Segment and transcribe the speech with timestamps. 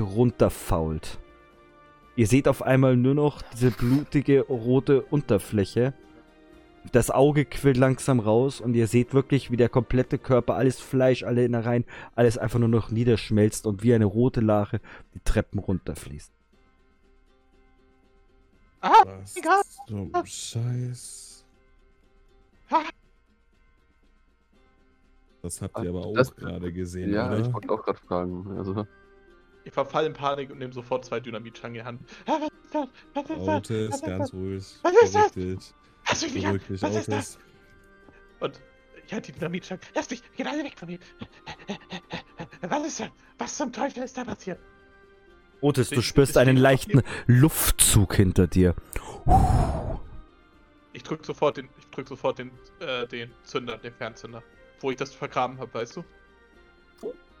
[0.00, 1.18] runterfault.
[2.16, 5.94] Ihr seht auf einmal nur noch diese blutige rote Unterfläche.
[6.92, 11.22] Das Auge quillt langsam raus und ihr seht wirklich, wie der komplette Körper, alles Fleisch,
[11.24, 11.84] alle Innereien,
[12.14, 14.80] alles einfach nur noch niederschmelzt und wie eine rote Lache
[15.14, 16.30] die Treppen runterfließt.
[18.82, 19.88] Ah, Was Gott.
[19.88, 21.44] zum Scheiß.
[22.70, 22.82] Ah.
[25.40, 27.38] Das habt ihr aber auch gerade gesehen, Ja, oder?
[27.40, 28.46] ich wollte auch gerade fragen.
[28.58, 28.86] Also,
[29.64, 32.00] Ich verfall in Panik und nehme sofort zwei Dynamitstangen in die Hand.
[32.26, 32.88] Ah, Was ist das?
[33.14, 33.46] Was ist das?
[33.46, 34.34] Was Otis, ist ganz das?
[34.34, 34.64] ruhig.
[34.82, 35.32] Was ist das?
[35.32, 35.74] Dich.
[36.08, 36.52] Lass mich nicht an!
[36.52, 37.36] Beruhig dich, Was ist das?
[37.36, 37.38] Otis.
[38.40, 38.60] Und
[39.06, 39.82] ich halte die Dynamitstangen.
[39.94, 40.22] Lass mich!
[40.36, 40.98] Geht alle weg von mir!
[42.60, 43.08] Was ist das?
[43.38, 44.58] Was zum Teufel ist da passiert?
[45.62, 48.74] Otis, du spürst einen ich- leichten Luftzug hinter dir.
[50.92, 52.50] Ich drück sofort den, ich drück sofort den,
[52.80, 54.42] äh, den Zünder, den Fernzünder.
[54.80, 56.04] Wo ich das vergraben habe, weißt du?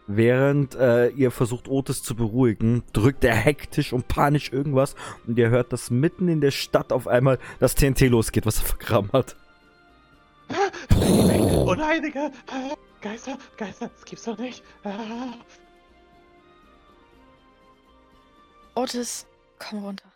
[0.06, 4.94] Während äh, ihr versucht, Otis zu beruhigen, drückt er hektisch und panisch irgendwas
[5.26, 8.64] und ihr hört, dass mitten in der Stadt auf einmal das TNT losgeht, was er
[8.66, 9.36] vergraben hat.
[10.94, 12.30] Oh nein, Digga!
[12.48, 14.62] Ah, Geister, Geister, das gibt's doch nicht!
[18.74, 19.26] Otis,
[19.58, 20.12] komm runter.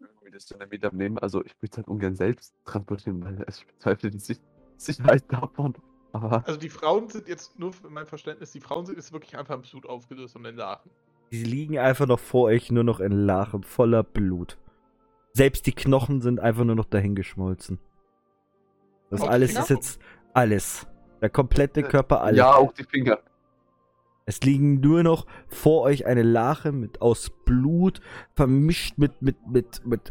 [0.00, 1.18] irgendwie das Dynamit abnehmen.
[1.18, 4.40] Also, ich würde es halt ungern selbst transportieren, weil ich bezweifle die Sich
[4.76, 5.74] Sicherheit davon.
[6.12, 9.36] Aber Also die Frauen sind jetzt, nur für mein Verständnis, die Frauen sind jetzt wirklich
[9.36, 10.90] einfach im Blut aufgelöst und in Lachen.
[11.30, 14.56] Die liegen einfach noch vor euch, nur noch in Lachen, voller Blut.
[15.34, 17.78] Selbst die Knochen sind einfach nur noch dahingeschmolzen.
[19.10, 20.00] Das Auch alles ist jetzt
[20.32, 20.86] alles.
[21.20, 22.38] Der komplette Äh, Körper, alles.
[22.38, 23.18] ja, auch die Finger.
[24.24, 28.00] Es liegen nur noch vor euch eine Lache mit aus Blut
[28.34, 30.10] vermischt mit mit mit mit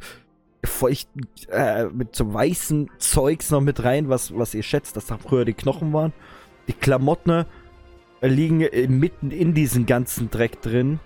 [0.63, 5.17] feuchten äh, mit so weißem Zeugs noch mit rein, was was ihr schätzt, dass da
[5.17, 6.13] früher die Knochen waren.
[6.67, 7.45] Die Klamotten
[8.21, 8.59] äh, liegen
[8.99, 10.99] mitten in diesem ganzen Dreck drin.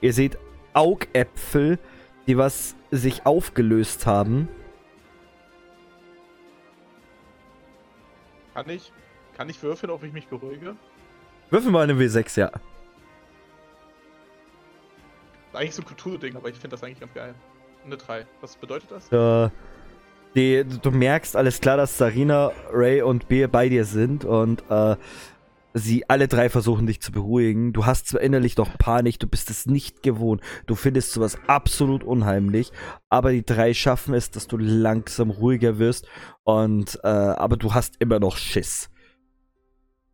[0.00, 0.38] Ihr seht
[0.74, 1.78] Augäpfel,
[2.26, 4.48] die was sich aufgelöst haben.
[8.54, 8.92] Kann ich,
[9.36, 10.76] kann ich würfeln, ob ich mich beruhige?
[11.50, 12.50] Würfel mal eine W6, ja.
[15.52, 17.34] Eigentlich so ein Cthulhu-Ding, aber ich finde das eigentlich ganz geil.
[17.84, 18.26] Eine 3.
[18.40, 19.12] Was bedeutet das?
[19.12, 19.50] Äh,
[20.34, 24.96] die, du merkst alles klar, dass Sarina, Ray und B bei dir sind und äh,
[25.74, 27.72] sie alle drei versuchen dich zu beruhigen.
[27.72, 30.42] Du hast zwar innerlich noch Panik, du bist es nicht gewohnt.
[30.66, 32.72] Du findest sowas absolut unheimlich,
[33.08, 36.06] aber die drei schaffen es, dass du langsam ruhiger wirst
[36.44, 38.90] und äh, aber du hast immer noch Schiss.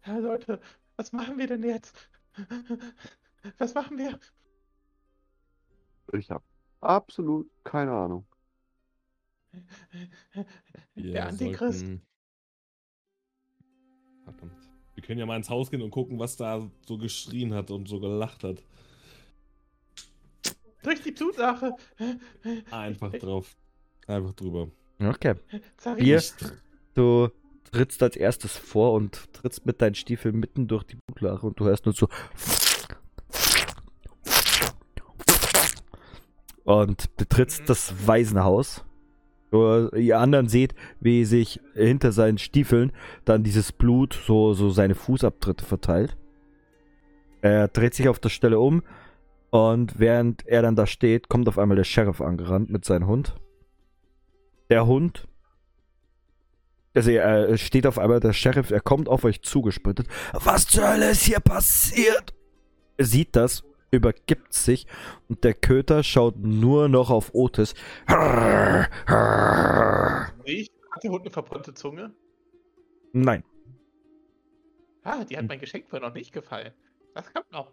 [0.07, 0.61] Ja, Leute,
[0.97, 2.09] was machen wir denn jetzt?
[3.59, 4.19] Was machen wir?
[6.13, 6.45] Ich habe
[6.84, 8.27] absolut keine Ahnung.
[10.95, 11.81] Wir Der Antichrist.
[11.81, 12.03] sollten-
[14.25, 14.53] Verdammt.
[14.94, 17.89] Wir können ja mal ins Haus gehen und gucken, was da so geschrien hat und
[17.89, 18.62] so gelacht hat.
[20.83, 21.75] Durch die Blutsache.
[22.71, 23.56] Einfach drauf.
[24.06, 24.69] Einfach drüber.
[25.00, 25.34] Okay.
[25.97, 26.17] Bier.
[26.17, 26.53] Nicht-
[26.94, 27.28] Du
[27.73, 31.65] trittst als erstes vor und trittst mit deinen Stiefeln mitten durch die Blutlache und du
[31.65, 32.09] hörst nur so.
[36.65, 38.85] Und betrittst das Waisenhaus.
[39.53, 42.91] Ihr anderen seht, wie sich hinter seinen Stiefeln
[43.25, 46.17] dann dieses Blut so, so seine Fußabtritte verteilt.
[47.41, 48.83] Er dreht sich auf der Stelle um
[49.51, 53.37] und während er dann da steht, kommt auf einmal der Sheriff angerannt mit seinem Hund.
[54.71, 55.29] Der Hund
[56.95, 60.07] also er steht auf einmal, der Sheriff, er kommt auf euch zugesprintet.
[60.33, 62.33] Was zur Hölle ist hier passiert?
[62.97, 64.87] Er sieht das, übergibt sich
[65.28, 67.75] und der Köter schaut nur noch auf Otis.
[70.44, 72.15] Ich, hat der Hund eine verbrannte Zunge?
[73.12, 73.44] Nein.
[75.03, 76.72] Ah, die hat mein Geschenk vorher noch nicht gefallen.
[77.15, 77.72] Das kommt noch.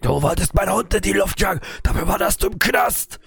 [0.00, 3.20] Du wolltest meinen Hund in die Luft jagen, dafür warst du im Knast.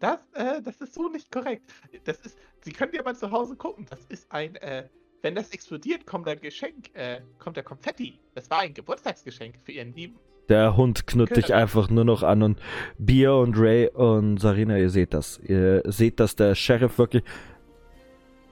[0.00, 1.70] Das, äh, das ist so nicht korrekt.
[2.04, 3.86] Das ist, Sie können ja mal zu Hause gucken.
[3.88, 4.88] Das ist ein, äh,
[5.22, 8.18] wenn das explodiert, kommt ein Geschenk, äh, kommt der Konfetti.
[8.34, 10.18] Das war ein Geburtstagsgeschenk für Ihren Lieben.
[10.48, 11.56] Der Hund knurrt dich Köter.
[11.58, 12.60] einfach nur noch an und
[12.98, 15.38] Bia und Ray und Sarina, ihr seht das.
[15.38, 17.22] Ihr seht, dass der Sheriff wirklich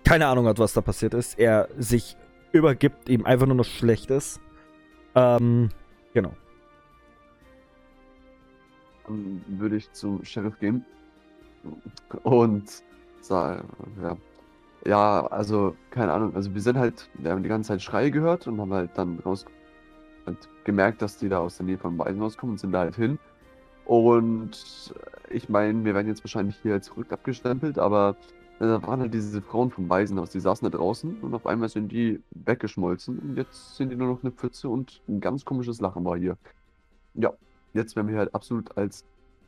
[0.05, 1.39] keine Ahnung hat, was da passiert ist.
[1.39, 2.17] Er sich
[2.53, 4.41] übergibt, ihm einfach nur noch schlecht ist.
[5.15, 5.69] Ähm,
[6.13, 6.33] genau.
[9.07, 10.85] Dann würde ich zum Sheriff gehen
[12.23, 12.83] und
[13.21, 13.69] sagen,
[14.03, 14.17] ja.
[14.85, 16.35] Ja, also, keine Ahnung.
[16.35, 19.21] Also, wir sind halt, wir haben die ganze Zeit Schreie gehört und haben halt dann
[19.21, 19.47] raus
[20.27, 22.97] halt gemerkt, dass die da aus der Nähe vom Waisenhaus kommen und sind da halt
[22.97, 23.19] hin.
[23.85, 24.95] Und
[25.31, 28.17] ich meine, wir werden jetzt wahrscheinlich hier als verrückt abgestempelt, aber
[28.59, 31.91] da waren halt diese Frauen vom Waisenhaus, die saßen da draußen und auf einmal sind
[31.91, 36.05] die weggeschmolzen und jetzt sind die nur noch eine Pfütze und ein ganz komisches Lachen
[36.05, 36.37] war hier.
[37.15, 37.33] Ja,
[37.73, 39.05] jetzt werden wir halt absolut als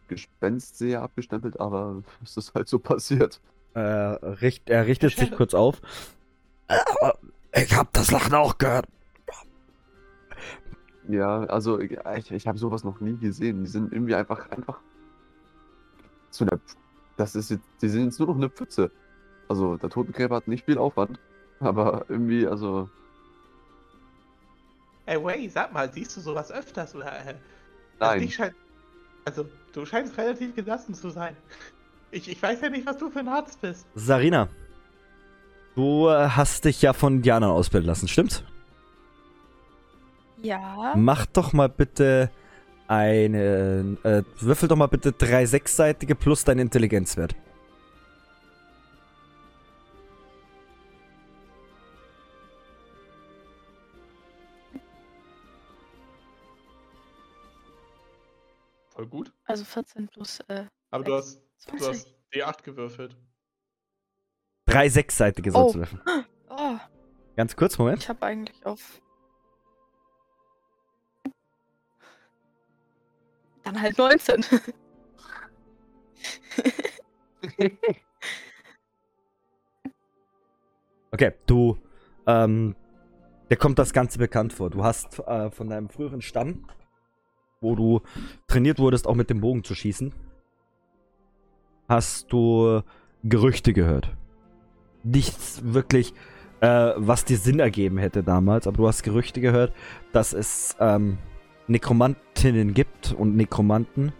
[0.08, 3.40] Gespenstseher abgestempelt, aber es ist halt so passiert.
[3.74, 5.80] Äh, richt, er richtet sich kurz auf.
[6.68, 7.12] Äh,
[7.62, 8.86] Ich hab das Lachen auch gehört.
[11.08, 11.98] Ja, also ich,
[12.30, 13.64] ich habe sowas noch nie gesehen.
[13.64, 14.80] Die sind irgendwie einfach, einfach
[16.30, 16.58] zu einer,
[17.16, 18.90] das ist jetzt, die sind jetzt nur noch eine Pfütze.
[19.48, 21.18] Also der Totengräber hat nicht viel Aufwand,
[21.60, 22.88] aber irgendwie, also
[25.06, 27.12] Ey, Way, sag mal, siehst du sowas öfters oder?
[27.12, 27.34] Äh,
[27.98, 28.30] also nein.
[28.30, 28.54] scheint,
[29.26, 31.36] also, du scheinst relativ gelassen zu sein.
[32.10, 33.86] Ich, ich weiß ja nicht, was du für ein Arzt bist.
[33.94, 34.48] Sarina,
[35.74, 38.44] du äh, hast dich ja von Indianern ausbilden lassen, stimmt's?
[40.44, 40.92] Ja.
[40.94, 42.30] Mach doch mal bitte
[42.86, 43.96] eine.
[44.04, 47.34] Äh, würfel doch mal bitte drei sechsseitige plus dein Intelligenzwert.
[58.90, 59.32] Voll gut.
[59.44, 61.88] Also 14 plus äh, Aber du hast, du 20.
[61.88, 63.16] hast D8 gewürfelt.
[64.66, 65.72] Drei sechsseitige sollst Oh.
[65.72, 66.02] du würfeln.
[66.56, 66.78] Oh,
[67.36, 68.00] Ganz kurz, Moment.
[68.04, 69.00] ich habe eigentlich auf.
[73.64, 74.44] Dann halt 19.
[81.14, 81.78] Okay, du,
[82.26, 82.74] ähm,
[83.48, 84.70] dir kommt das Ganze bekannt vor.
[84.70, 86.64] Du hast äh, von deinem früheren Stamm,
[87.60, 88.00] wo du
[88.48, 90.12] trainiert wurdest, auch mit dem Bogen zu schießen,
[91.88, 92.82] hast du
[93.22, 94.10] Gerüchte gehört.
[95.04, 96.14] Nichts wirklich,
[96.60, 99.72] äh, was dir Sinn ergeben hätte damals, aber du hast Gerüchte gehört,
[100.10, 101.18] dass es ähm,
[101.66, 104.12] Nekromantinnen gibt und Nekromanten,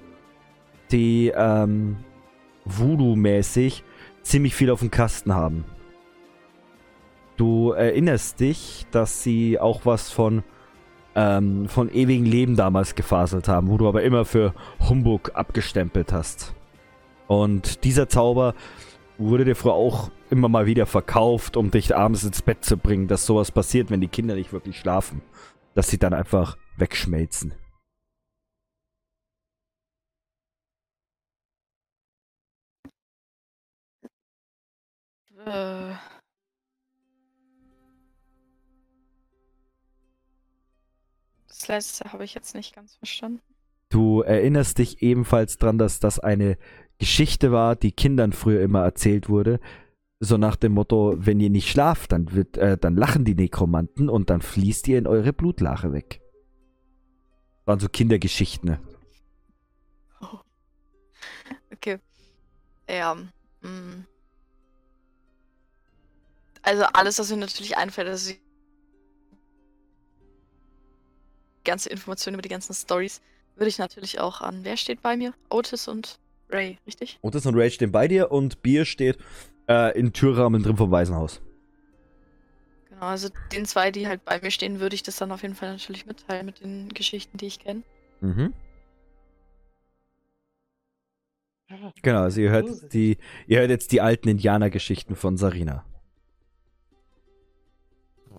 [0.91, 1.97] die ähm,
[2.65, 3.85] Voodoo-mäßig
[4.23, 5.65] ziemlich viel auf dem Kasten haben.
[7.37, 10.45] Du erinnerst dich, dass sie auch was von,
[11.15, 14.55] ähm, von ewigem Leben damals gefaselt haben, wo du aber immer für
[14.89, 16.55] Humbug abgestempelt hast.
[17.27, 18.55] Und dieser Zauber
[19.19, 23.09] wurde dir früher auch immer mal wieder verkauft, um dich abends ins Bett zu bringen,
[23.09, 25.23] dass sowas passiert, wenn die Kinder nicht wirklich schlafen.
[25.75, 27.55] Dass sie dann einfach wegschmelzen.
[35.47, 35.95] äh.
[41.49, 43.41] Das letzte habe ich jetzt nicht ganz verstanden.
[43.89, 46.59] Du erinnerst dich ebenfalls dran, dass das eine
[46.99, 49.61] Geschichte war, die Kindern früher immer erzählt wurde.
[50.21, 54.09] So nach dem Motto, wenn ihr nicht schlaft, dann, wird, äh, dann lachen die Nekromanten
[54.09, 56.24] und dann fließt ihr in eure Blutlache weg.
[57.65, 58.71] Waren so Kindergeschichten.
[58.71, 58.81] ne?
[60.21, 60.39] Oh.
[61.73, 61.99] Okay.
[62.89, 63.15] Ja.
[63.15, 64.07] mm.
[66.63, 68.41] Also alles, was mir natürlich einfällt, also die
[71.65, 73.21] ganze Information über die ganzen Stories,
[73.57, 74.61] würde ich natürlich auch an.
[74.63, 75.35] Wer steht bei mir?
[75.51, 76.19] Otis und
[76.51, 77.19] Ray, richtig?
[77.23, 79.19] Otis und Rage stehen bei dir und Bier steht
[79.69, 81.41] äh, im Türrahmen drin vom Waisenhaus.
[82.95, 85.55] Genau, also den zwei, die halt bei mir stehen, würde ich das dann auf jeden
[85.57, 87.83] Fall natürlich mitteilen mit den Geschichten, die ich kenne.
[88.21, 88.53] Mhm.
[92.03, 95.85] Genau, also ihr hört, die, ihr hört jetzt die alten Indianergeschichten von Sarina.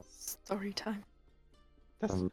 [0.10, 1.02] Storytime.
[2.00, 2.32] das, Also-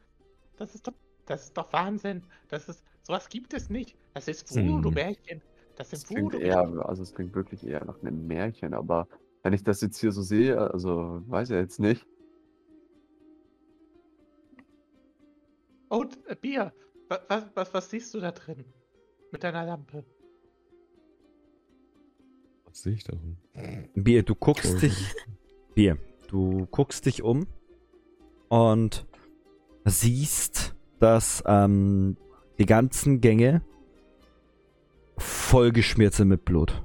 [0.59, 0.93] das ist doch,
[1.27, 2.23] das ist doch Wahnsinn.
[2.49, 3.97] Das ist, sowas gibt es nicht.
[4.15, 4.55] Das ist.
[4.55, 5.41] Voodoo-Märchen.
[5.77, 6.45] Das Es sind klingt Voodoo.
[6.45, 9.09] eher, also es klingt wirklich eher nach einem Märchen, aber
[9.43, 12.07] wenn ich das jetzt hier so sehe, also weiß ich jetzt nicht.
[15.89, 16.73] Und äh, Bier.
[17.09, 18.65] Was, was, was, was siehst du da drin?
[19.31, 20.05] Mit deiner Lampe.
[22.65, 23.37] Was sehe ich da drin?
[23.95, 25.15] Bier, du guckst dich.
[25.75, 27.47] Bier, du guckst dich um
[28.49, 29.07] und
[29.85, 32.17] siehst, dass ähm,
[32.59, 33.63] die ganzen Gänge
[35.19, 36.83] vollgeschmiert sind mit Blut.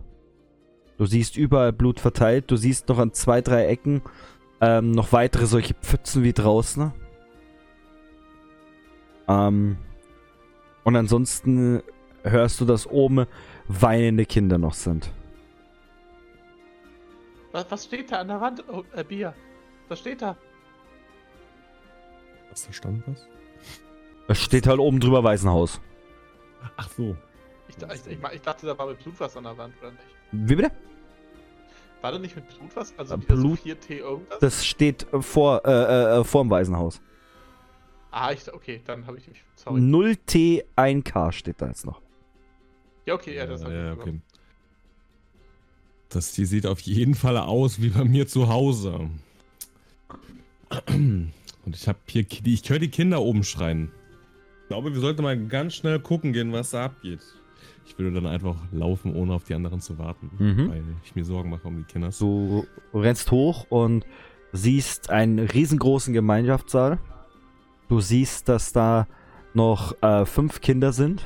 [0.98, 2.50] Du siehst überall Blut verteilt.
[2.50, 4.01] Du siehst noch an zwei, drei Ecken
[4.62, 6.92] ähm, noch weitere solche Pfützen wie draußen.
[9.27, 9.77] Ähm,
[10.84, 11.84] und ansonsten
[12.24, 13.27] hörst du, dass oben
[13.68, 15.12] weinende Kinder noch sind.
[17.51, 18.63] Was, was steht da an der Wand?
[18.68, 19.34] Oh, äh, Bier.
[19.88, 20.36] Was steht da?
[22.50, 23.27] Was, da stand was?
[24.27, 25.80] Es steht halt oben drüber Waisenhaus.
[26.75, 27.16] Ach so.
[27.68, 30.16] Ich, ich, ich, ich dachte, da war mit Blut was an der Wand, oder nicht?
[30.31, 30.72] Wie bitte?
[32.01, 32.93] War da nicht mit Blut was?
[32.98, 34.39] Also Äh, Blut- so 4T irgendwas?
[34.39, 37.01] Das steht äh, vor, äh, äh, vorm Waisenhaus.
[38.12, 39.43] ah, ich, okay, dann habe ich mich.
[39.55, 39.79] Sorry.
[39.81, 42.01] 0T 1K steht da jetzt noch.
[43.05, 44.22] Ja, okay, ja, das ja, mitbekommen.
[44.27, 44.39] okay.
[46.10, 49.10] Das hier sieht auf jeden Fall aus wie bei mir zu Hause.
[50.89, 51.31] Und
[51.75, 53.91] ich habe hier, ich höre die Kinder oben schreien.
[54.63, 57.19] Ich glaube, wir sollten mal ganz schnell gucken gehen, was da abgeht.
[57.88, 60.70] Ich würde dann einfach laufen, ohne auf die anderen zu warten, Mhm.
[60.70, 62.10] weil ich mir Sorgen mache um die Kinder.
[62.20, 64.06] Du rennst hoch und
[64.51, 67.00] siehst einen riesengroßen Gemeinschaftssaal.
[67.88, 69.08] Du siehst, dass da
[69.53, 71.24] noch äh, fünf Kinder sind.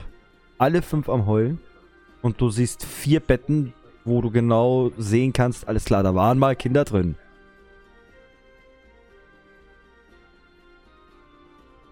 [0.60, 1.60] Alle fünf am Heulen.
[2.22, 3.74] Und du siehst vier Betten,
[4.06, 7.16] wo du genau sehen kannst, alles klar, da waren mal Kinder drin.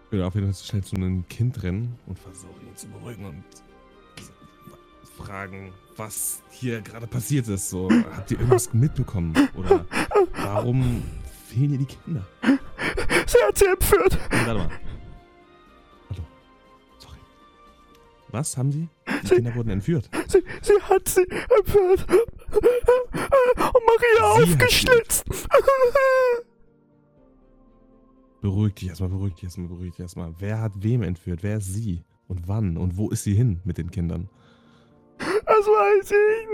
[0.05, 3.25] Ich würde auf jeden Fall schnell zu einem Kind rennen und versuchen, ihn zu beruhigen
[3.25, 3.43] und
[5.19, 7.69] fragen, was hier gerade passiert ist.
[7.69, 9.33] So, habt ihr irgendwas mitbekommen?
[9.55, 9.85] Oder
[10.33, 11.03] warum
[11.47, 12.25] fehlen hier die Kinder?
[13.27, 14.17] Sie hat sie entführt.
[14.31, 14.69] Warte mal.
[16.09, 16.23] Hallo.
[16.97, 17.17] Sorry.
[18.29, 18.87] Was haben Sie?
[19.23, 20.09] Die Kinder wurden entführt.
[20.27, 21.25] Sie, sie hat sie
[21.59, 22.05] entführt.
[22.09, 25.25] Und Maria Sie sie aufgeschlitzt.
[28.41, 30.33] Beruhig dich erstmal, beruhig dich erstmal, beruhig dich erstmal.
[30.39, 31.43] Wer hat wem entführt?
[31.43, 32.03] Wer ist sie?
[32.27, 32.77] Und wann?
[32.77, 34.29] Und wo ist sie hin mit den Kindern?
[35.59, 36.47] Das weiß ich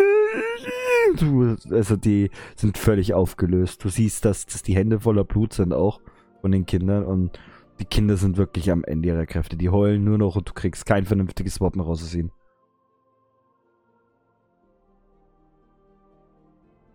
[1.14, 1.22] nicht.
[1.22, 3.84] Du, also die sind völlig aufgelöst.
[3.84, 6.02] Du siehst, dass, dass die Hände voller Blut sind auch
[6.42, 7.40] von den Kindern und
[7.80, 9.58] die Kinder sind wirklich am Ende ihrer Kräfte.
[9.58, 12.32] Die heulen nur noch und du kriegst kein vernünftiges Wort mehr raus aus ihnen.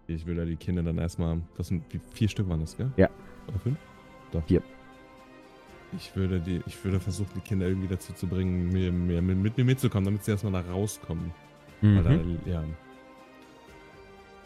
[0.09, 1.41] Ich würde die Kinder dann erstmal.
[1.57, 2.91] Das sind vier Stück waren das, gell?
[2.97, 3.09] Ja.
[3.47, 3.79] Oder fünf?
[4.33, 4.45] Doch.
[4.47, 4.63] Vier.
[5.97, 9.39] Ich würde die, ich würde versuchen, die Kinder irgendwie dazu zu bringen, mir, mir, mit,
[9.39, 11.33] mit mir mitzukommen, damit sie erstmal da rauskommen.
[11.83, 12.39] Weil da, Mhm.
[12.47, 12.63] ja.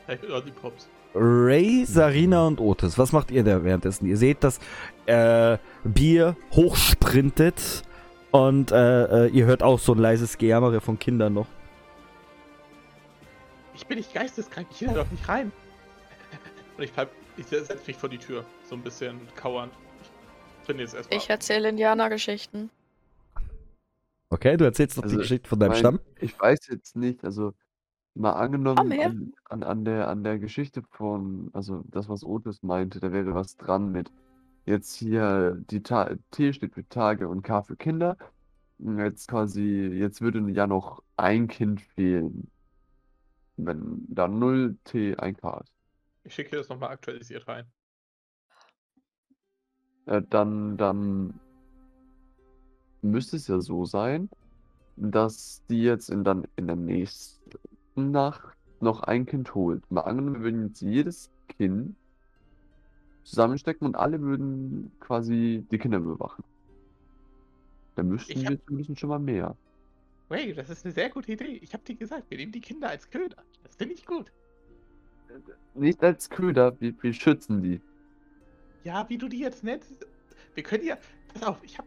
[0.07, 0.89] Hey, Lollipops.
[1.15, 4.07] Ray, Sarina und Otis, was macht ihr da währenddessen?
[4.07, 4.59] Ihr seht, dass
[5.07, 7.83] äh, Bier hochsprintet
[8.33, 11.47] und äh, äh, ihr hört auch so ein leises Gejammer von Kindern noch.
[13.77, 15.53] Ich bin nicht geisteskrank, ich will da doch nicht rein.
[16.77, 19.73] Und ich bleib, ich setze mich vor die Tür, so ein bisschen kauernd.
[20.63, 21.19] Ich bin jetzt erstmal.
[21.19, 22.71] Ich erzähle Indianergeschichten.
[24.35, 26.01] Okay, du erzählst noch die Also, Geschichte von deinem mein- Stamm.
[26.19, 27.55] Ich weiß jetzt nicht, also
[28.15, 29.07] mal angenommen Komm her.
[29.11, 33.33] an, an, an, der, an der Geschichte von, also das, was Otis meinte, da wäre
[33.33, 34.11] was dran mit
[34.67, 38.17] jetzt hier, die Ta T steht für Tage und K für Kinder.
[38.79, 42.51] Jetzt quasi, jetzt würde ja noch ein Kind fehlen,
[43.57, 45.73] wenn da 0 T 1 K ist.
[46.25, 47.67] Ich schicke das nochmal aktualisiert rein.
[50.07, 51.39] Äh, dann, dann
[53.11, 54.29] müsste es ja so sein,
[54.97, 59.89] dass die jetzt in, dann in der nächsten Nacht noch ein Kind holt.
[59.91, 61.95] Mal angenommen, wir würden jetzt jedes Kind
[63.25, 66.45] zusammenstecken und alle würden quasi die Kinder bewachen.
[67.97, 69.57] Dann müssten hab- wir zumindest schon mal mehr.
[70.31, 71.59] Ray, das ist eine sehr gute Idee.
[71.63, 73.37] Ich habe dir gesagt, wir nehmen die Kinder als Köder.
[73.63, 74.33] Das finde ich gut.
[75.75, 77.81] Nicht als Köder, wir, wir schützen die.
[78.85, 80.07] Ja, wie du die jetzt nennst.
[80.55, 80.97] Wir können ja.
[81.33, 81.87] Pass auf, ich hab.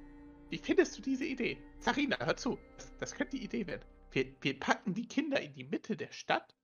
[0.50, 1.58] Wie findest du diese Idee?
[1.80, 2.58] Sarina, hör zu.
[2.77, 3.84] Das, das könnte die Idee werden.
[4.12, 6.56] Wir, wir packen die Kinder in die Mitte der Stadt.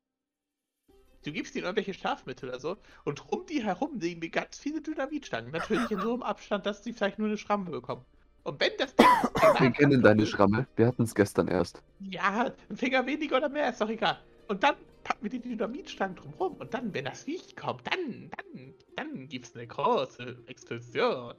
[1.24, 2.78] Du gibst ihnen irgendwelche Schlafmittel oder so.
[3.06, 5.52] Und um die herum legen wir ganz viele Dynamitstangen.
[5.52, 8.06] Natürlich in so einem Abstand, dass sie vielleicht nur eine Schramme bekommen.
[8.44, 9.08] Und wenn das Ding.
[9.60, 10.68] Wir kennen deine Schramme.
[10.76, 11.82] Wir hatten es gestern erst.
[12.02, 14.20] Ja, ein Finger weniger oder mehr, ist doch egal.
[14.50, 14.76] Und dann
[15.06, 16.56] packen wir die Dynamitstangen drumherum.
[16.58, 21.36] Und dann, wenn das Viech kommt, dann, dann, dann gibt's eine große Explosion.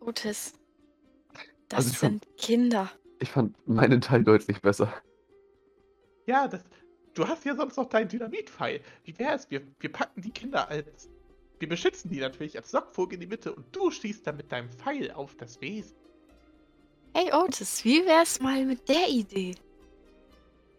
[0.00, 0.54] Otis.
[1.68, 2.90] Das Also ich fand- sind Kinder.
[3.20, 4.92] Ich fand meinen Teil deutlich besser.
[6.26, 6.62] Ja, das.
[7.14, 8.80] Du hast ja sonst noch deinen Dynamitpfeil.
[9.04, 9.48] Wie wär's?
[9.50, 11.08] Wir, wir packen die Kinder als.
[11.60, 14.68] Wir beschützen die natürlich als Sockvogel in die Mitte und du schießt dann mit deinem
[14.70, 15.96] Pfeil auf das Wesen.
[17.14, 19.54] Hey Otis, wie wär's mal mit der Idee?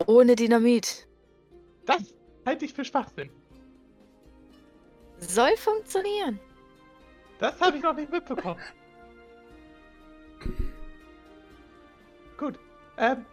[0.06, 1.08] Ohne Dynamit.
[1.86, 2.14] Das
[2.46, 3.30] halte ich für Schwachsinn.
[5.20, 6.38] Soll funktionieren.
[7.40, 8.60] Das habe ich noch nicht mitbekommen.
[12.38, 12.60] Gut.
[12.98, 13.26] Ähm.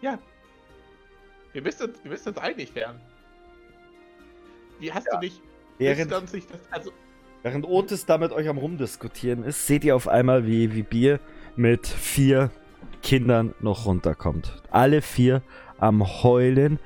[0.00, 0.18] Ja.
[1.52, 3.00] Wir müssen uns, wir müssen uns einig werden.
[4.80, 5.40] Wie hast du nicht.
[5.78, 6.92] Während, uns nicht das, also,
[7.42, 11.20] während Otis da mit euch am Rumdiskutieren ist, seht ihr auf einmal, wie, wie Bier
[11.56, 12.50] mit vier
[13.02, 14.62] Kindern noch runterkommt.
[14.70, 15.42] Alle vier
[15.78, 16.78] am Heulen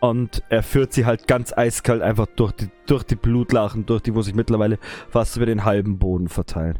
[0.00, 4.14] und er führt sie halt ganz eiskalt einfach durch die, durch die Blutlachen, durch die,
[4.14, 4.78] wo sich mittlerweile
[5.10, 6.78] fast über den halben Boden verteilen.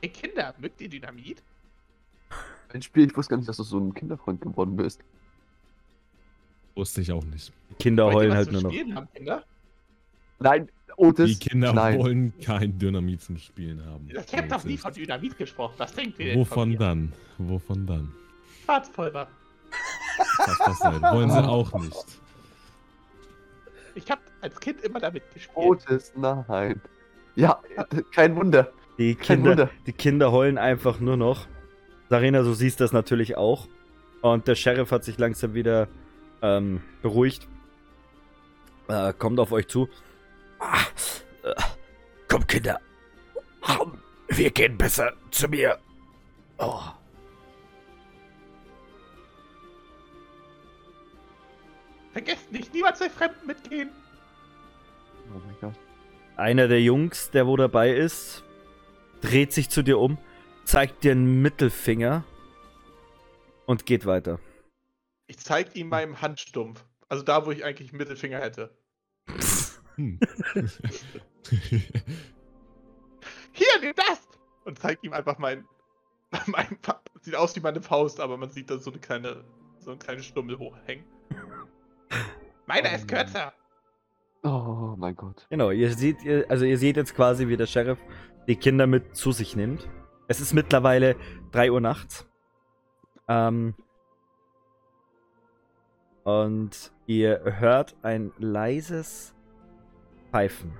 [0.00, 1.42] ey Kinder, mögt ihr Dynamit?
[2.72, 5.00] Ein Spiel, ich wusste gar nicht, dass du so ein Kinderfreund geworden bist.
[6.74, 7.52] Wusste ich auch nicht.
[7.70, 8.72] Die Kinder Wollt heulen halt nur noch.
[8.72, 9.44] Haben, Kinder?
[10.38, 11.38] Nein, Otis.
[11.38, 11.98] Die Kinder nein.
[11.98, 14.08] wollen kein Dynamit zum Spielen haben.
[14.08, 14.92] Ich hab doch nie von.
[14.92, 15.74] Dynamit gesprochen.
[15.78, 16.78] Was denkt ihr denn von Wovon mir?
[16.78, 17.12] dann?
[17.38, 18.12] Wovon dann?
[18.64, 19.28] Schwarzpulver.
[20.38, 21.02] Das, das nicht.
[21.02, 22.20] Wollen sie auch nicht.
[23.94, 25.56] Ich habe als Kind immer damit gespielt.
[25.56, 26.80] Otis, nein.
[27.34, 27.60] Ja,
[28.12, 28.72] kein Wunder.
[28.98, 29.70] Die Kein Kinder, Wunder.
[29.86, 31.46] die Kinder heulen einfach nur noch.
[32.08, 33.68] Sarina, du siehst das natürlich auch.
[34.22, 35.88] Und der Sheriff hat sich langsam wieder
[36.42, 37.46] ähm, beruhigt.
[38.88, 39.88] Äh, kommt auf euch zu.
[40.58, 40.80] Ah,
[41.44, 41.54] äh,
[42.28, 42.80] komm, Kinder.
[44.28, 45.78] Wir gehen besser zu mir.
[46.58, 46.80] Oh.
[52.12, 53.90] Vergesst nicht, niemals bei Fremden mitgehen.
[55.34, 55.74] Oh mein Gott.
[56.36, 58.44] Einer der Jungs, der wo dabei ist,
[59.20, 60.18] dreht sich zu dir um,
[60.68, 62.24] zeigt dir einen Mittelfinger
[63.64, 64.38] und geht weiter.
[65.26, 66.84] Ich zeig ihm meinen Handstumpf.
[67.08, 68.76] Also da, wo ich eigentlich einen Mittelfinger hätte.
[69.96, 70.20] Hm.
[73.52, 74.28] Hier, nimm das!
[74.66, 75.64] Und zeig ihm einfach mein.
[76.46, 76.78] mein
[77.22, 79.44] sieht aus wie meine Faust, aber man sieht da so eine kleine.
[79.78, 81.06] so eine kleine Stummel hochhängen.
[82.66, 83.54] Meiner ist kürzer.
[84.42, 85.46] Oh mein Gott.
[85.48, 87.98] Genau, ihr seht, ihr, also ihr seht jetzt quasi, wie der Sheriff
[88.46, 89.88] die Kinder mit zu sich nimmt.
[90.28, 91.16] Es ist mittlerweile
[91.52, 92.28] 3 Uhr nachts.
[93.28, 93.74] Ähm,
[96.24, 99.34] und ihr hört ein leises
[100.30, 100.72] Pfeifen.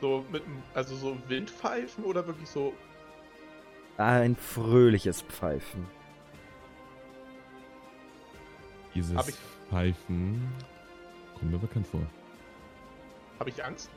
[0.00, 0.42] So mit
[0.74, 2.72] also so Windpfeifen oder wirklich so.
[3.98, 5.86] Ein fröhliches Pfeifen.
[8.94, 9.36] Dieses Hab ich-
[9.68, 10.52] Pfeifen
[11.38, 12.00] kommt mir bekannt vor.
[13.38, 13.90] Habe ich Angst?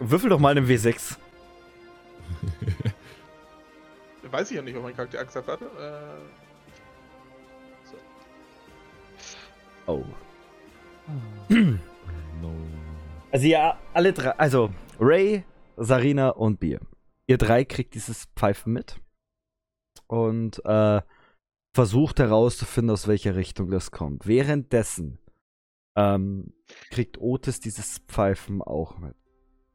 [0.00, 1.16] Würfel doch mal einen W6.
[4.30, 5.46] Weiß ich ja nicht, ob mein Charakter Angst hat.
[5.46, 5.64] Warte.
[5.64, 6.18] Äh,
[7.88, 7.96] so.
[9.86, 10.04] Oh.
[12.42, 12.52] No.
[13.30, 15.44] Also ja, alle drei, also Ray,
[15.76, 16.80] Sarina und Bier.
[17.26, 19.00] Ihr drei kriegt dieses Pfeifen mit
[20.08, 21.00] und äh,
[21.74, 24.26] versucht herauszufinden, aus welcher Richtung das kommt.
[24.26, 25.18] Währenddessen
[25.96, 26.52] ähm,
[26.90, 29.16] kriegt Otis dieses Pfeifen auch mit.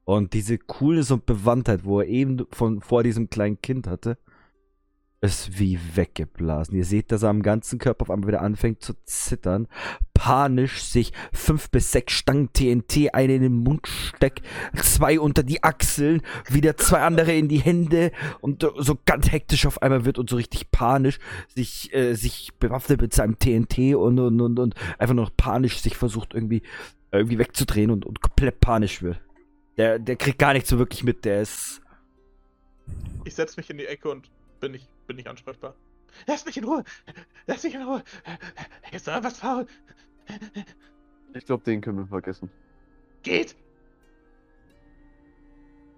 [0.10, 4.18] Und diese Coolness und Bewandtheit, wo er eben von vor diesem kleinen Kind hatte,
[5.22, 6.76] ist wie weggeblasen.
[6.76, 9.68] Ihr seht, dass er am ganzen Körper auf einmal wieder anfängt zu zittern,
[10.16, 14.42] panisch sich fünf bis sechs Stangen TNT, eine in den Mund steckt,
[14.78, 19.84] zwei unter die Achseln, wieder zwei andere in die Hände und so ganz hektisch auf
[19.84, 21.20] einmal wird und so richtig panisch
[21.54, 25.82] sich, äh, sich bewaffnet mit seinem TNT und, und, und, und einfach nur noch panisch
[25.82, 26.64] sich versucht irgendwie,
[27.12, 29.22] irgendwie wegzudrehen und, und komplett panisch wird.
[29.80, 31.82] Der, der kriegt gar nichts so wirklich mit, der ist.
[33.24, 35.74] Ich setze mich in die Ecke und bin nicht, bin nicht ansprechbar.
[36.28, 36.84] Lass mich in Ruhe!
[37.48, 38.04] Lass mich in Ruhe!
[38.92, 39.68] Ist da was faul!
[41.34, 42.50] Ich glaube, den können wir vergessen.
[43.24, 43.56] Geht!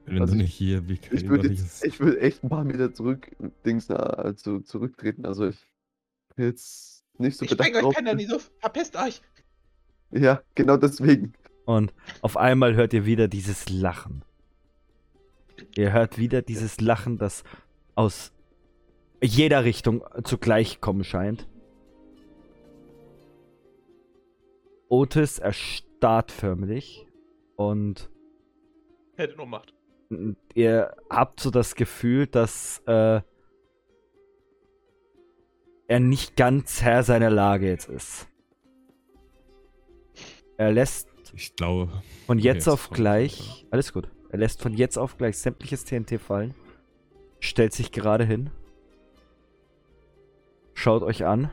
[0.06, 2.50] Wenn Also du ich- nicht hier, wie kann Ich würde jetzt, ich würde echt ein
[2.50, 3.32] paar Meter zurück,
[3.66, 5.26] Dings, na, also zurücktreten.
[5.26, 5.58] Also ich
[6.38, 7.96] jetzt nicht so ich spreng euch drauf.
[7.96, 8.52] Penner in die Luft!
[8.60, 9.24] Verpisst euch!
[10.12, 11.34] Ja, genau deswegen.
[11.66, 14.24] Und auf einmal hört ihr wieder dieses Lachen.
[15.76, 17.44] Ihr hört wieder dieses Lachen, das
[17.96, 18.34] aus
[19.22, 21.48] jeder Richtung zugleich kommen scheint.
[24.90, 27.08] Otis erstarrt förmlich
[27.56, 28.10] und
[29.16, 29.74] Hätte nur Macht.
[30.54, 33.22] ihr habt so das Gefühl, dass äh,
[35.88, 38.28] er nicht ganz Herr seiner Lage jetzt ist.
[40.58, 41.90] Er lässt Ich glaube.
[42.26, 44.10] von jetzt auf gleich, alles gut.
[44.30, 46.54] Er lässt von jetzt auf gleich sämtliches TNT fallen,
[47.40, 48.50] stellt sich gerade hin,
[50.74, 51.52] schaut euch an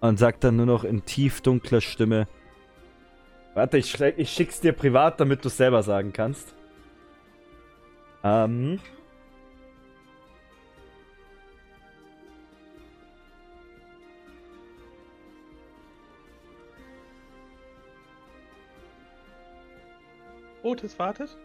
[0.00, 2.28] und sagt dann nur noch in tief dunkler Stimme:
[3.54, 6.54] Warte, ich, ich schick's dir privat, damit du es selber sagen kannst.
[8.22, 8.80] Ähm.
[20.74, 21.36] Otis wartet.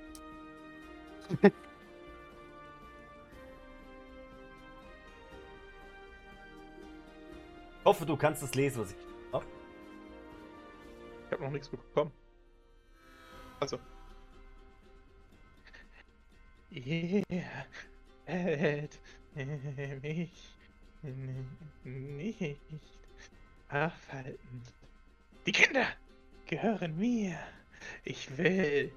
[7.80, 8.98] Ich hoffe, du kannst es lesen, was ich.
[11.28, 12.12] Ich habe noch nichts bekommen.
[13.60, 13.78] Also.
[18.26, 19.00] Werdet
[19.84, 20.56] mich
[21.84, 22.72] nicht
[23.70, 24.64] aufhalten.
[25.46, 25.86] Die Kinder
[26.48, 27.38] gehören mir.
[28.04, 28.92] Ich will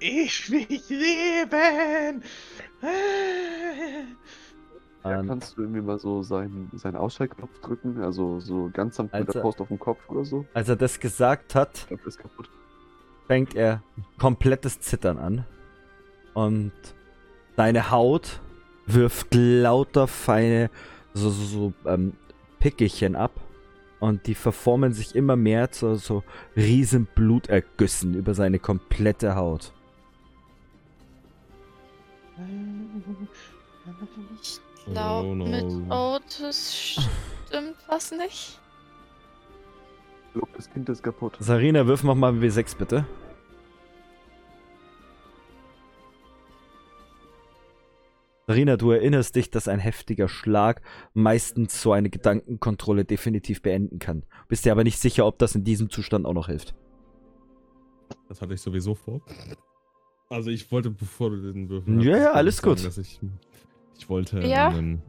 [0.00, 2.22] ewig leben.
[5.04, 8.02] Ja, Ähm, kannst du irgendwie mal so seinen, seinen Ausschaltknopf drücken?
[8.02, 10.44] Also so ganz sanft mit der Faust auf den Kopf oder so?
[10.52, 12.50] als er das gesagt hat, Ich glaube, das ist kaputt.
[13.28, 13.82] fängt er
[14.18, 15.44] komplettes Zittern an.
[16.34, 16.72] Und
[17.56, 18.40] seine Haut
[18.86, 20.70] wirft lauter feine,
[21.14, 22.14] so, so, so ähm,
[22.58, 23.32] Pickelchen ab.
[24.00, 26.22] Und die verformen sich immer mehr zu so
[26.56, 29.72] riesen Blutergüssen über seine komplette Haut.
[34.42, 34.60] Ich
[34.92, 35.46] glaube, Oh no.
[35.46, 37.00] mit Otis
[37.46, 38.60] stimmt was nicht.
[40.54, 41.36] Das Kind ist kaputt.
[41.40, 43.06] Sarina, wirf noch mal ein W6 bitte.
[48.46, 50.80] Sarina, du erinnerst dich, dass ein heftiger Schlag
[51.14, 54.24] meistens so eine Gedankenkontrolle definitiv beenden kann.
[54.46, 56.74] Bist dir aber nicht sicher, ob das in diesem Zustand auch noch hilft.
[58.28, 59.20] Das hatte ich sowieso vor.
[60.28, 62.84] Also ich wollte, bevor du den Würfel Ja, ja, alles sagen, gut.
[62.84, 63.20] Dass ich,
[63.98, 64.68] ich wollte Ja?
[64.68, 65.02] einen...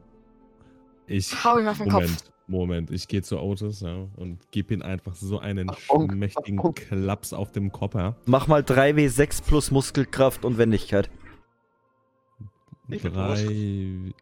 [1.07, 1.43] Ich...
[1.43, 2.31] Hau ihm auf den Moment, Kopf.
[2.47, 2.91] Moment.
[2.91, 6.75] Ich gehe zu Otis ja, und gebe ihm einfach so einen Achtung, mächtigen Achtung.
[6.75, 7.95] Klaps auf dem Kopf.
[7.95, 8.15] Ja.
[8.25, 11.09] Mach mal 3W6 plus Muskelkraft und Wendigkeit.
[12.89, 13.43] Ich bin Drei...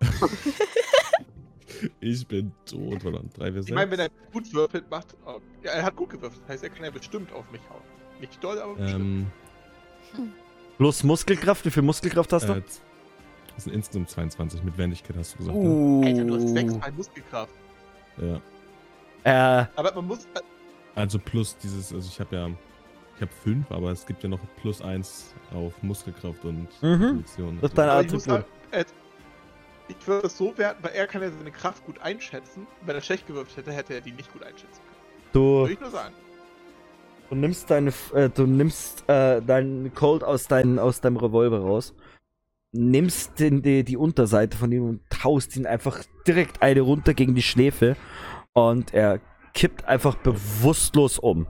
[1.99, 3.37] ich bin tot, verdammt.
[3.37, 5.15] Drei, vier, Ich meine, wenn er gut würfelt, macht.
[5.25, 6.41] Oh, ja, er hat gut gewürfelt.
[6.43, 7.81] Das heißt, er kann ja bestimmt auf mich hauen.
[8.21, 9.27] Nicht doll, aber bestimmt.
[10.17, 10.31] Ähm,
[10.77, 12.53] Plus Muskelkraft, wie viel Muskelkraft hast du?
[12.53, 12.61] äh,
[13.55, 15.57] das sind insgesamt 22 mit Wendigkeit, hast du gesagt.
[15.57, 16.03] Uh.
[16.05, 17.53] Alter, du hast 6 mal Muskelkraft.
[18.17, 18.41] Ne?
[19.25, 19.61] Ja.
[19.61, 20.27] Äh, Aber man muss.
[20.95, 22.47] Also plus dieses, also ich habe ja,
[23.15, 26.99] ich habe fünf, aber es gibt ja noch plus eins auf Muskelkraft und Mhm.
[27.07, 27.57] Kondition.
[27.61, 28.11] Das ist deine Art
[28.71, 28.85] äh,
[29.87, 32.65] ich würde das so werten, weil er kann ja seine Kraft gut einschätzen.
[32.81, 34.95] Wenn er schlecht gewürfelt hätte, hätte er die nicht gut einschätzen können.
[35.31, 36.13] Du, Würde ich nur sagen.
[37.29, 41.93] Du nimmst deine, äh, du nimmst äh, deinen Colt aus, dein, aus deinem Revolver raus,
[42.71, 47.35] nimmst den, die, die Unterseite von ihm und haust ihn einfach direkt eine runter gegen
[47.35, 47.95] die Schläfe
[48.53, 49.19] und er
[49.53, 51.47] kippt einfach bewusstlos um.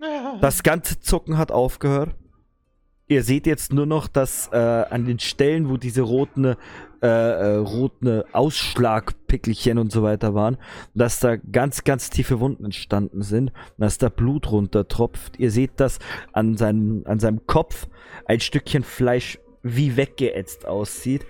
[0.40, 2.16] Das ganze Zucken hat aufgehört.
[3.12, 6.54] Ihr seht jetzt nur noch, dass äh, an den Stellen, wo diese roten, äh,
[7.02, 10.56] äh, roten Ausschlagpickelchen und so weiter waren,
[10.94, 15.38] dass da ganz, ganz tiefe Wunden entstanden sind, dass da Blut runtertropft.
[15.38, 15.98] Ihr seht, dass
[16.32, 17.86] an seinem, an seinem Kopf
[18.24, 21.26] ein Stückchen Fleisch wie weggeätzt aussieht.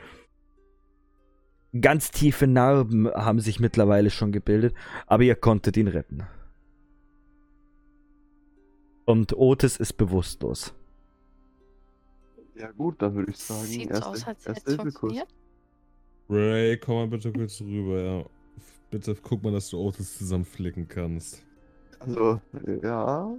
[1.81, 4.73] Ganz tiefe Narben haben sich mittlerweile schon gebildet,
[5.09, 6.23] aber ihr konntet ihn retten.
[9.05, 10.77] Und Otis ist bewusstlos.
[12.55, 14.93] Ja gut, dann würde ich sagen, Sieht so erste, aus, als erste es Hilfekurs.
[14.95, 15.29] funktioniert.
[16.29, 18.25] Ray, komm mal bitte kurz rüber, ja.
[18.91, 21.43] Bitte guck mal, dass du Otis zusammenflicken kannst.
[21.99, 22.41] Also,
[22.83, 23.33] ja.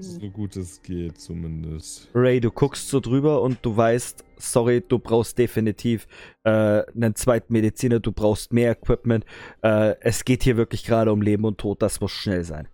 [0.00, 2.08] So gut es geht, zumindest.
[2.14, 6.06] Ray, du guckst so drüber und du weißt, sorry, du brauchst definitiv
[6.44, 6.50] äh,
[6.94, 9.24] einen zweiten Mediziner, du brauchst mehr Equipment.
[9.62, 12.68] Äh, es geht hier wirklich gerade um Leben und Tod, das muss schnell sein.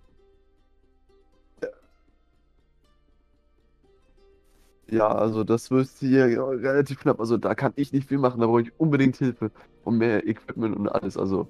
[4.90, 7.20] Ja, also das wird hier relativ knapp.
[7.20, 9.53] Also da kann ich nicht viel machen, da brauche ich unbedingt Hilfe
[9.85, 11.16] und mehr Equipment und alles.
[11.16, 11.46] Also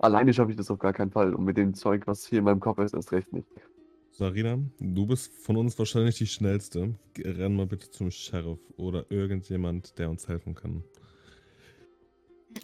[0.00, 1.34] alleine schaffe ich das auf gar keinen Fall.
[1.34, 3.48] Und mit dem Zeug, was hier in meinem Kopf ist, erst recht nicht.
[4.10, 6.94] Sarina, du bist von uns wahrscheinlich die schnellste.
[7.18, 10.84] Renn mal bitte zum Sheriff oder irgendjemand, der uns helfen kann.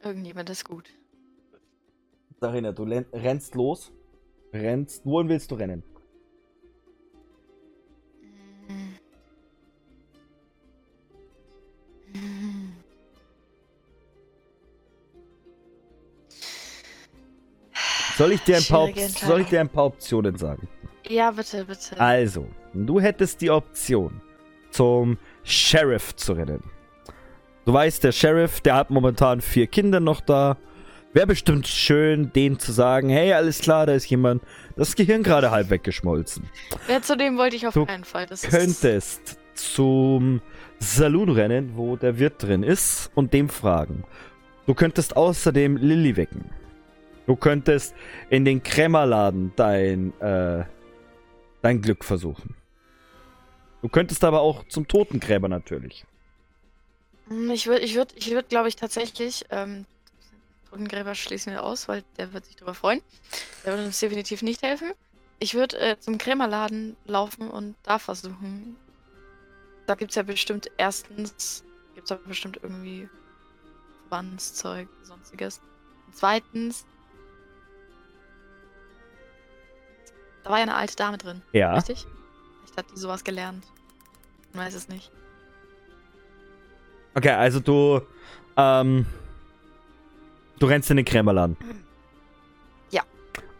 [0.04, 0.90] Irgendjemand ist gut.
[2.40, 3.90] Sarina, du rennst los.
[4.52, 5.82] Rennst, wohin willst du rennen?
[18.20, 18.88] Soll ich dir ein paar,
[19.26, 20.68] soll ich dir ein paar Optionen sagen?
[21.08, 21.98] Ja, bitte, bitte.
[21.98, 24.20] Also, du hättest die Option,
[24.70, 26.62] zum Sheriff zu rennen.
[27.64, 30.58] Du weißt, der Sheriff, der hat momentan vier Kinder noch da.
[31.14, 34.42] Wäre bestimmt schön, denen zu sagen, hey, alles klar, da ist jemand,
[34.76, 36.44] das Gehirn gerade halb weggeschmolzen.
[36.88, 38.26] Ja, zu dem wollte ich auf Du keinen Fall.
[38.26, 40.42] Das ist- Könntest zum
[40.78, 44.04] Saloon rennen, wo der Wirt drin ist, und dem fragen.
[44.66, 46.50] Du könntest außerdem Lilly wecken.
[47.26, 47.94] Du könntest
[48.28, 50.64] in den Krämerladen dein, äh,
[51.62, 52.56] dein Glück versuchen.
[53.82, 56.04] Du könntest aber auch zum Totengräber natürlich.
[57.28, 59.86] Mm, Ich würde, ich würde, ich würde, glaube ich, tatsächlich, ähm,
[60.70, 63.00] Totengräber schließen wir aus, weil der wird sich darüber freuen.
[63.64, 64.92] Der wird uns definitiv nicht helfen.
[65.40, 68.76] Ich würde äh, zum Krämerladen laufen und da versuchen.
[69.86, 73.08] Da gibt es ja bestimmt erstens, gibt es da bestimmt irgendwie
[74.02, 75.60] Verbandszeug, sonstiges.
[76.06, 76.86] Und zweitens,
[80.44, 81.74] da war ja eine alte Dame drin, Ja.
[81.74, 82.06] richtig?
[82.60, 83.64] Vielleicht hat die sowas gelernt.
[84.52, 85.10] Man weiß es nicht.
[87.14, 88.00] Okay, also du,
[88.56, 89.06] ähm,
[90.58, 91.56] du rennst in den Krämerladen.
[92.90, 93.02] Ja.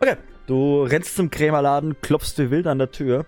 [0.00, 0.16] Okay,
[0.46, 3.26] du rennst zum Krämerladen, klopfst wie wild an der Tür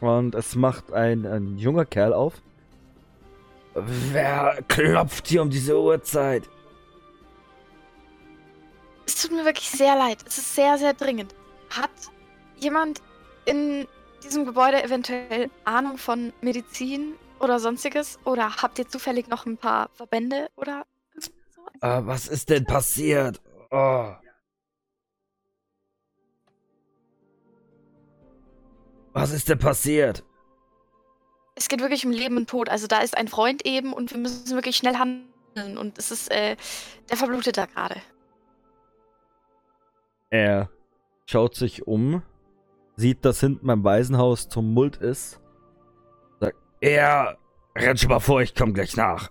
[0.00, 2.34] und es macht ein, ein junger Kerl auf.
[3.74, 6.48] Wer klopft hier um diese Uhrzeit?
[9.06, 10.18] es tut mir wirklich sehr leid.
[10.26, 11.34] Es ist sehr, sehr dringend.
[11.70, 11.90] Hat
[12.60, 13.02] jemand
[13.44, 13.86] in
[14.22, 18.18] diesem Gebäude eventuell Ahnung von Medizin oder sonstiges?
[18.24, 20.84] Oder habt ihr zufällig noch ein paar Verbände oder
[21.16, 21.30] so?
[21.80, 23.40] Ah, was ist denn passiert?
[23.70, 24.12] Oh.
[29.12, 30.24] Was ist denn passiert?
[31.54, 32.68] Es geht wirklich um Leben und Tod.
[32.68, 35.76] Also da ist ein Freund eben und wir müssen wirklich schnell handeln.
[35.76, 36.56] Und es ist, äh,
[37.10, 38.00] der verblutet da gerade.
[40.30, 40.70] Er
[41.26, 42.22] schaut sich um,
[42.98, 45.40] sieht, dass hinten beim Waisenhaus Tumult ist,
[46.40, 47.38] sagt, er
[47.76, 49.30] rennt schon mal vor, ich komm gleich nach.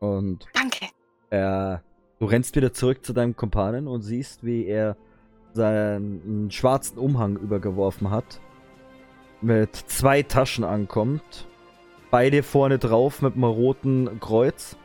[0.00, 0.86] Und Danke.
[1.30, 1.82] er,
[2.18, 4.96] du rennst wieder zurück zu deinem Kumpanen und siehst, wie er
[5.52, 8.40] seinen schwarzen Umhang übergeworfen hat,
[9.40, 11.46] mit zwei Taschen ankommt,
[12.10, 14.76] beide vorne drauf mit einem roten Kreuz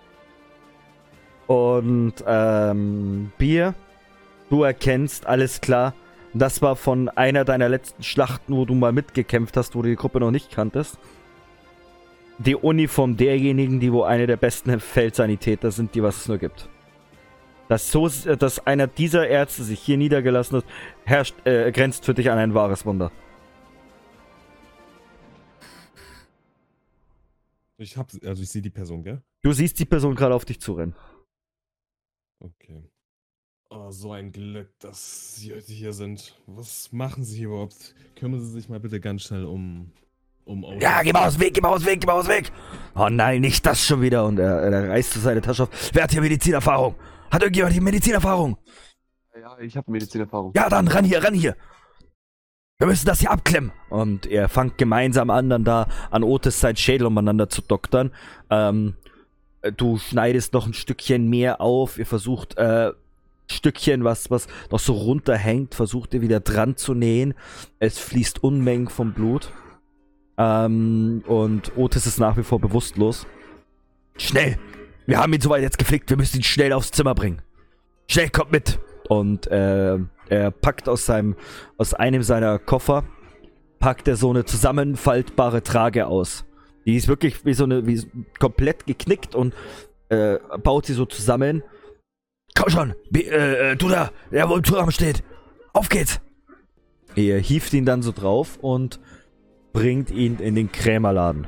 [1.47, 3.73] und ähm, Bier.
[4.51, 5.95] Du erkennst, alles klar,
[6.33, 9.95] das war von einer deiner letzten Schlachten, wo du mal mitgekämpft hast, wo du die
[9.95, 10.99] Gruppe noch nicht kanntest.
[12.37, 16.69] Die Uniform derjenigen, die wo eine der besten Feldsanitäter sind, die was es nur gibt.
[17.67, 20.65] Dass, so, dass einer dieser Ärzte sich hier niedergelassen hat,
[21.05, 23.11] herrscht, äh, grenzt für dich an ein wahres Wunder.
[27.77, 29.21] Ich hab, also ich sehe die Person, gell?
[29.41, 30.95] Du siehst die Person gerade auf dich zurennen.
[32.39, 32.89] Okay.
[33.71, 36.35] Oh, so ein Glück, dass Sie heute hier sind.
[36.47, 37.93] Was machen Sie hier überhaupt?
[38.15, 39.91] Kümmern Sie sich mal bitte ganz schnell um.
[40.45, 40.79] um Auto.
[40.79, 42.35] Ja, geh mal aus dem Weg, geh mal aus dem Weg, geh mal aus dem
[42.35, 42.51] Weg.
[42.95, 44.25] Oh nein, nicht das schon wieder.
[44.25, 45.69] Und er, er reißt seine Tasche auf.
[45.93, 46.95] Wer hat hier Medizinerfahrung?
[47.29, 48.57] Hat irgendjemand hier Medizinerfahrung?
[49.39, 50.51] Ja, ich habe Medizinerfahrung.
[50.55, 51.55] Ja, dann ran hier, ran hier.
[52.79, 53.71] Wir müssen das hier abklemmen.
[53.91, 58.11] Und er fangt gemeinsam an, dann da an Otis sein Schädel umeinander zu doktern.
[58.49, 58.95] Ähm,
[59.77, 61.99] du schneidest noch ein Stückchen mehr auf.
[61.99, 62.93] Ihr versucht, äh,
[63.51, 67.33] Stückchen, was, was noch so runterhängt, versucht ihr wieder dran zu nähen.
[67.79, 69.51] Es fließt Unmengen vom Blut.
[70.37, 73.27] Ähm, und Otis ist nach wie vor bewusstlos.
[74.17, 74.57] Schnell!
[75.05, 76.09] Wir haben ihn soweit jetzt geflickt.
[76.09, 77.41] Wir müssen ihn schnell aufs Zimmer bringen.
[78.07, 78.79] Schnell, kommt mit!
[79.07, 79.97] Und äh,
[80.29, 81.35] er packt aus seinem,
[81.77, 83.03] aus einem seiner Koffer,
[83.79, 86.45] packt er so eine zusammenfaltbare Trage aus.
[86.85, 88.01] Die ist wirklich wie so eine, wie
[88.39, 89.55] komplett geknickt und
[90.09, 91.63] äh, baut sie so zusammen.
[92.55, 95.23] Komm schon, Bi- äh, äh, du da, der wo im Turm steht.
[95.73, 96.19] Auf geht's!
[97.15, 98.99] Ihr hieft ihn dann so drauf und
[99.73, 101.47] bringt ihn in den Krämerladen.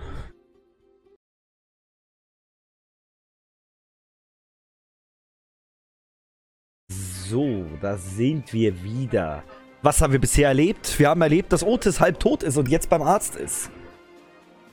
[6.90, 9.44] So, da sind wir wieder.
[9.82, 11.00] Was haben wir bisher erlebt?
[11.00, 13.72] Wir haben erlebt, dass Otis halb tot ist und jetzt beim Arzt ist.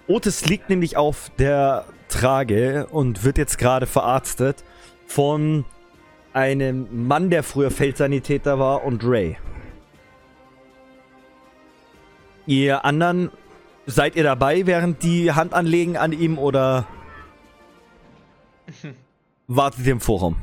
[0.07, 4.65] Otis liegt nämlich auf der Trage und wird jetzt gerade verarztet
[5.07, 5.65] von
[6.33, 9.37] einem Mann, der früher Feldsanitäter war, und Ray.
[12.47, 13.31] Ihr anderen,
[13.87, 16.87] seid ihr dabei, während die Hand anlegen an ihm oder
[19.47, 20.37] wartet ihr im Vorraum?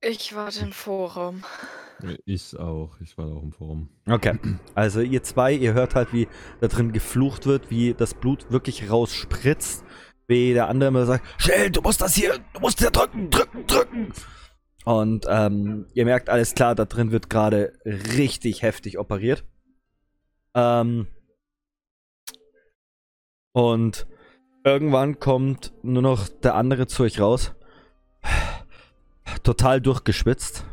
[0.00, 1.42] Ich warte im Forum.
[2.26, 2.90] Ich auch.
[3.00, 3.88] Ich war auch im Forum.
[4.06, 4.38] Okay.
[4.74, 6.28] Also ihr zwei, ihr hört halt, wie
[6.60, 9.84] da drin geflucht wird, wie das Blut wirklich rausspritzt.
[10.26, 13.66] Wie der andere immer sagt, schnell, du musst das hier, du musst hier drücken, drücken,
[13.66, 14.12] drücken.
[14.84, 19.44] Und ähm, ihr merkt alles klar, da drin wird gerade richtig heftig operiert.
[20.54, 21.06] Ähm,
[23.52, 24.06] und
[24.64, 27.54] irgendwann kommt nur noch der andere zu euch raus.
[29.42, 30.64] Total durchgeschwitzt.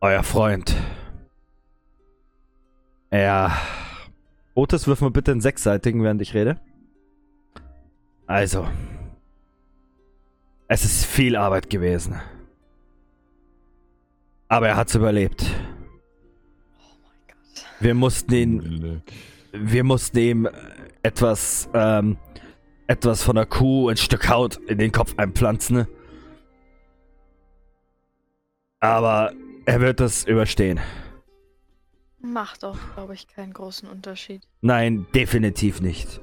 [0.00, 0.76] Euer Freund.
[3.10, 3.56] Ja.
[4.54, 6.60] Otis, wirf mal bitte einen sechsseitigen, während ich rede.
[8.28, 8.68] Also.
[10.68, 12.20] Es ist viel Arbeit gewesen.
[14.46, 15.44] Aber er hat's überlebt.
[17.80, 19.02] Wir mussten ihn
[19.52, 20.48] wir mussten ihm
[21.02, 22.18] etwas, ähm,
[22.86, 25.86] etwas von der Kuh, ein Stück Haut in den Kopf einpflanzen.
[28.80, 29.32] Aber
[29.66, 30.80] er wird das überstehen.
[32.20, 34.42] Macht auch, glaube ich, keinen großen Unterschied.
[34.60, 36.20] Nein, definitiv nicht.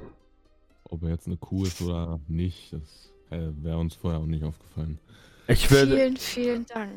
[0.95, 4.43] Ob er jetzt eine Kuh ist oder nicht, das äh, wäre uns vorher auch nicht
[4.43, 4.99] aufgefallen.
[5.47, 6.91] Ich würde Vielen, vielen Dank.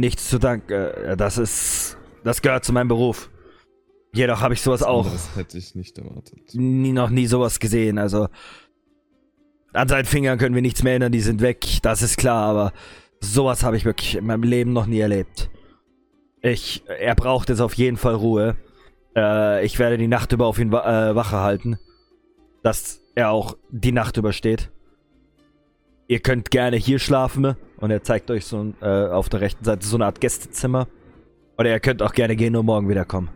[0.00, 0.72] nichts zu danken.
[0.72, 3.30] äh, Das ist, das gehört zu meinem Beruf.
[4.14, 6.54] Jedoch habe ich sowas auch Das hätte ich nicht erwartet.
[6.54, 7.98] nie, noch nie sowas gesehen.
[7.98, 8.28] Also
[9.72, 12.72] an seinen Fingern können wir nichts mehr ändern, die sind weg, das ist klar, aber
[13.20, 15.50] sowas habe ich wirklich in meinem Leben noch nie erlebt.
[16.42, 18.56] Ich, er braucht jetzt auf jeden Fall Ruhe.
[19.16, 21.78] Äh, ich werde die Nacht über auf ihn wa äh, Wache halten,
[22.62, 24.70] dass er auch die Nacht übersteht.
[26.08, 29.64] Ihr könnt gerne hier schlafen Und er zeigt euch so ein- äh, auf der rechten
[29.64, 30.86] Seite so eine Art Gästezimmer.
[31.58, 33.28] Oder ihr könnt auch gerne gehen und morgen wiederkommen.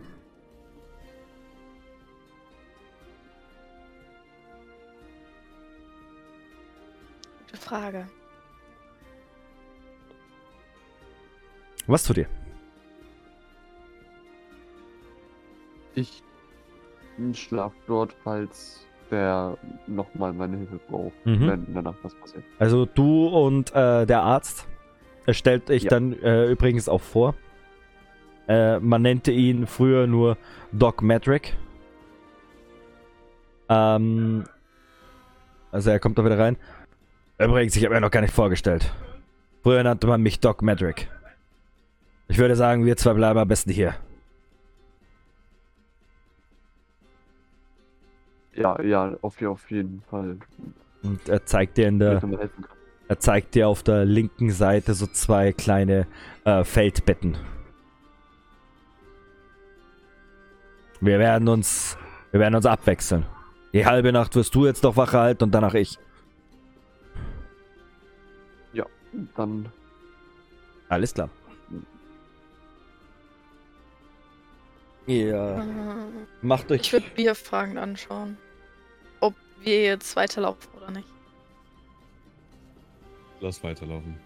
[7.46, 8.06] Gute Frage.
[11.86, 12.28] Was tut ihr?
[15.94, 16.22] Ich
[17.32, 21.46] schlaf dort, falls der nochmal meine Hilfe braucht, Mhm.
[21.48, 22.44] wenn danach was passiert.
[22.58, 24.66] Also du und äh, der Arzt.
[25.28, 25.90] Stellt euch Ja.
[25.90, 27.34] dann äh, übrigens auch vor.
[28.48, 30.36] Äh, man nannte ihn früher nur
[30.72, 31.56] Doc Madrick.
[33.68, 34.44] Ähm,
[35.72, 36.56] also er kommt da wieder rein.
[37.38, 38.92] Übrigens, ich habe mir noch gar nicht vorgestellt.
[39.62, 41.08] Früher nannte man mich Doc Madrick.
[42.28, 43.94] Ich würde sagen, wir zwei bleiben am besten hier.
[48.56, 50.38] Ja, ja, auf, auf jeden Fall.
[51.02, 52.20] Und er zeigt dir in der,
[53.08, 56.06] er zeigt dir auf der linken Seite so zwei kleine
[56.44, 57.36] äh, Feldbetten.
[61.00, 61.98] Wir werden uns,
[62.30, 63.26] wir werden uns abwechseln.
[63.72, 65.98] Die halbe Nacht wirst du jetzt noch Wache halten und danach ich.
[69.36, 69.66] Dann
[70.88, 71.30] Alles klar.
[75.08, 76.80] Ähm, macht euch.
[76.82, 78.36] Ich würde Bier fragend anschauen.
[79.62, 81.08] Wir jetzt weiterlaufen oder nicht.
[83.40, 84.18] Lass weiterlaufen.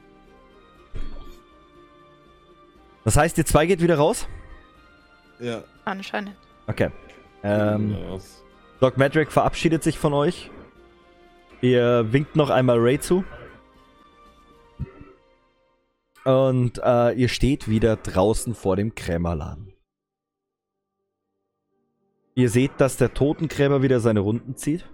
[3.04, 4.28] Das heißt, ihr zwei geht wieder raus?
[5.40, 5.64] Ja.
[5.84, 6.36] Anscheinend.
[6.66, 6.90] Okay.
[7.42, 7.96] Ähm.
[8.80, 10.50] Doc Madrick verabschiedet sich von euch.
[11.60, 13.24] Ihr winkt noch einmal Ray zu.
[16.24, 19.72] Und äh, ihr steht wieder draußen vor dem Krämerladen.
[22.34, 24.86] Ihr seht, dass der Totengräber wieder seine Runden zieht.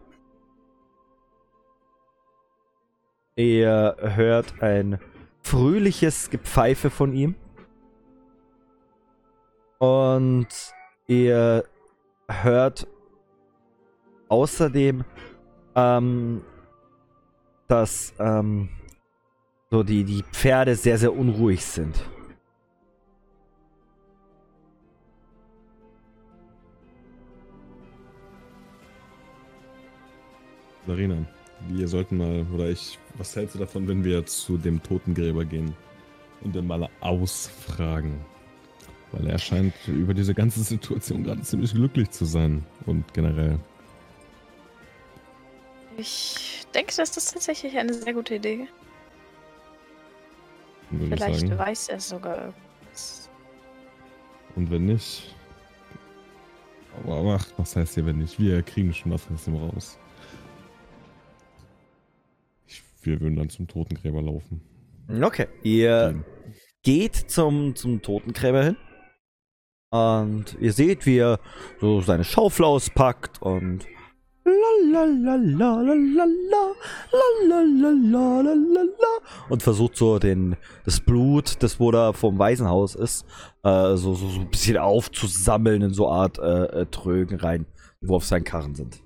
[3.36, 4.98] Ihr hört ein
[5.42, 7.34] fröhliches Gepfeife von ihm.
[9.78, 10.48] Und
[11.06, 11.64] ihr
[12.28, 12.86] hört
[14.28, 15.04] außerdem,
[15.74, 16.42] ähm,
[17.68, 18.70] dass ähm,
[19.70, 21.94] so die, die Pferde sehr, sehr unruhig sind.
[30.86, 31.26] Sarina,
[31.68, 35.74] wir sollten mal, oder ich, was hältst du davon, wenn wir zu dem Totengräber gehen
[36.42, 38.20] und den mal ausfragen?
[39.12, 43.58] Weil er scheint über diese ganze Situation gerade ziemlich glücklich zu sein und generell.
[45.96, 48.68] Ich denke, das ist tatsächlich eine sehr gute Idee.
[50.90, 53.30] Würde ich Vielleicht weiß er sogar irgendwas.
[54.54, 55.34] Und wenn nicht.
[57.02, 58.38] Aber, aber ach, was heißt hier, wenn nicht?
[58.38, 59.98] Wir kriegen schon was aus dem raus.
[63.06, 64.60] Wir würden dann zum Totengräber laufen.
[65.22, 65.46] Okay.
[65.62, 66.24] Ihr Gehen.
[66.82, 68.76] geht zum, zum Totengräber hin.
[69.90, 71.38] Und ihr seht, wie er
[71.80, 73.86] so seine Schaufel auspackt und
[79.48, 83.26] und versucht so den, das Blut, das wo da vom Waisenhaus ist,
[83.64, 87.66] äh, so, so, so ein bisschen aufzusammeln in so Art äh, äh, Trögen rein,
[88.00, 89.02] wo auf seinen Karren sind.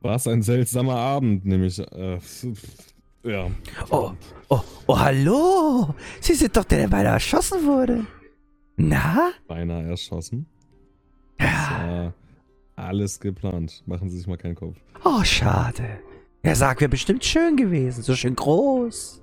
[0.00, 1.78] War es ein seltsamer Abend, nämlich.
[1.78, 2.18] Äh,
[3.24, 3.50] ja.
[3.90, 4.12] Oh,
[4.48, 5.94] oh, oh, hallo!
[6.20, 8.06] Sie sind doch der, der beinahe erschossen wurde.
[8.76, 9.30] Na?
[9.48, 10.46] Beinahe erschossen.
[11.36, 12.14] Das war
[12.76, 13.82] alles geplant.
[13.86, 14.76] Machen Sie sich mal keinen Kopf.
[15.04, 16.00] Oh, schade.
[16.44, 19.20] Der Sarg wäre bestimmt schön gewesen, so schön groß.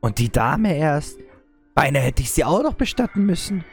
[0.00, 1.18] Und die Dame erst.
[1.74, 3.64] Beinahe hätte ich sie auch noch bestatten müssen.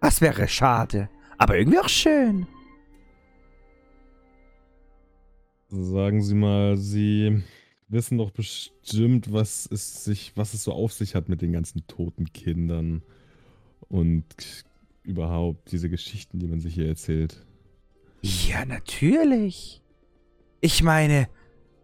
[0.00, 1.10] Das wäre schade.
[1.36, 2.46] Aber irgendwie auch schön.
[5.70, 7.42] Sagen Sie mal, Sie
[7.88, 11.86] wissen doch bestimmt, was es sich, was es so auf sich hat mit den ganzen
[11.86, 13.02] toten Kindern
[13.88, 14.24] und
[15.04, 17.46] überhaupt diese Geschichten, die man sich hier erzählt.
[18.22, 19.80] Ja, natürlich.
[20.60, 21.28] Ich meine,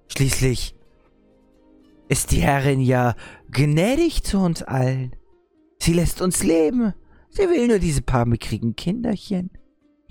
[0.08, 0.74] schließlich
[2.08, 3.14] ist die Herrin ja
[3.50, 5.14] gnädig zu uns allen.
[5.78, 6.92] Sie lässt uns leben.
[7.30, 9.50] Sie will nur diese paar mickrigen Kinderchen.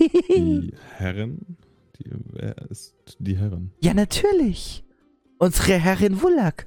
[0.00, 1.58] Die Herren?
[2.00, 3.72] Die, wer ist die Herren?
[3.80, 4.84] Ja, natürlich.
[5.38, 6.66] Unsere Herrin Wullack.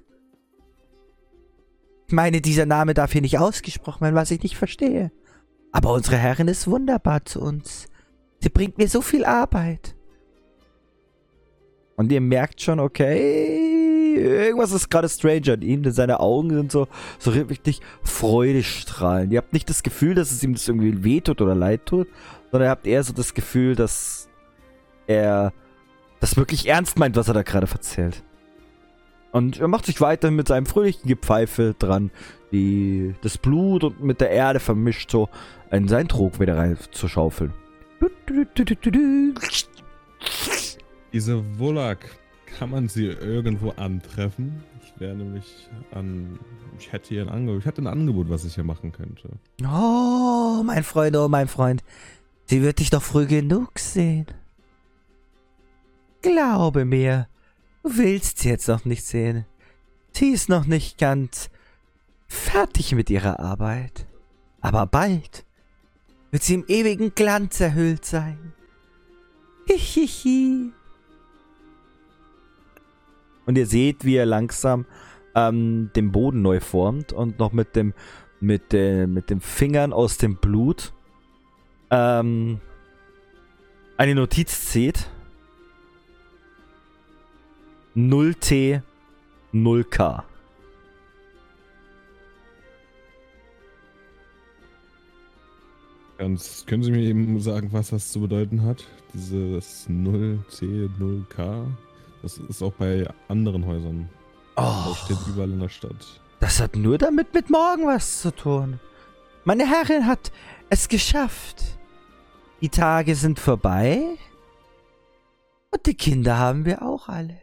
[2.07, 5.11] Ich meine, dieser Name darf hier nicht ausgesprochen werden, was ich nicht verstehe.
[5.71, 7.87] Aber unsere Herrin ist wunderbar zu uns.
[8.39, 9.95] Sie bringt mir so viel Arbeit.
[11.95, 16.71] Und ihr merkt schon, okay, irgendwas ist gerade strange an ihm, denn seine Augen sind
[16.71, 16.87] so,
[17.19, 19.31] so richtig freudestrahlend.
[19.31, 22.07] Ihr habt nicht das Gefühl, dass es ihm das irgendwie wehtut oder leid tut,
[22.51, 24.22] sondern ihr habt eher so das Gefühl, dass
[25.07, 25.53] er
[26.19, 28.23] das wirklich ernst meint, was er da gerade erzählt.
[29.31, 32.11] Und er macht sich weiterhin mit seinem fröhlichen Gepfeife dran,
[32.51, 35.27] die, das Blut und mit der Erde vermischt so
[35.71, 37.51] in seinen Trog wieder rein zu schaufeln.
[41.11, 42.09] Diese Wulak,
[42.57, 44.63] kann man sie irgendwo antreffen?
[44.83, 46.39] Ich wäre nämlich an.
[46.77, 47.61] Ich hätte hier ein Angebot.
[47.61, 49.29] Ich hätte ein Angebot, was ich hier machen könnte.
[49.63, 51.83] Oh, mein Freund, oh, mein Freund.
[52.45, 54.27] Sie wird dich doch früh genug sehen.
[56.23, 57.27] Glaube mir,
[57.83, 59.45] du willst sie jetzt noch nicht sehen.
[60.13, 61.51] Sie ist noch nicht ganz
[62.27, 64.07] fertig mit ihrer Arbeit.
[64.61, 65.45] Aber bald
[66.31, 68.53] wird sie im ewigen Glanz erhüllt sein.
[69.67, 70.71] Hihihi.
[73.45, 74.85] Und ihr seht, wie er langsam
[75.35, 77.93] ähm, den Boden neu formt und noch mit dem
[78.39, 80.93] mit, de, mit den Fingern aus dem Blut
[81.89, 82.59] ähm,
[83.97, 85.09] eine Notiz zieht.
[87.95, 88.81] 0T,
[89.53, 90.23] 0K.
[96.17, 98.85] Ganz, können Sie mir eben sagen, was das zu bedeuten hat?
[99.13, 101.65] Dieses 0C, 0K?
[102.21, 104.09] Das ist auch bei anderen Häusern.
[104.55, 106.21] Oh, Das steht überall in der Stadt.
[106.39, 108.79] das hat nur damit mit morgen was zu tun.
[109.43, 110.31] Meine Herrin hat
[110.69, 111.63] es geschafft.
[112.61, 114.01] Die Tage sind vorbei.
[115.71, 117.37] Und die Kinder haben wir auch alle.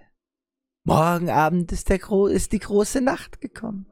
[0.85, 3.87] Morgen Abend ist, der Gro ist die große Nacht gekommen.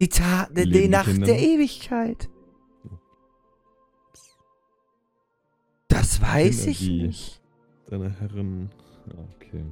[0.00, 1.38] Die, Ta Leben die Nacht Kinder der?
[1.40, 2.30] Ewigkeit.
[5.88, 7.42] Das weiß Kinder, ich nicht.
[7.86, 8.70] Deine Herren.
[9.06, 9.64] Ja, okay.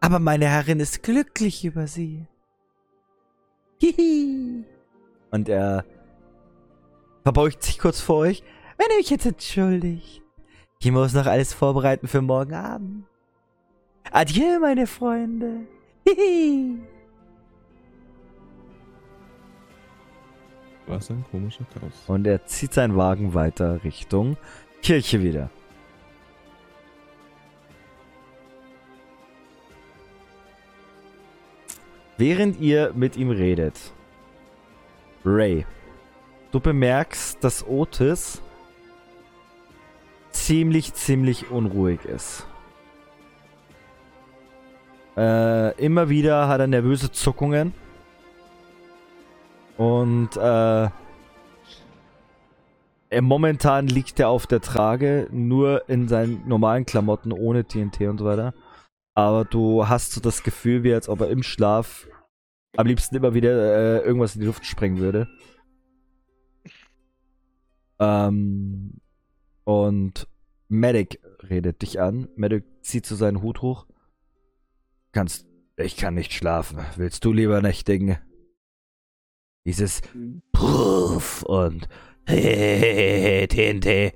[0.00, 2.26] Aber meine Herrin ist glücklich über sie.
[3.80, 4.64] Hihi.
[5.30, 5.84] Und er
[7.22, 8.42] verbeugt sich kurz vor euch.
[8.76, 10.22] Wenn ihr mich jetzt entschuldigt.
[10.80, 13.06] Ich muss noch alles vorbereiten für morgen Abend.
[14.10, 15.66] Adieu, meine Freunde.
[16.06, 16.78] Hihi.
[20.86, 21.92] Was ein komischer Chaos.
[22.06, 24.36] Und er zieht seinen Wagen weiter Richtung
[24.82, 25.50] Kirche wieder.
[32.16, 33.92] Während ihr mit ihm redet,
[35.24, 35.66] Ray,
[36.52, 38.40] du bemerkst, dass Otis
[40.30, 42.46] ziemlich, ziemlich unruhig ist.
[45.16, 47.72] Äh, immer wieder hat er nervöse Zuckungen.
[49.76, 50.88] Und äh,
[53.10, 58.18] er momentan liegt er auf der Trage, nur in seinen normalen Klamotten, ohne TNT und
[58.18, 58.54] so weiter.
[59.14, 62.08] Aber du hast so das Gefühl, wie als ob er im Schlaf
[62.76, 65.28] am liebsten immer wieder äh, irgendwas in die Luft sprengen würde.
[68.00, 69.00] Ähm,
[69.62, 70.26] und
[70.68, 72.28] Medic redet dich an.
[72.34, 73.86] Medic zieht so seinen Hut hoch.
[75.14, 75.46] Kannst,
[75.76, 76.80] ich kann nicht schlafen.
[76.96, 78.18] Willst du lieber nächtigen?
[79.64, 80.02] Dieses
[80.50, 81.88] Puff und
[82.26, 84.12] TNT.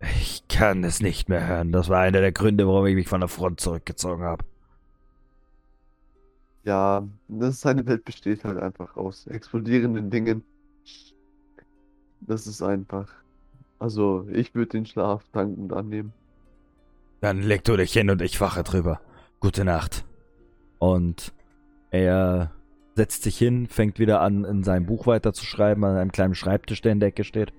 [0.00, 1.70] Ich kann es nicht mehr hören.
[1.70, 4.44] Das war einer der Gründe, warum ich mich von der Front zurückgezogen habe.
[6.64, 10.42] Ja, das seine Welt besteht halt einfach aus explodierenden Dingen.
[12.22, 13.08] Das ist einfach.
[13.78, 16.12] Also, ich würde den Schlaf dankend annehmen.
[17.20, 19.00] Dann leg du dich hin und ich wache drüber.
[19.38, 20.04] Gute Nacht.
[20.78, 21.32] Und
[21.90, 22.52] er
[22.94, 26.92] setzt sich hin, fängt wieder an, in seinem Buch weiterzuschreiben, an einem kleinen Schreibtisch, der
[26.92, 27.52] in der Ecke steht.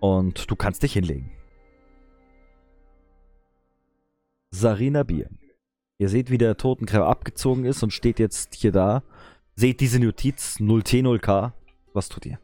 [0.00, 1.30] Und du kannst dich hinlegen.
[4.50, 5.28] Sarina Bier.
[5.98, 9.02] Ihr seht, wie der Totengräber abgezogen ist und steht jetzt hier da.
[9.54, 11.52] Seht diese Notiz 0T0K.
[11.94, 12.38] Was tut ihr?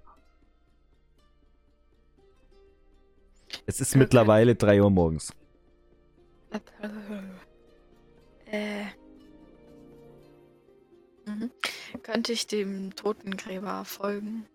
[3.66, 3.98] Es ist Okay.
[3.98, 5.34] mittlerweile 3 Uhr morgens.
[8.46, 8.84] Äh.
[11.38, 11.50] Mhm.
[12.02, 14.46] Könnte ich dem Totengräber folgen?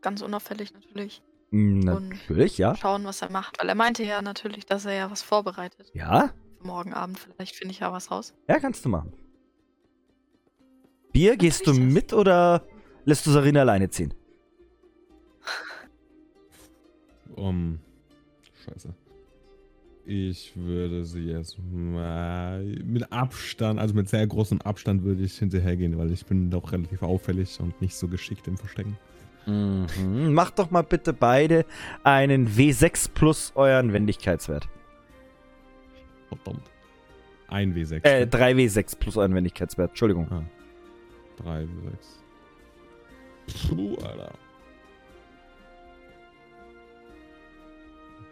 [0.00, 1.22] Ganz unauffällig natürlich.
[1.50, 2.74] Und- Natürlich, ja.
[2.76, 3.60] Schauen, was er macht.
[3.60, 5.90] Weil er meinte ja natürlich, dass er ja was vorbereitet.
[5.94, 7.18] Ja, Für morgen Abend.
[7.18, 8.34] Vielleicht finde ich ja was raus.
[8.48, 9.12] ja, kannst du machen.
[11.12, 11.78] Bier, gehst du das.
[11.78, 12.66] mit oder
[13.04, 14.12] lässt du Sarina alleine ziehen?
[17.36, 17.78] Um.
[18.64, 18.94] Scheiße.
[20.06, 25.96] Ich würde sie jetzt mal mit Abstand, also mit sehr großem Abstand würde ich hinterhergehen,
[25.96, 28.98] weil ich bin doch relativ auffällig und nicht so geschickt im Verstecken.
[29.46, 30.34] Mhm.
[30.34, 31.64] Macht doch mal bitte beide
[32.02, 34.68] einen W6 plus euren Wendigkeitswert.
[36.28, 36.70] Verdammt.
[37.48, 38.04] Ein W6.
[38.04, 39.90] Äh, 3W6 plus euren Wendigkeitswert.
[39.90, 40.28] Entschuldigung.
[40.30, 40.42] Ah.
[41.42, 41.68] Drei W6.
[43.68, 44.32] Puh, Alter.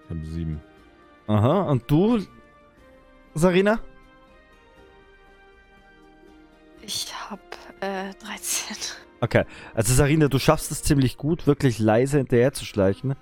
[0.04, 0.60] Ich habe sieben.
[1.32, 2.20] Aha, und du,
[3.34, 3.80] Sarina?
[6.82, 7.40] Ich hab
[7.80, 8.76] äh, 13.
[9.20, 13.14] Okay, also Sarina, du schaffst es ziemlich gut, wirklich leise hinterher zu schleichen.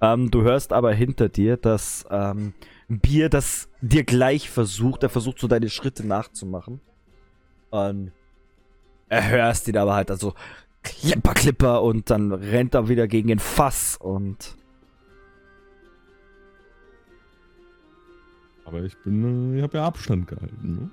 [0.00, 2.52] Ähm, du hörst aber hinter dir, dass ähm,
[2.88, 5.04] Bier das dir gleich versucht.
[5.04, 6.80] Er versucht so deine Schritte nachzumachen.
[7.70, 8.10] Und
[9.08, 10.34] er hörst ihn aber halt also
[10.82, 14.56] Klipper, Klipper und dann rennt er wieder gegen den Fass und
[18.72, 20.90] Aber ich bin, äh, ich habe ja Abstand gehalten,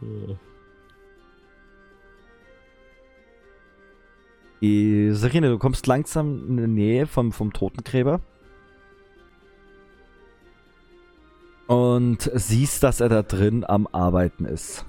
[0.00, 0.38] ne?
[4.62, 8.20] Äh, Serena, du kommst langsam in die Nähe vom, vom Totengräber.
[11.66, 14.86] Und siehst, dass er da drin am Arbeiten ist.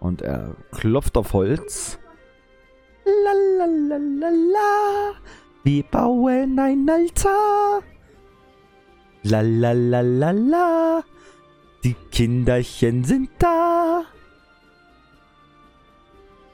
[0.00, 2.00] Und er klopft auf Holz.
[3.04, 5.12] Lalalala,
[5.62, 7.82] wir bauen ein Altar.
[9.30, 11.04] Lalalala,
[11.84, 14.04] die Kinderchen sind da.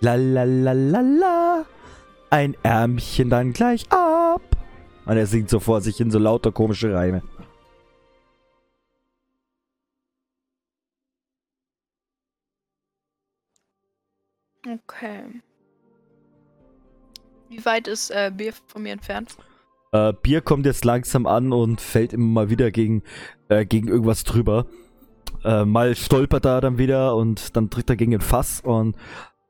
[0.01, 1.65] Lalalala,
[2.31, 4.43] ein Ärmchen dann gleich ab.
[5.07, 7.23] Und er singt so vor sich in so lauter komische Reime.
[14.67, 15.43] Okay.
[17.51, 19.37] Wie weit ist äh, Bier von mir entfernt?
[19.95, 23.05] Äh, Bier kommt jetzt langsam an und fällt immer mal wieder gegen,
[23.49, 24.67] äh, gegen irgendwas drüber.
[25.45, 28.97] Äh, mal stolpert er dann wieder und dann tritt er gegen ein Fass und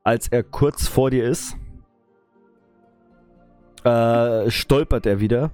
[0.03, 1.57] als er kurz vor dir ist,
[3.85, 5.49] äh, stolpert er wieder.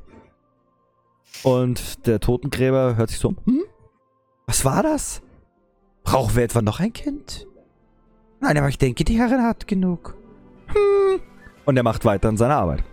[1.43, 3.37] Und der Totengräber hört sich so um.
[3.45, 3.63] Hm?
[4.45, 5.21] Was war das?
[6.03, 7.47] Brauchen wir etwa noch ein Kind?
[8.41, 10.17] Nein, aber ich denke, die Herrin hat genug.
[10.67, 11.21] Hm.
[11.63, 12.83] Und er macht weiter an seiner Arbeit.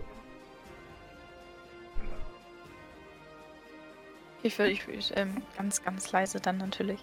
[4.41, 6.99] Ich würde ich, würd, ähm, ganz, ganz leise dann natürlich.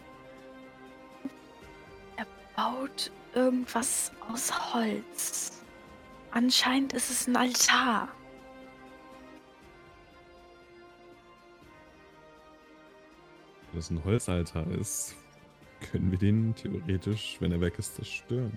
[2.17, 2.27] Er
[2.57, 5.63] baut irgendwas aus Holz.
[6.31, 8.09] Anscheinend ist es ein Altar.
[13.71, 15.15] Wenn das ein Holzaltar ist,
[15.91, 18.57] können wir den theoretisch, wenn er weg ist, zerstören.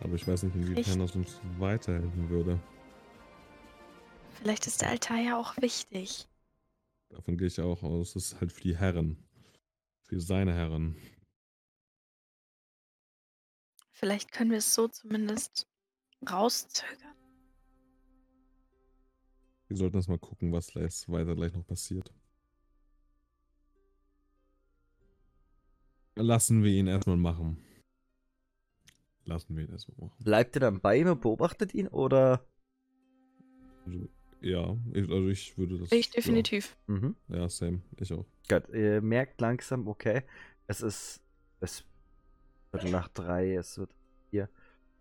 [0.00, 2.60] Aber ich weiß nicht, inwiefern das uns weiterhelfen würde.
[4.34, 6.27] Vielleicht ist der Altar ja auch wichtig.
[7.10, 8.14] Davon gehe ich auch aus.
[8.14, 9.22] Das ist halt für die Herren.
[10.02, 10.96] Für seine Herren.
[13.92, 15.66] Vielleicht können wir es so zumindest
[16.30, 17.16] rauszögern.
[19.66, 22.12] Wir sollten erst mal gucken, was weiter gleich noch passiert.
[26.16, 27.62] Lassen wir ihn erstmal machen.
[29.24, 30.24] Lassen wir ihn erstmal machen.
[30.24, 32.46] Bleibt ihr dann bei ihm und beobachtet ihn oder?
[33.84, 34.08] Also,
[34.40, 35.92] ja, ich, also ich würde das.
[35.92, 36.76] Ich definitiv.
[36.86, 37.16] Mhm.
[37.28, 37.80] Ja, ja, same.
[37.96, 38.24] Ich auch.
[38.48, 40.22] Gut, ihr merkt langsam, okay,
[40.66, 41.20] es ist
[41.60, 41.84] es
[42.72, 43.90] wird nach drei, es wird
[44.30, 44.48] vier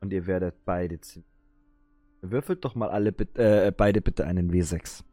[0.02, 1.24] und ihr werdet beide ziehen.
[2.22, 5.04] Würfelt doch mal alle bit- äh, beide bitte einen W6.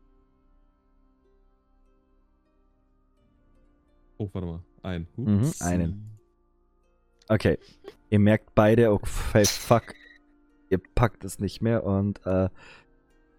[4.19, 4.63] Oh, warte mal.
[4.83, 5.07] Ein.
[5.17, 6.11] Mhm, einen.
[7.29, 7.59] Okay,
[8.11, 9.95] ihr merkt beide, okay, fuck,
[10.71, 12.49] ihr packt es nicht mehr und äh,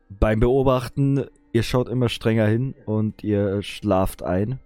[0.10, 4.60] beim Beobachten, ihr schaut immer strenger hin und ihr schlaft ein.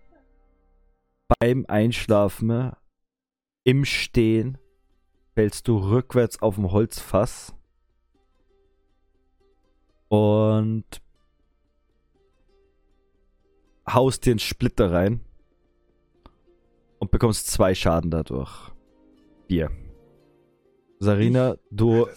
[1.39, 2.71] Beim Einschlafen,
[3.63, 4.57] im Stehen,
[5.35, 7.53] fällst du rückwärts auf dem Holzfass
[10.09, 10.83] und
[13.87, 15.21] haust dir einen Splitter rein
[16.99, 18.71] und bekommst zwei Schaden dadurch.
[19.47, 19.71] Bier.
[20.99, 22.07] Sarina, du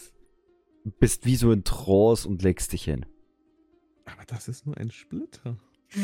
[0.98, 3.06] bist wie so in Trance und legst dich hin.
[4.04, 5.56] Aber das ist nur ein Splitter.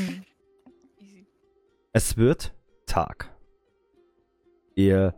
[0.99, 1.27] Easy.
[1.93, 2.55] Es wird
[2.87, 3.35] Tag.
[4.75, 5.15] Ihr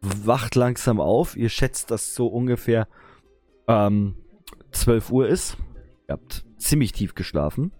[0.00, 1.36] wacht langsam auf.
[1.36, 2.88] Ihr schätzt, dass so ungefähr
[3.66, 4.16] ähm,
[4.72, 5.56] 12 Uhr ist.
[6.08, 7.72] Ihr habt ziemlich tief geschlafen.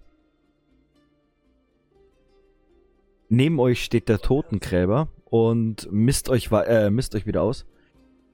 [3.29, 7.65] Neben euch steht der Totengräber und misst euch, äh, misst euch wieder aus.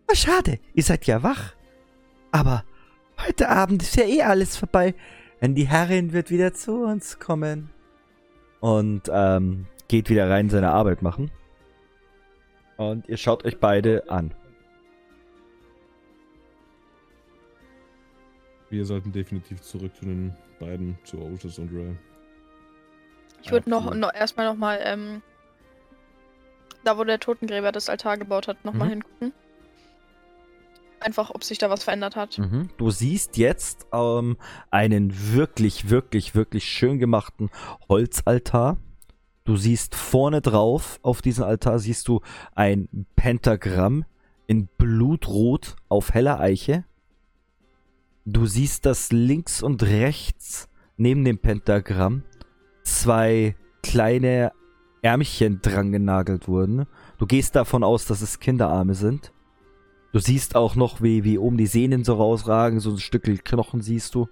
[0.08, 1.54] Ah, schade, ihr seid ja wach.
[2.32, 2.64] Aber
[3.26, 4.96] heute Abend ist ja eh alles vorbei.
[5.42, 7.70] Denn die Herrin wird wieder zu uns kommen.
[8.62, 11.32] Und ähm, geht wieder rein seine Arbeit machen.
[12.78, 14.34] Und ihr schaut euch beide an.
[18.70, 21.96] Wir sollten definitiv zurück zu den beiden, zu Otis und Ray.
[23.44, 25.22] Ich würde noch, noch erstmal nochmal, ähm,
[26.84, 28.92] da wo der Totengräber das Altar gebaut hat, nochmal Mhm.
[28.92, 29.34] hingucken.
[31.00, 32.38] Einfach, ob sich da was verändert hat.
[32.38, 32.70] Mhm.
[32.78, 34.38] Du siehst jetzt ähm,
[34.72, 37.50] einen wirklich, wirklich, wirklich schön gemachten
[37.90, 38.78] Holzaltar.
[39.44, 42.22] Du siehst vorne drauf auf diesem Altar siehst du
[42.56, 44.06] ein Pentagramm
[44.48, 46.84] in Blutrot auf heller Eiche.
[48.26, 50.68] Du siehst, dass links und rechts
[50.98, 52.24] neben dem Pentagramm
[52.84, 54.52] zwei kleine
[55.04, 56.88] Ärmchen dran genagelt wurden.
[57.20, 59.32] Du gehst davon aus, dass es Kinderarme sind.
[60.16, 63.82] Du siehst auch noch, wie, wie oben die Sehnen so rausragen, so ein Stück Knochen
[63.82, 64.30] siehst du.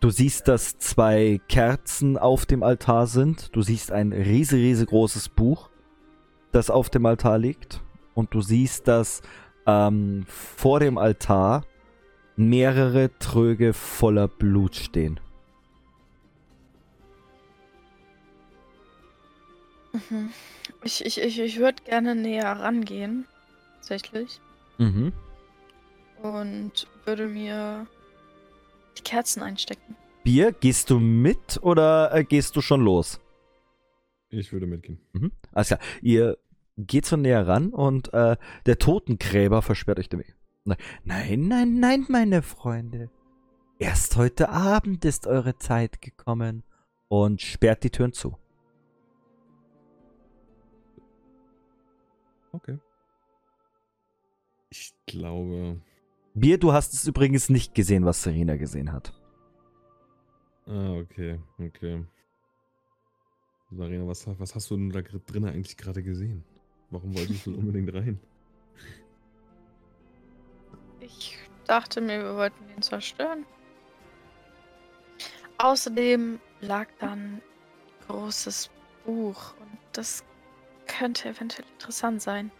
[0.00, 3.54] Du siehst, dass zwei Kerzen auf dem Altar sind.
[3.54, 5.70] Du siehst ein riesig, riesengroßes Buch,
[6.50, 7.80] das auf dem Altar liegt.
[8.14, 9.22] Und du siehst, dass
[9.68, 11.64] ähm, vor dem Altar
[12.34, 15.20] mehrere Tröge voller Blut stehen.
[19.92, 20.30] Mhm.
[20.82, 23.28] Ich, ich, ich würde gerne näher rangehen.
[23.84, 24.40] Tatsächlich.
[24.78, 25.12] Mhm.
[26.22, 27.86] Und würde mir
[28.96, 29.94] die Kerzen einstecken.
[30.22, 33.20] Bier, gehst du mit oder äh, gehst du schon los?
[34.30, 35.00] Ich würde mitgehen.
[35.12, 35.32] Mhm.
[35.52, 35.80] Alles klar.
[36.00, 36.38] Ihr
[36.78, 40.34] geht so näher ran und äh, der Totengräber versperrt euch den Weg.
[40.64, 43.10] Nein, nein, nein, nein, meine Freunde.
[43.78, 46.62] Erst heute Abend ist eure Zeit gekommen
[47.08, 48.38] und sperrt die Türen zu.
[52.52, 52.78] Okay.
[55.06, 55.80] Ich glaube.
[56.34, 59.12] Bier, du hast es übrigens nicht gesehen, was Serena gesehen hat.
[60.66, 62.04] Ah, okay, okay.
[63.70, 66.44] Sarina, was, was hast du denn da drinnen eigentlich gerade gesehen?
[66.90, 68.18] Warum wolltest du unbedingt rein?
[71.00, 71.36] Ich
[71.66, 73.44] dachte mir, wir wollten ihn zerstören.
[75.58, 77.42] Außerdem lag dann ein
[78.06, 78.70] großes
[79.04, 80.24] Buch und das
[80.86, 82.50] könnte eventuell interessant sein.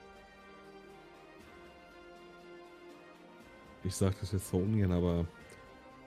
[3.85, 5.27] Ich sag das jetzt so ungern, aber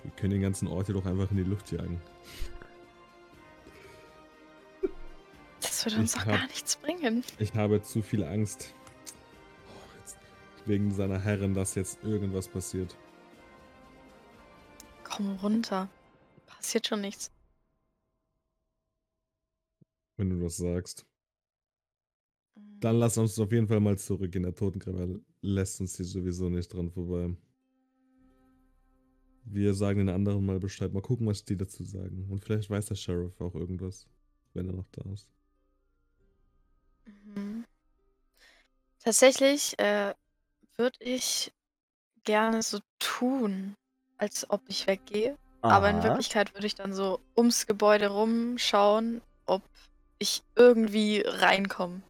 [0.03, 2.01] wir können den ganzen Ort hier doch einfach in die Luft jagen.
[5.61, 7.23] Das würde uns Ich doch hab- gar nichts bringen.
[7.39, 8.73] Ich habe zu viel Angst.
[9.67, 10.17] Oh, jetzt,
[10.65, 12.95] wegen seiner Herren, dass jetzt irgendwas passiert.
[15.03, 15.89] Komm runter.
[16.47, 17.31] Passiert schon nichts.
[20.17, 21.05] Wenn du das sagst.
[22.79, 24.43] Dann lass uns auf jeden Fall mal zurückgehen.
[24.43, 27.35] Der Totengräber lässt uns hier sowieso nicht dran vorbei.
[29.49, 30.93] Wir sagen den anderen mal Bescheid.
[30.93, 32.27] Mal gucken, was die dazu sagen.
[32.29, 34.07] Und vielleicht weiß der Sheriff auch irgendwas,
[34.53, 35.27] wenn er noch da ist.
[37.05, 37.65] Mhm.
[39.03, 40.13] Tatsächlich äh,
[40.75, 41.53] würde ich
[42.23, 43.75] gerne so tun,
[44.17, 45.37] als ob ich weggehe.
[45.61, 46.03] Aber in Aha.
[46.05, 49.63] Wirklichkeit würde ich dann so ums Gebäude rumschauen, ob
[50.19, 52.01] ich irgendwie reinkomme.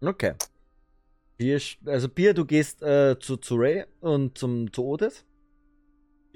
[0.00, 0.34] Okay.
[1.36, 5.24] Bier, also Bier, du gehst äh, zu, zu Ray und zum, zu Otis.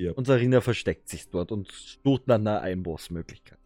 [0.03, 0.12] Ja.
[0.12, 3.59] Und Sarina versteckt sich dort und sucht nach einer Einbruchsmöglichkeit.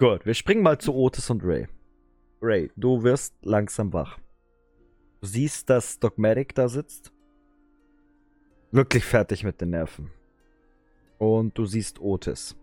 [0.00, 1.68] Gut, wir springen mal zu Otis und Ray.
[2.42, 4.18] Ray, du wirst langsam wach.
[5.20, 7.12] Du siehst, dass Dogmatic da sitzt.
[8.72, 10.10] Wirklich fertig mit den Nerven.
[11.18, 12.56] Und du siehst Otis.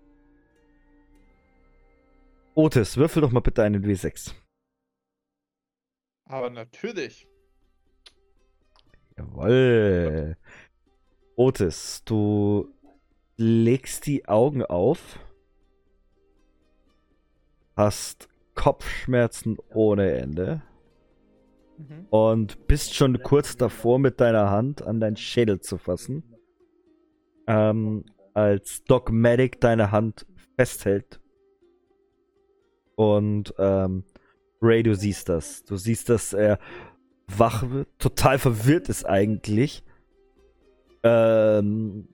[2.54, 4.34] Otis, würfel doch mal bitte einen W6.
[6.26, 7.26] Aber natürlich.
[9.18, 10.36] Jawoll.
[11.38, 12.70] Otis, du
[13.42, 15.20] legst die Augen auf,
[17.76, 20.62] hast Kopfschmerzen ohne Ende
[21.78, 22.06] Mhm.
[22.10, 26.24] und bist schon kurz davor, mit deiner Hand an deinen Schädel zu fassen,
[27.48, 30.26] ähm, als Dogmatic deine Hand
[30.56, 31.20] festhält.
[32.96, 34.04] Und ähm,
[34.62, 35.64] Ray, du siehst das.
[35.64, 36.60] Du siehst, dass er
[37.28, 39.84] wach wird, total verwirrt ist eigentlich.
[41.02, 42.10] Ähm,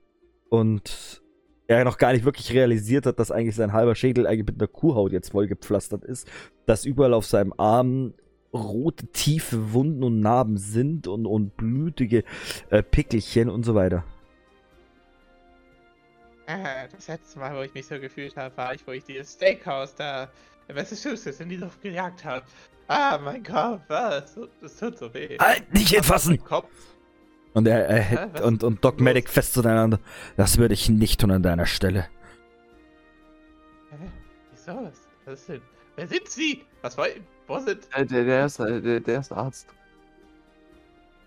[0.49, 1.21] und
[1.67, 4.67] er noch gar nicht wirklich realisiert hat, dass eigentlich sein halber Schädel eigentlich mit einer
[4.67, 6.29] Kuhhaut jetzt voll gepflastert ist.
[6.65, 8.13] Dass überall auf seinem Arm
[8.53, 12.23] rote, tiefe Wunden und Narben sind und, und blutige
[12.69, 14.05] äh, Pickelchen und so weiter.
[16.45, 19.33] Äh, das letzte Mal, wo ich mich so gefühlt habe, war ich, wo ich dieses
[19.33, 20.29] Steakhouse da
[20.69, 22.45] in Massachusetts in die Luft gejagt habe.
[22.87, 25.37] Ah, mein Kopf, ah, das, tut- tut so weh.
[25.37, 26.41] Halt, nicht hinfassen!
[26.41, 26.69] Kopf.
[27.57, 29.33] Und er, er Hä, hält, und, und Dogmatic los?
[29.33, 29.99] fest zueinander.
[30.35, 32.07] Das würde ich nicht tun an deiner Stelle.
[33.89, 33.97] Hä?
[34.51, 34.75] Wieso?
[34.83, 35.61] Was, was ist denn?
[35.95, 36.63] Wer sind Sie?
[36.83, 37.87] Was wollen Wo sind.
[37.95, 39.73] Äh, der, der, ist, äh, der, der ist Arzt.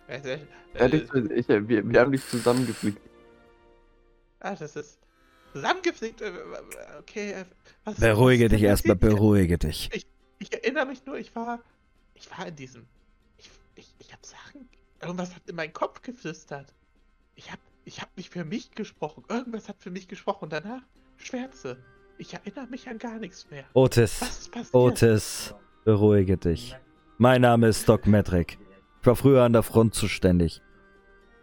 [0.06, 3.00] Äh, nichts mit, ich, äh, wir, wir haben dich zusammengepflegt.
[4.38, 5.00] ah, das ist.
[5.52, 6.20] Zusammengepflegt.
[6.20, 6.32] äh,
[7.00, 7.32] Okay.
[7.32, 7.44] äh,
[7.84, 9.90] Was, Beruhige was dich erstmal, beruhige dich.
[10.38, 11.60] Ich erinnere mich nur, ich war.
[12.14, 12.86] Ich war in diesem.
[13.36, 14.68] Ich, ich, ich hab Sachen.
[15.02, 16.74] Irgendwas hat in meinen Kopf geflüstert.
[17.34, 17.58] Ich hab.
[17.86, 19.24] Ich hab nicht für mich gesprochen.
[19.28, 20.50] Irgendwas hat für mich gesprochen.
[20.50, 20.82] Danach
[21.16, 21.78] Schwärze.
[22.18, 23.64] Ich erinnere mich an gar nichts mehr.
[23.72, 24.50] Otis?
[24.72, 26.76] Otis, beruhige dich.
[27.16, 28.58] Mein Name ist Doc Medrick.
[29.00, 30.60] Ich war früher an der Front zuständig.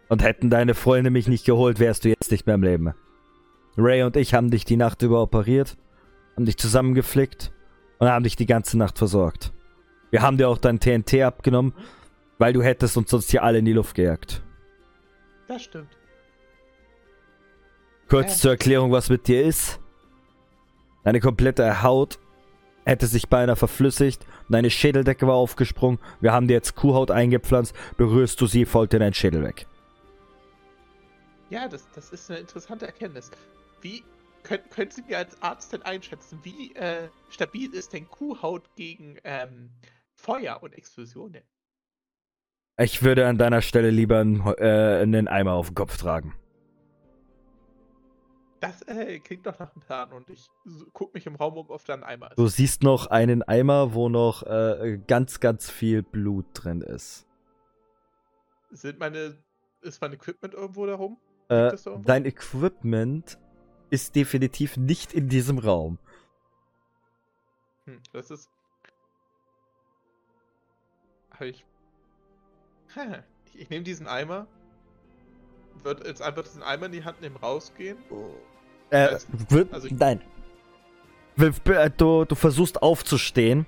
[0.08, 2.94] Und hätten deine Freunde mich nicht geholt, wärst du jetzt nicht mehr im Leben.
[3.76, 5.76] Ray und ich haben dich die Nacht über operiert,
[6.36, 7.52] haben dich zusammengeflickt
[7.98, 9.52] und haben dich die ganze Nacht versorgt.
[10.10, 11.74] Wir haben dir auch dein TNT abgenommen,
[12.38, 14.42] weil du hättest uns sonst hier alle in die Luft gejagt.
[15.46, 15.96] Das stimmt.
[18.08, 18.38] Kurz Ähm.
[18.38, 19.80] zur Erklärung, was mit dir ist.
[21.04, 22.18] Deine komplette Haut
[22.84, 25.98] hätte sich beinahe verflüssigt und deine Schädeldecke war aufgesprungen.
[26.20, 27.74] Wir haben dir jetzt Kuhhaut eingepflanzt.
[27.96, 29.66] Berührst du sie, fällt dir dein Schädel weg.
[31.50, 33.30] Ja, das, das ist eine interessante Erkenntnis.
[33.80, 34.02] Wie
[34.42, 39.18] können, können Sie mir als Arzt denn einschätzen, wie äh, stabil ist denn Kuhhaut gegen
[39.24, 39.70] ähm,
[40.14, 41.42] Feuer und Explosionen?
[42.80, 46.34] Ich würde an deiner Stelle lieber einen, äh, einen Eimer auf den Kopf tragen.
[48.60, 51.70] Das äh, klingt doch nach einem Plan und ich so, guck mich im Raum um,
[51.70, 52.38] ob da ein Eimer ist.
[52.38, 57.26] Du siehst noch einen Eimer, wo noch äh, ganz, ganz viel Blut drin ist.
[58.70, 59.36] Sind meine,
[59.80, 61.18] ist mein Equipment irgendwo da rum?
[61.48, 61.98] Äh, irgendwo?
[62.04, 63.38] dein Equipment
[63.90, 65.98] ist definitiv nicht in diesem Raum.
[67.86, 68.50] Hm, das ist.
[71.30, 71.64] Hab ich.
[72.88, 74.46] Ich, ich nehme diesen Eimer.
[75.82, 77.98] Wird jetzt einfach diesen Eimer in die Hand nehmen, rausgehen.
[78.90, 80.20] Äh, Also- wird, also ich- nein.
[81.36, 81.52] W-
[81.96, 83.66] Du, du versuchst aufzustehen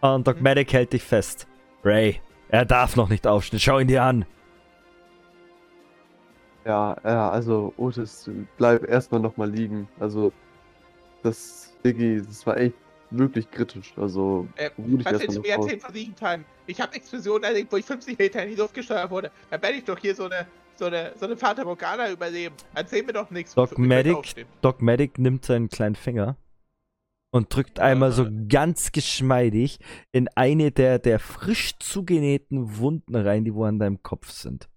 [0.00, 0.24] und Mhm.
[0.24, 1.46] Dogmatic hält dich fest.
[1.84, 3.60] Ray, er darf noch nicht aufstehen.
[3.60, 4.24] Schau ihn dir an.
[6.64, 9.86] Ja, ja, also Otis, bleib erstmal nochmal liegen.
[10.00, 10.32] Also,
[11.22, 12.74] das, Diggi, das war echt
[13.10, 13.92] wirklich kritisch.
[13.96, 16.44] Also, Äh, willst erstmal du noch mir erzählen von Siegentime?
[16.66, 19.30] Ich habe Explosionen erlebt, wo ich 50 Meter in die Luft gesteuert wurde.
[19.50, 22.54] Dann werde ich doch hier so eine, so eine, so eine Fata Morgana überleben.
[22.74, 23.54] Erzähl mir doch nichts.
[23.54, 24.48] Doc Ich Medic, aufstehen.
[24.62, 26.36] Dogmatic nimmt seinen kleinen Finger
[27.30, 29.78] und drückt einmal so ganz geschmeidig
[30.12, 34.68] in eine der, der frisch zugenähten Wunden rein, die wo an deinem Kopf sind.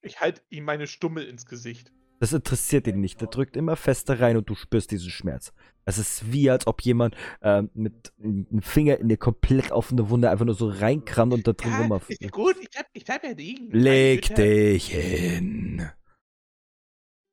[0.00, 1.92] Ich halte ihm meine Stummel ins Gesicht.
[2.20, 3.20] Das interessiert ihn nicht.
[3.20, 5.52] Der drückt immer fester rein und du spürst diesen Schmerz.
[5.84, 10.28] Es ist wie, als ob jemand ähm, mit einem Finger in eine komplett offene Wunde
[10.28, 12.08] einfach nur so reinkramt und da drin Ja, rummacht.
[12.30, 13.70] gut, ich bleib, ich bleib ja liegen.
[13.70, 14.42] Leg Güte.
[14.42, 15.88] dich hin.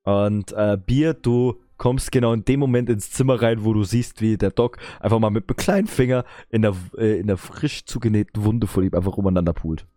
[0.04, 4.22] Und äh, Bier, du kommst genau in dem Moment ins Zimmer rein, wo du siehst,
[4.22, 7.86] wie der Doc einfach mal mit einem kleinen Finger in der, äh, in der frisch
[7.86, 9.88] zugenähten Wunde vor ihm einfach umeinander pult.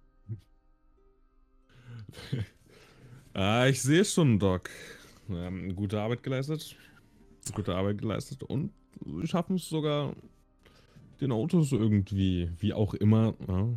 [3.35, 4.71] ah, ich sehe schon, Doc.
[5.31, 6.77] Ähm, gute Arbeit geleistet.
[7.55, 8.43] Gute Arbeit geleistet.
[8.43, 8.73] Und
[9.05, 10.15] wir schaffen es sogar,
[11.21, 13.69] den Autos irgendwie, wie auch immer, ja,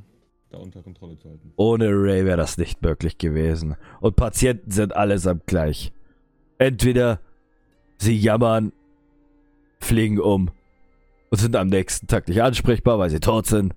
[0.49, 1.53] da unter Kontrolle zu halten.
[1.55, 3.75] Ohne Ray wäre das nicht möglich gewesen.
[3.99, 5.91] Und Patienten sind allesamt gleich.
[6.57, 7.19] Entweder
[7.97, 8.73] sie jammern,
[9.79, 10.51] fliegen um
[11.29, 13.73] und sind am nächsten Tag nicht ansprechbar, weil sie tot sind.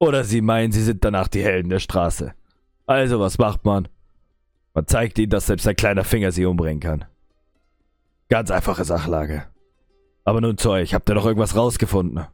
[0.00, 2.34] Oder sie meinen, sie sind danach die Helden der Straße.
[2.86, 3.86] Also, was macht man?
[4.74, 7.04] Man zeigt ihnen, dass selbst ein kleiner Finger sie umbringen kann.
[8.28, 9.44] Ganz einfache Sachlage.
[10.24, 12.24] Aber nun zu euch, habt ihr noch irgendwas rausgefunden?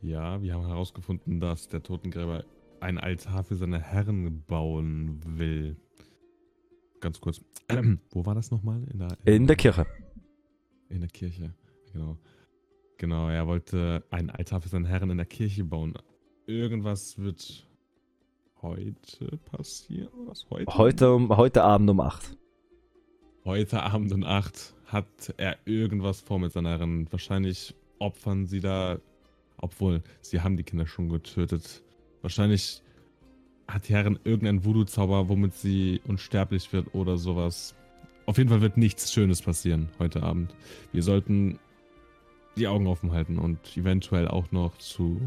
[0.00, 2.44] Ja, wir haben herausgefunden, dass der Totengräber
[2.80, 5.76] ein Altar für seine Herren bauen will.
[7.00, 7.40] Ganz kurz.
[8.10, 8.84] Wo war das nochmal?
[8.92, 9.86] In der, In der Kirche.
[10.88, 11.54] In der Kirche,
[11.92, 12.16] genau.
[12.98, 15.94] Genau, er wollte einen Altar für seine Herren in der Kirche bauen.
[16.46, 17.67] Irgendwas wird
[18.62, 20.08] heute passieren?
[20.14, 20.78] oder Was heute?
[20.78, 22.36] Heute, um, heute Abend um 8.
[23.44, 27.06] Heute Abend um 8 hat er irgendwas vor mit seinen Herren.
[27.10, 28.98] Wahrscheinlich opfern sie da,
[29.58, 31.82] obwohl sie haben die Kinder schon getötet.
[32.22, 32.82] Wahrscheinlich
[33.68, 37.74] hat die Herren irgendeinen Voodoo-Zauber, womit sie unsterblich wird oder sowas.
[38.26, 40.54] Auf jeden Fall wird nichts Schönes passieren heute Abend.
[40.92, 41.58] Wir sollten
[42.56, 45.20] die Augen offen halten und eventuell auch noch zu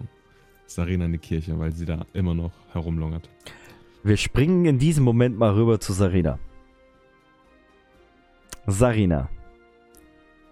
[0.74, 3.30] Sarina in die Kirche, weil sie da immer noch herumlungert.
[4.03, 6.39] Wir springen in diesem Moment mal rüber zu Sarina.
[8.67, 9.30] Sarina.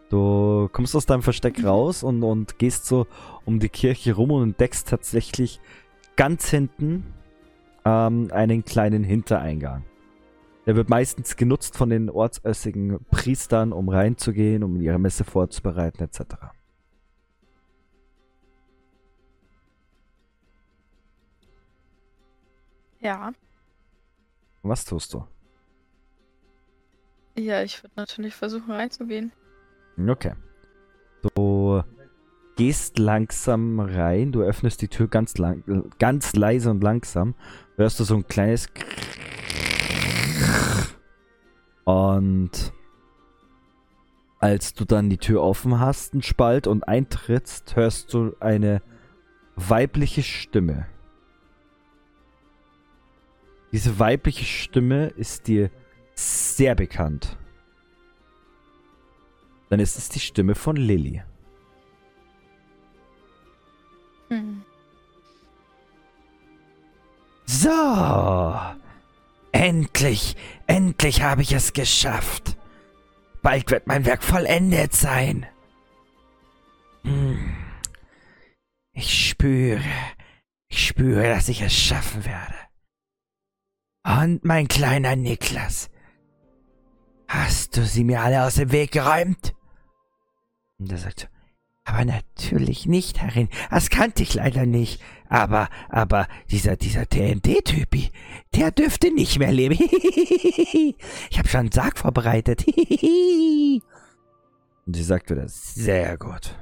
[0.10, 3.08] Du kommst aus deinem Versteck raus und, und gehst so
[3.46, 5.60] um die Kirche rum und entdeckst tatsächlich
[6.16, 7.06] ganz hinten
[7.86, 9.84] ähm, einen kleinen Hintereingang.
[10.66, 16.22] Der wird meistens genutzt von den ortsässigen Priestern, um reinzugehen, um ihre Messe vorzubereiten, etc.
[23.00, 23.32] Ja.
[24.62, 25.26] Was tust du?
[27.38, 29.32] Ja, ich würde natürlich versuchen reinzugehen.
[30.08, 30.34] Okay.
[31.36, 31.82] Du
[32.56, 35.64] gehst langsam rein, du öffnest die Tür ganz, lang,
[35.98, 37.36] ganz leise und langsam.
[37.78, 38.68] Hörst du so ein kleines
[41.86, 42.74] und
[44.42, 48.82] Als du dann die Tür offen hast, einen Spalt und eintrittst, hörst du eine
[49.56, 50.88] weibliche Stimme.
[53.72, 55.70] Diese weibliche Stimme ist dir
[56.16, 57.38] sehr bekannt.
[59.70, 61.22] Dann ist es die Stimme von Lilly.
[64.30, 64.64] Hm.
[67.46, 68.60] So.
[69.52, 70.36] Endlich,
[70.68, 72.58] endlich habe ich es geschafft.
[73.42, 75.46] Bald wird mein Werk vollendet sein.
[77.04, 77.56] Hm.
[78.94, 79.82] Ich spüre,
[80.68, 82.69] ich spüre, dass ich es schaffen werde.
[84.04, 85.90] Und mein kleiner Niklas,
[87.28, 89.54] hast du sie mir alle aus dem Weg geräumt?
[90.80, 91.30] Und er sagt,
[91.90, 93.50] aber natürlich nicht, Herrin.
[93.72, 95.02] Das kannte ich leider nicht.
[95.28, 98.12] Aber, aber dieser, dieser TNT-Typi,
[98.56, 99.74] der dürfte nicht mehr leben.
[99.80, 102.66] ich habe schon einen Sarg vorbereitet.
[104.86, 106.56] Und sie sagt wieder, sehr gut.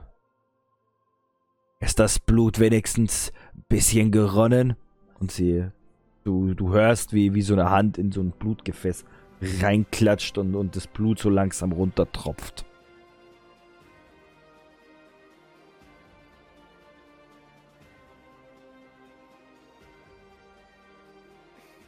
[1.82, 4.78] Ist das Blut wenigstens ein bisschen geronnen?
[5.20, 5.70] Und sie,
[6.28, 9.06] du, du hörst, wie, wie so eine Hand in so ein Blutgefäß
[9.62, 12.66] reinklatscht und, und das Blut so langsam runtertropft.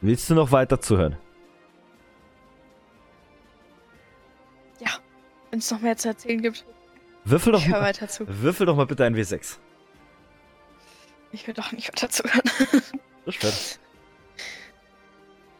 [0.00, 1.18] Willst du noch weiter zuhören?
[4.80, 4.92] Ja,
[5.50, 6.64] wenn es noch mehr zu erzählen gibt,
[7.22, 9.58] Würfel doch, mal, würfel doch mal bitte ein W6.
[11.32, 12.40] Ich will doch nicht weiter zuhören.
[13.26, 13.78] Das stimmt.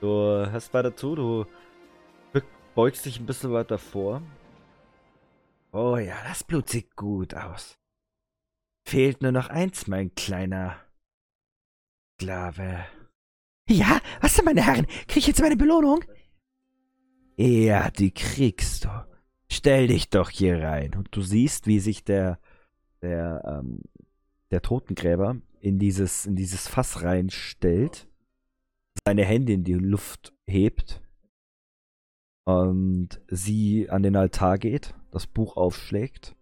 [0.01, 1.47] Du hörst weiter zu, du
[2.75, 4.23] beugst dich ein bisschen weiter vor.
[5.73, 7.79] Oh ja, das Blut sieht gut aus.
[8.89, 10.77] Fehlt nur noch eins, mein kleiner
[12.15, 12.87] Sklave.
[13.69, 14.87] Ja, was denn, meine Herren?
[15.07, 16.03] Krieg ich jetzt meine Belohnung?
[17.37, 18.89] Ja, die kriegst du.
[19.53, 20.95] Stell dich doch hier rein.
[20.95, 22.41] Und du siehst, wie sich der,
[23.03, 23.83] der, ähm,
[24.51, 28.10] der Totengräber in dieses, in dieses Fass reinstellt,
[29.07, 31.03] seine Hände in die Luft hebt
[32.45, 36.37] und sie an den Altar geht, das Buch aufschlägt,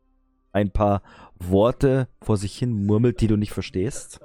[0.53, 1.03] ein paar
[1.39, 4.21] Worte vor sich hin murmelt, die du nicht verstehst.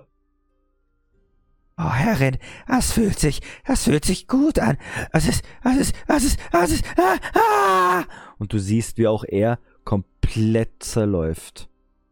[1.78, 4.78] Oh, Herrin, das fühlt sich, das fühlt sich gut an.
[5.12, 8.04] Das ist, das ist, das ist, das ist, ah, ah!
[8.38, 11.70] Und du siehst, wie auch er komplett zerläuft.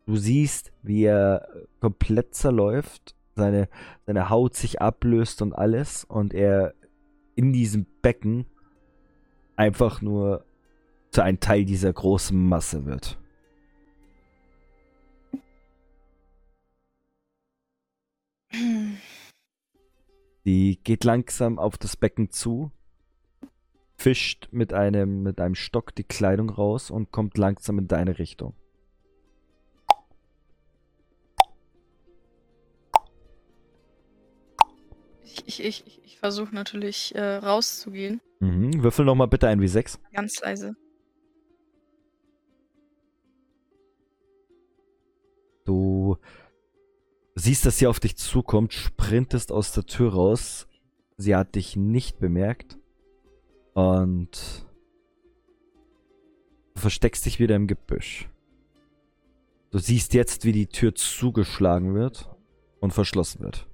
[0.07, 1.47] Du siehst, wie er
[1.79, 3.69] komplett zerläuft, seine,
[4.05, 6.73] seine Haut sich ablöst und alles und er
[7.35, 8.45] in diesem Becken
[9.55, 10.45] einfach nur
[11.11, 13.17] zu einem Teil dieser großen Masse wird.
[20.45, 22.71] Die geht langsam auf das Becken zu,
[23.95, 28.55] fischt mit einem, mit einem Stock die Kleidung raus und kommt langsam in deine Richtung.
[35.31, 38.21] Ich, ich, ich, ich versuche natürlich äh, rauszugehen.
[38.39, 38.83] Mhm.
[38.83, 39.99] Würfel nochmal bitte ein W6.
[40.13, 40.75] Ganz leise.
[45.65, 46.17] Du
[47.35, 50.67] siehst, dass sie auf dich zukommt, sprintest aus der Tür raus.
[51.17, 52.77] Sie hat dich nicht bemerkt.
[53.73, 54.65] Und
[56.73, 58.27] du versteckst dich wieder im Gebüsch.
[59.69, 62.29] Du siehst jetzt, wie die Tür zugeschlagen wird
[62.81, 63.67] und verschlossen wird.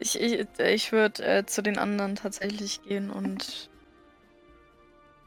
[0.00, 3.70] Ich, ich, ich würde äh, zu den anderen tatsächlich gehen und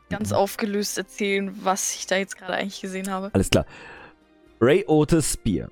[0.09, 0.35] ganz Mhm.
[0.35, 3.29] aufgelöst erzählen, was ich da jetzt gerade eigentlich gesehen habe.
[3.33, 3.65] Alles klar.
[4.59, 5.69] Ray Otis Spear.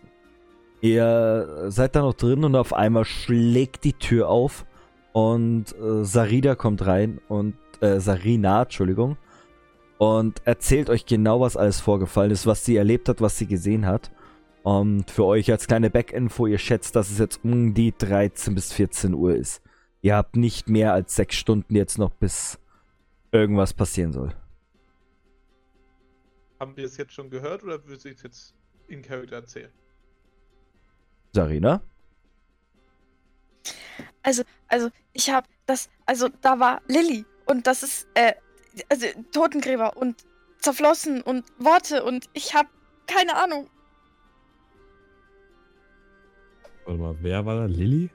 [0.82, 4.66] Ihr seid da noch drin und auf einmal schlägt die Tür auf
[5.14, 9.18] und äh, Sarida kommt rein und äh, Sarina, Entschuldigung,
[10.00, 13.86] und erzählt euch genau, was alles vorgefallen ist, was sie erlebt hat, was sie gesehen
[13.86, 14.12] hat.
[14.64, 18.72] Und für euch als kleine Back-Info, ihr schätzt, dass es jetzt um die 13 bis
[18.74, 19.62] 14 Uhr ist.
[20.02, 22.60] Ihr habt nicht mehr als sechs Stunden jetzt noch, bis
[23.32, 24.36] irgendwas passieren soll.
[26.60, 28.54] Haben wir es jetzt schon gehört oder würde ich es jetzt
[28.88, 29.72] in Character erzählen?
[31.34, 31.82] Sarina?
[34.22, 38.34] Also, also, ich habe das, also, da war Lilly und das ist, äh,
[38.90, 40.24] also, Totengräber und
[40.60, 42.70] zerflossen und Worte und ich habe
[43.08, 43.68] keine Ahnung.
[46.92, 47.66] Warte mal, wer war da?
[47.68, 48.10] Lilly?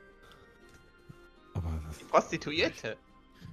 [1.55, 2.99] Aber das, Die Prostituierte.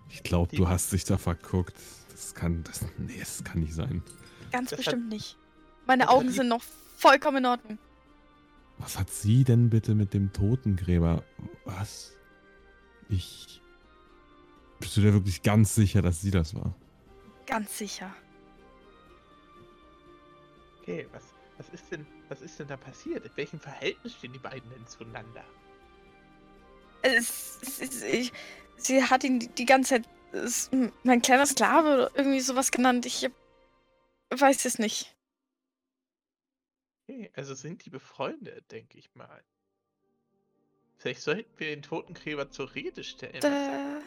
[0.10, 1.76] ich glaube, du hast dich da verguckt.
[2.12, 4.04] Das kann, das, nee, das kann nicht sein.
[4.52, 5.38] Ganz Das hat- bestimmt nicht.
[5.88, 6.62] Meine Augen sind noch
[6.98, 7.78] vollkommen in Ordnung.
[8.80, 11.24] Was hat sie denn bitte mit dem Totengräber?
[11.64, 12.12] Was?
[13.08, 13.62] Ich.
[14.82, 16.76] Bist du dir wirklich ganz sicher, dass sie das war?
[17.46, 18.14] Ganz sicher.
[20.82, 21.24] Okay, was,
[21.58, 23.24] was ist denn, was ist denn da passiert?
[23.26, 25.46] In welchem Verhältnis stehen die beiden denn zueinander?
[27.04, 28.34] Es, es, es, ich,
[28.78, 30.10] sie hat ihn die, die ganze Zeit
[31.04, 33.06] mein kleiner Sklave oder irgendwie sowas genannt.
[33.06, 33.30] Ich
[34.32, 35.16] weiß es nicht.
[37.04, 39.44] Okay, also sind die befreundet, denke ich mal.
[40.98, 43.42] Vielleicht sollten wir den Totengräber zur Rede stellen.
[43.42, 44.02] Da,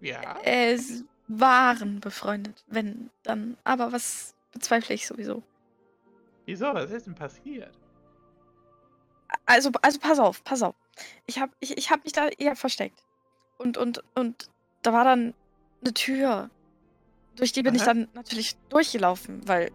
[0.00, 3.56] Ja, es waren befreundet, wenn dann.
[3.64, 5.42] Aber was bezweifle ich sowieso.
[6.46, 6.66] wieso?
[6.72, 7.76] Was ist denn passiert?
[9.44, 10.74] Also, also pass auf, pass auf.
[11.26, 13.02] Ich habe ich, ich hab mich da eher versteckt.
[13.58, 14.50] Und, und, und
[14.82, 15.34] da war dann
[15.82, 16.50] eine Tür.
[17.36, 17.94] Durch die bin ich Aha.
[17.94, 19.70] dann natürlich durchgelaufen, weil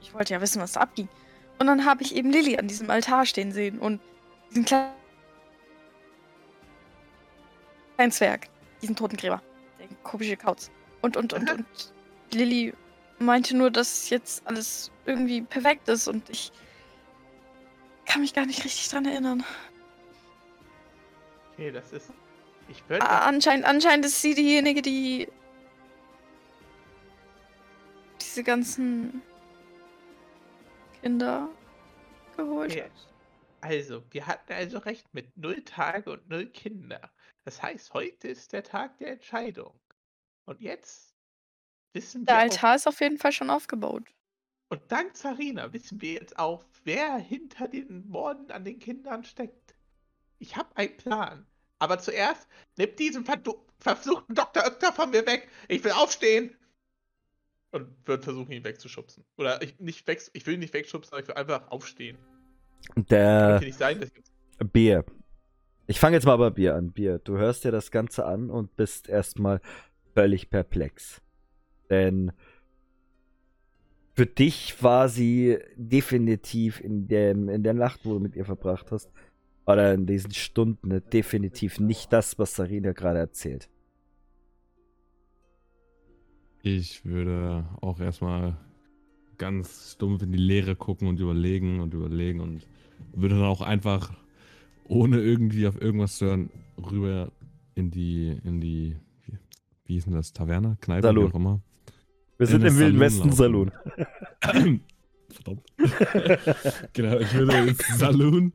[0.00, 1.08] ich wollte ja wissen, was da abging.
[1.58, 4.00] Und dann habe ich eben Lilly an diesem Altar stehen sehen und
[4.50, 4.92] diesen kleinen
[7.98, 8.48] kleinen Zwerg,
[8.80, 9.42] diesen Totengräber,
[10.08, 10.70] komische Kauz.
[11.02, 11.66] Und, und, und, und
[12.32, 12.74] Lilly
[13.18, 16.52] meinte nur, dass jetzt alles irgendwie perfekt ist und ich
[18.06, 19.44] kann mich gar nicht richtig dran erinnern.
[21.52, 22.12] Okay, das ist.
[22.68, 23.04] Ich würde.
[23.04, 25.28] Ah, Anscheinend, anscheinend ist sie diejenige, die
[28.20, 29.22] diese ganzen
[31.00, 31.48] Kinder
[32.36, 32.84] geholt Okay.
[32.84, 32.92] hat.
[33.60, 37.10] Also, wir hatten also recht mit null Tage und null Kinder.
[37.44, 39.72] Das heißt, heute ist der Tag der Entscheidung.
[40.48, 41.14] Und jetzt
[41.92, 44.04] wissen Der wir auch, Altar ist auf jeden Fall schon aufgebaut.
[44.70, 49.74] und dank Sarina wissen wir jetzt auch, wer hinter den Morden an den Kindern steckt.
[50.38, 51.46] Ich habe einen Plan.
[51.78, 54.64] Aber zuerst nimm diesen verfluchten Dr.
[54.64, 55.48] Oekter von mir weg.
[55.68, 56.56] Ich will aufstehen.
[57.70, 59.24] Und wird versuchen, ihn wegzuschubsen.
[59.36, 62.16] Oder ich, nicht weg, ich will ihn nicht wegschubsen, aber ich will einfach aufstehen.
[62.96, 65.04] Der Könnte nicht sein, dass ich Bier.
[65.86, 66.92] Ich fange jetzt mal bei Bier an.
[66.92, 69.60] Bier, du hörst dir das Ganze an und bist erstmal
[70.14, 71.20] völlig perplex.
[71.90, 72.32] Denn
[74.14, 78.90] für dich war sie definitiv in, dem, in der Nacht, wo du mit ihr verbracht
[78.90, 79.10] hast,
[79.66, 83.68] oder in diesen Stunden definitiv nicht das, was Sarina gerade erzählt.
[86.62, 88.56] Ich würde auch erstmal
[89.36, 92.66] ganz stumpf in die Leere gucken und überlegen und überlegen und
[93.12, 94.12] würde dann auch einfach,
[94.88, 97.30] ohne irgendwie auf irgendwas zu hören, rüber
[97.74, 98.96] in die, in die,
[99.88, 101.24] wie, hieß denn das, Taverne, Kneipe, Salon.
[101.26, 101.60] wie auch immer.
[102.36, 103.72] Wir sind In im den Wilden Westen Saloon
[104.42, 104.80] Saloon.
[105.30, 105.62] Verdammt.
[106.92, 108.52] genau, ich würde ins Saloon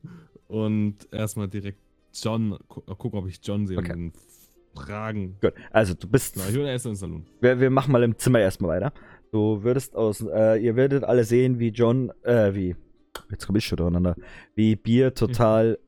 [0.47, 1.79] und erstmal direkt
[2.13, 3.91] John, gu gucken, ob ich John sehe Okay.
[3.93, 4.13] und ihn
[4.75, 5.37] fragen.
[5.41, 6.35] Gut, also du bist.
[6.35, 7.25] Genau, ich würde erst ins Saloon.
[7.41, 8.93] Wir, wir machen mal im Zimmer erstmal weiter.
[9.31, 12.75] Du würdest aus, äh, ihr werdet alle sehen, wie John, äh, wie,
[13.31, 14.15] jetzt komme ich schon durcheinander,
[14.55, 15.79] wie Bier total,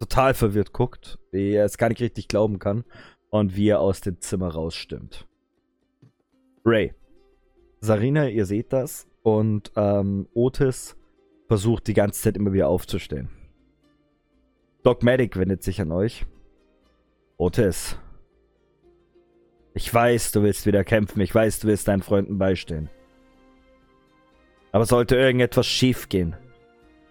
[0.00, 2.84] total verwirrt guckt, wie er es gar nicht richtig glauben kann
[3.32, 5.26] und wie er aus dem Zimmer rausstimmt.
[6.66, 6.94] Ray,
[7.80, 10.96] Sarina, ihr seht das und ähm, Otis
[11.48, 13.30] versucht die ganze Zeit immer wieder aufzustehen.
[14.82, 16.26] Dogmatic wendet sich an euch.
[17.38, 17.96] Otis,
[19.72, 21.20] ich weiß, du willst wieder kämpfen.
[21.22, 22.90] Ich weiß, du willst deinen Freunden beistehen.
[24.72, 26.36] Aber sollte irgendetwas schiefgehen,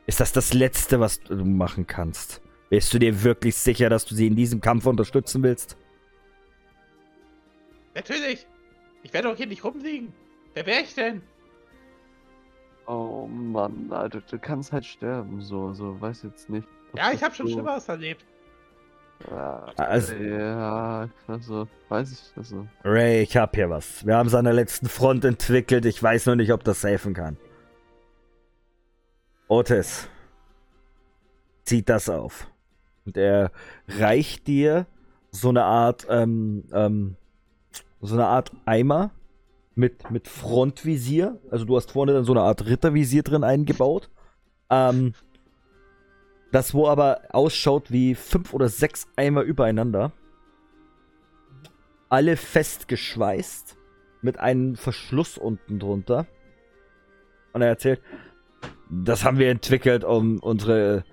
[0.06, 2.42] ist das das Letzte, was du machen kannst.
[2.70, 5.78] Bist du dir wirklich sicher, dass du sie in diesem Kampf unterstützen willst?
[7.96, 8.48] Natürlich.
[9.04, 10.14] Ich werde doch hier nicht rumliegen.
[10.54, 11.22] Wer wäre ich denn?
[12.88, 16.68] Oh Mann, Alter, du kannst halt sterben, so, so, weiß jetzt nicht.
[16.96, 18.26] Ja, ich habe schon so- Schlimmeres erlebt.
[19.30, 22.68] Ja, Also- ja, also, weiß ich, also.
[22.84, 24.06] Ray, ich hab hier was.
[24.06, 25.86] Wir haben es an der letzten Front entwickelt.
[25.86, 27.38] Ich weiß nur nicht, ob das helfen kann.
[29.48, 30.08] Otis,
[31.64, 32.50] zieht das auf.
[33.06, 33.52] Und er
[33.88, 34.88] reicht dir
[35.32, 37.16] so eine Art, ähm, ähm,
[38.02, 39.12] so eine Art Eimer
[39.76, 41.40] mit, mit Frontvisier.
[41.50, 44.10] Also du hast vorne dann so eine Art Rittervisier drin eingebaut.
[44.70, 45.14] Ähm,
[46.52, 50.12] das wo aber ausschaut wie fünf oder sechs Eimer übereinander.
[52.10, 53.78] Alle festgeschweißt
[54.22, 56.28] mit einem Verschluss unten drunter.
[57.54, 58.02] Und er erzählt,
[58.90, 61.06] das haben wir entwickelt, um unsere,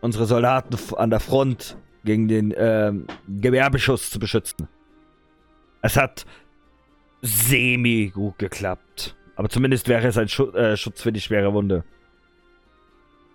[0.00, 4.68] unsere Soldaten an der Front gegen den ähm, Gewerbeschuss zu beschützen.
[5.82, 6.26] Es hat
[7.22, 9.16] semi gut geklappt.
[9.36, 11.84] Aber zumindest wäre es ein Schu äh, Schutz für die schwere Wunde.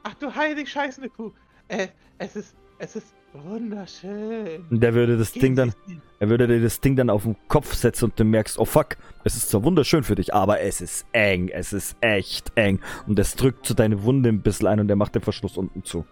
[0.04, 1.32] Ach du heilig scheißende Kuh.
[1.70, 1.88] Äh,
[2.18, 4.64] es ist, es ist Wunderschön.
[4.70, 5.74] Und der würde das Gehen Ding dann,
[6.20, 8.98] er würde dir das Ding dann auf den Kopf setzen und du merkst, oh fuck,
[9.24, 12.80] es ist zwar wunderschön für dich, aber es ist eng, es ist echt eng.
[13.08, 15.84] Und es drückt so deine Wunde ein bisschen ein und er macht den Verschluss unten
[15.84, 16.06] zu.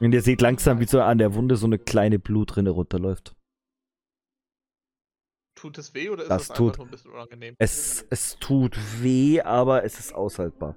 [0.00, 3.34] Und ihr seht langsam, wie so an der Wunde so eine kleine Blutrinne runterläuft.
[5.60, 7.54] Tut es weh oder ist Das das, tut- einfach nur ein bisschen unangenehm?
[7.58, 10.74] Es, es tut weh, aber es ist aushaltbar.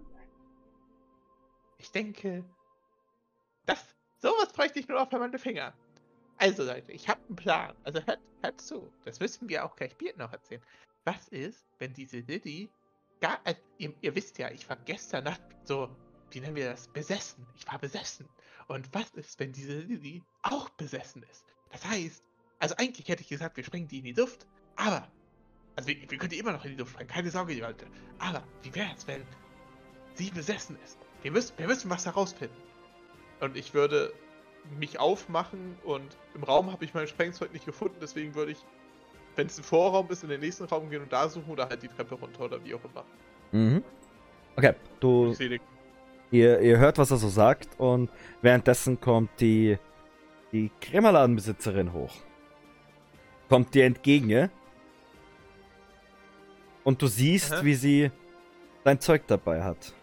[1.78, 2.44] Ich denke,
[3.66, 3.84] das,
[4.22, 5.74] sowas bräuchte ich nur auf meine Finger.
[6.38, 7.76] Also Leute, ich habe einen Plan.
[7.84, 8.92] Also hört, hört zu.
[9.06, 10.62] Das müssen wir auch gleich Biert noch erzählen.
[11.06, 12.70] Was ist, wenn diese Lilly
[13.22, 15.90] gar, also, ihr, ihr wisst ja, ich war gestern Nacht so,
[16.32, 17.46] wie nennen wir das, besessen.
[17.56, 18.28] Ich war besessen.
[18.68, 21.46] Und was ist, wenn diese Lilly auch besessen ist?
[21.72, 22.24] Das heißt,
[22.60, 25.07] also eigentlich hätte ich gesagt, wir springen die in die Luft, aber,
[25.76, 27.86] also wir, wir können die immer noch in die Luft sprengen, keine Sorge, die Leute.
[28.19, 29.24] Aber wie wäre es, wenn
[30.15, 30.97] sie besessen ist?
[31.21, 32.55] Wir müssen, wir müssen was herausfinden.
[33.39, 34.13] Und ich würde
[34.80, 38.59] mich aufmachen und im Raum habe ich mein Sprengzeug nicht gefunden, deswegen würde ich,
[39.36, 41.84] wenn es ein Vorraum ist, in den nächsten Raum gehen und da suchen oder halt
[41.84, 43.03] die Treppe runter oder wie auch immer.
[43.51, 43.84] Mhm.
[44.55, 45.36] Okay, du,
[46.32, 48.09] ihr, ihr hört, was er so sagt und
[48.41, 49.78] währenddessen kommt die,
[50.51, 52.13] die Krämerladenbesitzerin hoch.
[53.49, 54.49] Kommt dir entgegen, ja?
[56.84, 57.64] Und du siehst, Aha.
[57.64, 58.12] wie sie
[58.84, 59.94] dein Zeug dabei hat.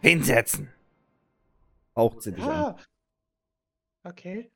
[0.00, 0.72] Hinsetzen!
[1.96, 2.50] Haucht sie dich an.
[2.50, 2.78] Ah!
[4.04, 4.50] Okay.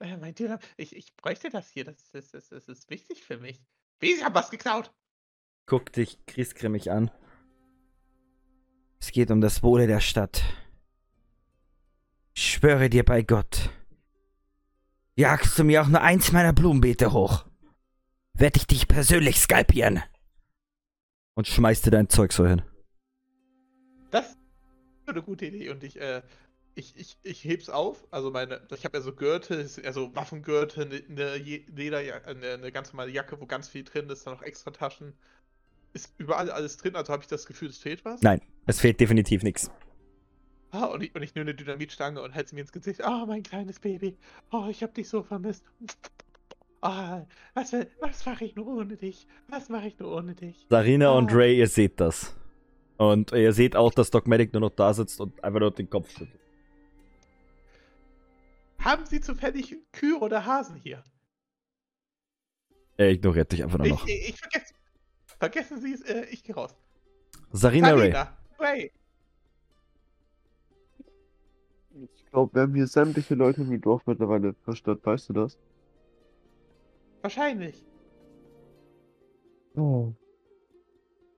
[0.00, 3.22] Äh, mein Dealer, ich, ich bräuchte das hier, das, ist- das, ist- das ist wichtig
[3.22, 3.60] für mich.
[4.00, 4.92] Wie, Sie haben was geklaut!
[5.66, 7.10] Guckt dich griesgrimmig an.
[9.00, 10.42] Es geht um das Wohle der Stadt.
[12.34, 13.70] Ich schwöre dir bei Gott.
[15.14, 17.44] Jagst du mir auch nur eins meiner Blumenbeete hoch,
[18.32, 20.02] werd ich dich persönlich skalpieren.
[21.34, 22.62] Und schmeißt dir dein Zeug so hin.
[24.10, 24.36] Das ist
[25.06, 26.22] eine gute Idee und ich, äh,
[26.74, 28.06] ich, ich, ich heb's auf.
[28.10, 32.72] Also meine, ich habe ja so Gürtel, also Waffengürtel, eine, eine Je- Lederjacke, eine, eine
[32.72, 35.14] ganz normale Jacke, wo ganz viel drin ist, dann noch extra Taschen.
[35.94, 38.22] Ist überall alles drin, also habe ich das Gefühl, es fehlt was.
[38.22, 39.70] Nein, es fehlt definitiv nichts.
[40.70, 43.02] Ah, und ich, und ich nehme eine Dynamitstange und halte sie mir ins Gesicht.
[43.02, 44.16] Ah, mein kleines Baby.
[44.50, 45.64] Oh, ich hab dich so vermisst.
[46.82, 47.22] Ah,
[47.54, 49.26] was, was mache ich nur ohne dich?
[49.48, 50.66] Was mache ich nur ohne dich?
[50.68, 51.36] Sarina und Ah.
[51.36, 52.34] Ray, ihr seht das.
[52.96, 56.10] Und ihr seht auch, dass Dogmatic nur noch da sitzt und einfach nur den Kopf
[56.10, 56.40] schüttelt.
[58.80, 61.04] Haben Sie zufällig Kühe oder Hasen hier?
[62.96, 64.06] Er ignoriert dich einfach nur Ich, noch.
[64.06, 64.74] ich, ich vergesse.
[65.38, 66.74] Vergessen Sie es, äh, ich gehe raus.
[67.52, 68.12] Sarina, Ray.
[68.12, 68.92] Sarina, Ray.
[72.14, 75.58] Ich glaube, wir haben hier sämtliche Leute im Dorf mittlerweile verstört, weißt du das?
[77.22, 77.86] Wahrscheinlich.
[79.76, 80.12] Oh.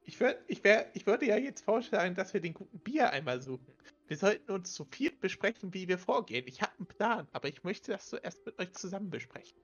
[0.05, 3.41] Ich, würd, ich, wär, ich würde ja jetzt vorschlagen, dass wir den guten Bier einmal
[3.41, 3.73] suchen.
[4.07, 6.45] Wir sollten uns zu viert besprechen, wie wir vorgehen.
[6.47, 9.59] Ich habe einen Plan, aber ich möchte das zuerst mit euch zusammen besprechen.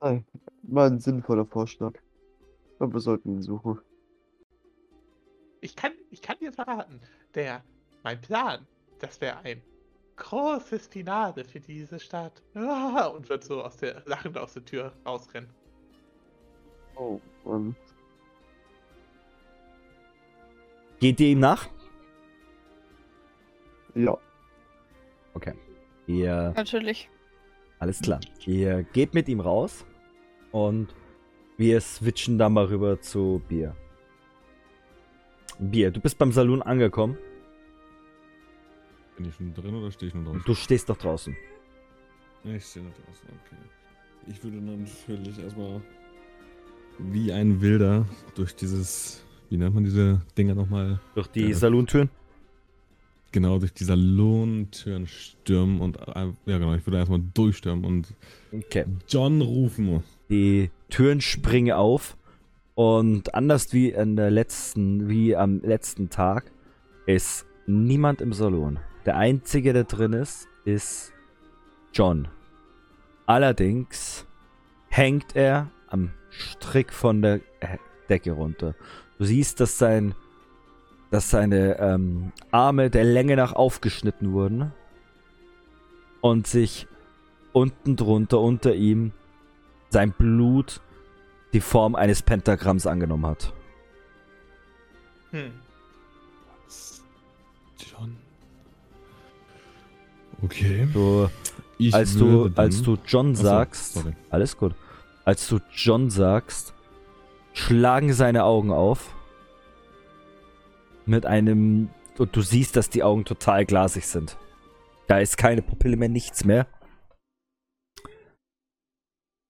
[0.00, 0.26] Nein,
[0.62, 1.94] war ein sinnvoller Vorschlag.
[2.78, 3.80] Aber wir sollten ihn suchen.
[5.60, 7.00] Ich kann, ich kann dir verraten,
[7.34, 7.64] der,
[8.02, 8.66] mein Plan,
[8.98, 9.62] das wäre ein
[10.16, 12.42] großes Finale für diese Stadt.
[12.54, 15.50] Ah, Und wird so aus der, lachend aus der Tür rausrennen.
[16.96, 17.74] Oh, Mann.
[21.00, 21.68] Geht ihr ihm nach?
[23.94, 24.16] Ja.
[25.34, 25.54] Okay.
[26.06, 27.10] Ihr Natürlich.
[27.78, 28.20] Alles klar.
[28.46, 29.84] Ihr geht mit ihm raus
[30.52, 30.94] und
[31.56, 33.74] wir switchen dann mal rüber zu Bier.
[35.58, 37.18] Bier, du bist beim Saloon angekommen.
[39.22, 40.42] Bin ich schon drin oder stehe ich nur draußen?
[40.44, 41.36] Du stehst doch draußen.
[42.44, 43.56] Ich stehe noch draußen, okay.
[44.26, 45.80] Ich würde natürlich erstmal
[46.98, 48.04] wie ein Wilder
[48.34, 50.98] durch dieses, wie nennt man diese Dinger nochmal?
[51.14, 51.54] Durch die Ja.
[51.54, 52.10] Salontüren.
[53.30, 58.12] Genau, durch die Salontüren stürmen und, äh, ja genau, ich würde erstmal durchstürmen und
[58.52, 58.86] Okay.
[59.08, 60.02] John rufen.
[60.30, 62.16] Die Türen springen auf
[62.74, 66.50] und anders wie an der letzten, wie am letzten Tag,
[67.06, 68.80] ist niemand im Salon.
[69.04, 71.12] Der einzige, der drin ist, ist
[71.92, 72.28] John.
[73.26, 74.26] Allerdings
[74.88, 78.74] hängt er am Strick von der äh, Decke runter.
[79.18, 80.14] Du siehst, dass sein,
[81.10, 84.72] dass seine ähm, Arme der Länge nach aufgeschnitten wurden
[86.20, 86.86] und sich
[87.52, 89.12] unten drunter unter ihm
[89.90, 90.80] sein Blut
[91.52, 93.52] die Form eines Pentagramms angenommen hat.
[95.32, 95.52] Hm.
[100.42, 100.88] Okay.
[100.92, 101.28] Du,
[101.78, 104.12] Ich als du, als du John Achso, sagst, sorry.
[104.30, 104.74] alles gut.
[105.24, 106.74] Als du John sagst,
[107.52, 109.14] schlagen seine Augen auf.
[111.06, 114.36] Mit einem, und du siehst, dass die Augen total glasig sind.
[115.08, 116.66] Da ist keine Pupille mehr, nichts mehr.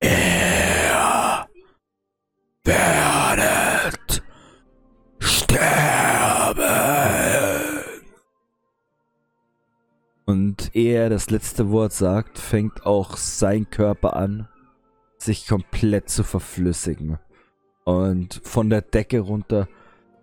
[0.02, 1.46] Ihr
[2.64, 4.22] werdet
[5.20, 5.91] sterben.
[10.32, 14.48] Und ehe er das letzte Wort sagt, fängt auch sein Körper an,
[15.18, 17.18] sich komplett zu verflüssigen.
[17.84, 19.68] Und von der Decke runter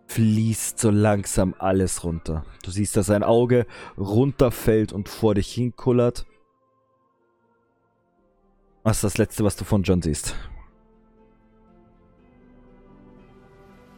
[0.07, 2.43] fließt so langsam alles runter.
[2.63, 3.67] Du siehst, dass sein Auge
[3.99, 6.25] runterfällt und vor dich hinkullert.
[8.81, 10.35] Was ist das Letzte, was du von John siehst?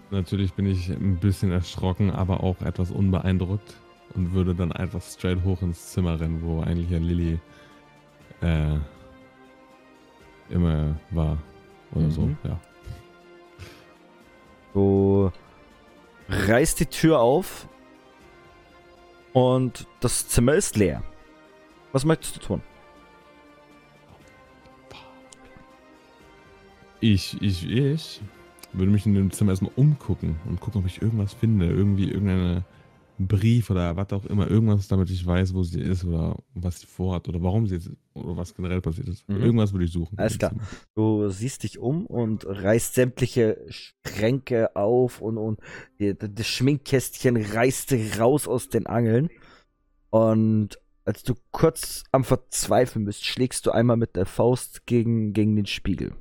[0.09, 3.80] Natürlich bin ich ein bisschen erschrocken, aber auch etwas unbeeindruckt
[4.15, 7.39] und würde dann einfach straight hoch ins Zimmer rennen, wo eigentlich ja Lilly
[8.41, 8.77] äh,
[10.49, 11.37] immer war.
[11.93, 12.37] Oder so, Mhm.
[12.43, 12.59] ja.
[14.73, 15.31] Du
[16.29, 17.67] reißt die Tür auf
[19.33, 21.03] und das Zimmer ist leer.
[21.91, 22.61] Was möchtest du tun?
[27.01, 28.21] Ich, ich, ich
[28.73, 31.65] würde mich in dem Zimmer erstmal umgucken und gucken, ob ich irgendwas finde.
[31.65, 32.63] Irgendwie irgendeinen
[33.27, 34.49] Brief oder was auch immer.
[34.49, 37.91] Irgendwas, damit ich weiß, wo sie ist oder was sie vorhat oder warum sie ist
[38.13, 39.27] oder was generell passiert ist.
[39.27, 39.41] Mhm.
[39.41, 40.17] Irgendwas würde ich suchen.
[40.17, 40.53] Alles klar.
[40.95, 45.59] Du siehst dich um und reißt sämtliche Schränke auf und, und
[45.97, 49.29] das Schminkkästchen reißt raus aus den Angeln.
[50.09, 55.55] Und als du kurz am Verzweifeln bist, schlägst du einmal mit der Faust gegen, gegen
[55.55, 56.13] den Spiegel.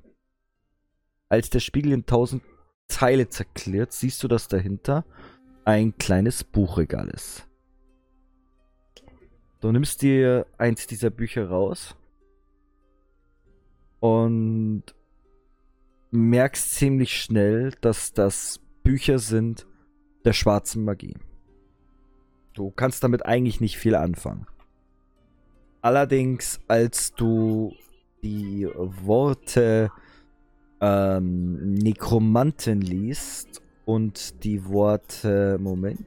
[1.29, 2.43] Als der Spiegel in tausend
[2.89, 5.05] Teile zerklirrt, siehst du, dass dahinter
[5.65, 7.47] ein kleines Buchregal ist.
[9.61, 11.95] Du nimmst dir eins dieser Bücher raus
[14.01, 14.85] und
[16.11, 19.67] merkst ziemlich schnell, dass das Bücher sind
[20.25, 21.17] der schwarzen Magie.
[22.55, 24.47] Du kannst damit eigentlich nicht viel anfangen.
[25.83, 27.75] Allerdings, als du
[28.23, 29.91] die Worte
[30.81, 36.07] ähm, Nekromanten liest und die Worte Moment.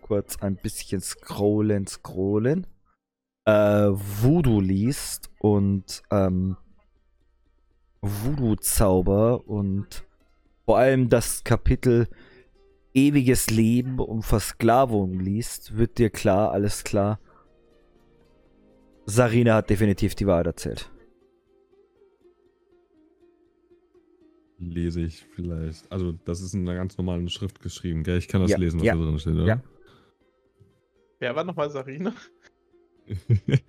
[0.00, 2.66] Kurz ein bisschen scrollen, scrollen
[3.44, 6.56] äh, Voodoo liest und ähm,
[8.00, 10.04] Voodoo-Zauber und
[10.64, 12.08] vor allem das Kapitel
[12.94, 17.18] Ewiges Leben und Versklavung liest, wird dir klar, alles klar.
[19.06, 20.91] Sarina hat definitiv die Wahrheit erzählt.
[24.62, 25.90] Lese ich vielleicht.
[25.90, 28.18] Also, das ist in einer ganz normalen Schrift geschrieben, gell?
[28.18, 29.46] Ich kann das Ja, lesen, was ja, da drin steht, oder?
[29.46, 29.60] ja.
[31.18, 32.14] Wer war nochmal Sarina?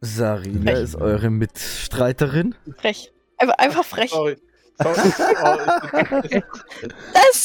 [0.00, 2.54] Sarina ist eure Mitstreiterin.
[2.76, 3.12] Frech.
[3.38, 4.10] Einfach, einfach frech.
[4.10, 4.36] Sorry.
[4.76, 4.96] Das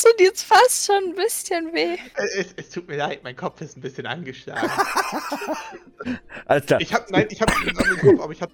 [0.02, 1.98] tut jetzt fast schon ein bisschen weh.
[2.16, 4.68] es, es, tut mir leid, mein Kopf ist ein bisschen angeschlagen.
[6.46, 6.82] Alles klar.
[6.82, 8.52] Ich hab, nein, ich hab den Namen im Kopf, aber ich hab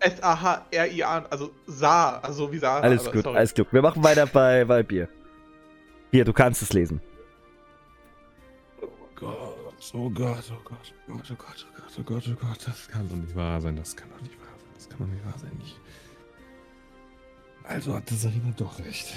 [0.00, 2.80] S-A-H-R-I-A, also Sa, also wie Sarah.
[2.80, 3.36] Alles aber gut, sorry.
[3.36, 3.72] alles gut.
[3.72, 5.08] Wir machen weiter bei, bei Bier.
[6.10, 7.00] Bier, du kannst es lesen.
[8.80, 12.46] Oh Gott, oh Gott, oh Gott, oh Gott, oh Gott, oh Gott, oh Gott, oh
[12.46, 14.98] Gott, das kann doch nicht wahr sein, das kann doch nicht wahr sein, das kann
[14.98, 15.52] doch nicht wahr sein.
[15.62, 15.80] Ich...
[17.64, 19.14] Also hatte Sarina doch recht.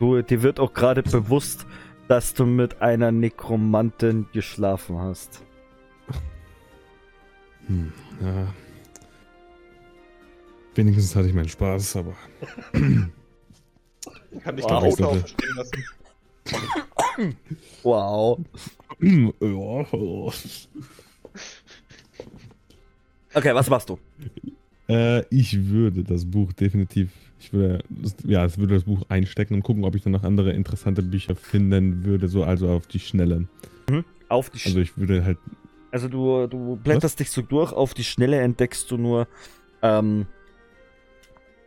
[0.00, 1.64] Du, dir wird auch gerade bewusst,
[2.08, 5.42] dass du mit einer Nekromantin geschlafen hast.
[7.66, 8.46] Hm, ja.
[10.74, 12.14] Wenigstens hatte ich meinen Spaß, aber.
[14.32, 14.70] Ich kann dich Wow.
[14.70, 15.84] doch Rote auch verstehen lassen.
[17.82, 18.40] Wow.
[19.00, 19.86] ja.
[23.34, 23.98] Okay, was machst du?
[24.88, 27.10] Äh, ich würde das Buch definitiv,
[27.40, 30.22] ich würde, das- ja, ich würde das Buch einstecken und gucken, ob ich dann noch
[30.24, 33.48] andere interessante Bücher finden würde, so also auf die Schnelle.
[34.28, 35.38] Auf die Sch Also ich würde halt,
[35.90, 39.26] Also du, du blätterst dich so durch, auf die Schnelle entdeckst du nur
[39.82, 40.26] ähm,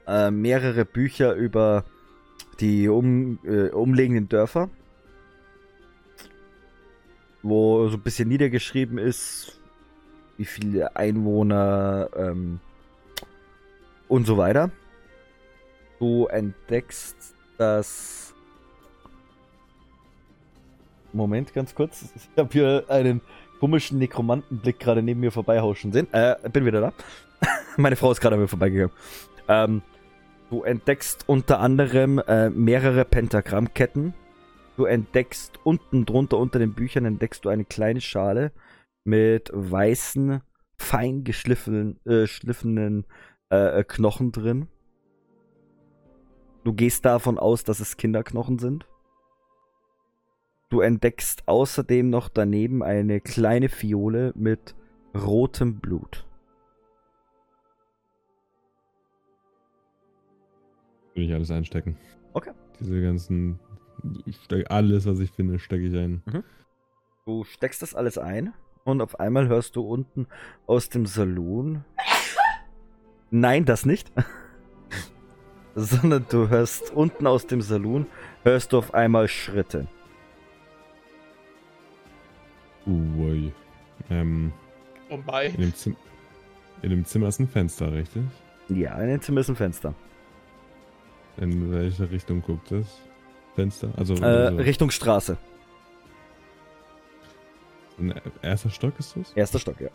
[0.07, 1.84] äh, mehrere Bücher über
[2.59, 4.69] die um, äh, umliegenden Dörfer,
[7.43, 9.59] wo so ein bisschen niedergeschrieben ist,
[10.38, 12.59] wie viele Einwohner ähm,
[14.07, 14.71] und so weiter.
[15.99, 18.34] Du entdeckst das.
[21.13, 22.05] Moment, ganz kurz.
[22.15, 23.21] Ich habe hier einen
[23.59, 26.07] komischen Nekromantenblick gerade neben mir vorbeihauschen sehen.
[26.11, 26.93] Äh, bin wieder da.
[27.77, 28.93] Meine Frau ist gerade an mir vorbeigegangen.
[29.47, 29.81] Ähm,
[30.49, 34.13] du entdeckst unter anderem äh, mehrere Pentagrammketten.
[34.75, 38.51] Du entdeckst unten drunter unter den Büchern entdeckst du eine kleine Schale
[39.03, 40.41] mit weißen,
[40.77, 43.05] fein geschliffenen äh, schliffenen,
[43.49, 44.67] äh, äh, Knochen drin.
[46.63, 48.85] Du gehst davon aus, dass es Kinderknochen sind.
[50.69, 54.75] du entdeckst außerdem noch daneben eine kleine Fiole mit
[55.15, 56.26] rotem Blut.
[61.18, 61.98] Würde ich alles einstecken.
[62.34, 62.52] Okay.
[62.80, 63.60] Diese ganzen.
[64.69, 66.22] Alles, was ich finde, stecke ich ein.
[67.26, 68.53] Du steckst das alles ein
[68.84, 70.27] und auf einmal hörst du unten
[70.68, 71.84] aus dem Saloon.
[73.31, 74.11] Nein, das nicht.
[75.76, 78.06] Sondern du hörst unten aus dem Saloon,
[78.44, 79.88] hörst du auf einmal Schritte.
[82.85, 83.52] Ui.
[84.11, 84.53] Ähm,
[85.10, 85.56] Oh mein.
[85.56, 85.95] in, dem Zim
[86.84, 88.22] in dem Zimmer ist ein Fenster, richtig?
[88.69, 89.95] Ja, in den Zimmer ist ein Fenster.
[91.38, 92.99] In welche Richtung guckt das
[93.55, 93.91] Fenster?
[93.95, 95.38] Also, Äh, also Richtung Straße.
[97.99, 99.34] ein erster Stock ist das?
[99.34, 99.89] Erster Stock, ja.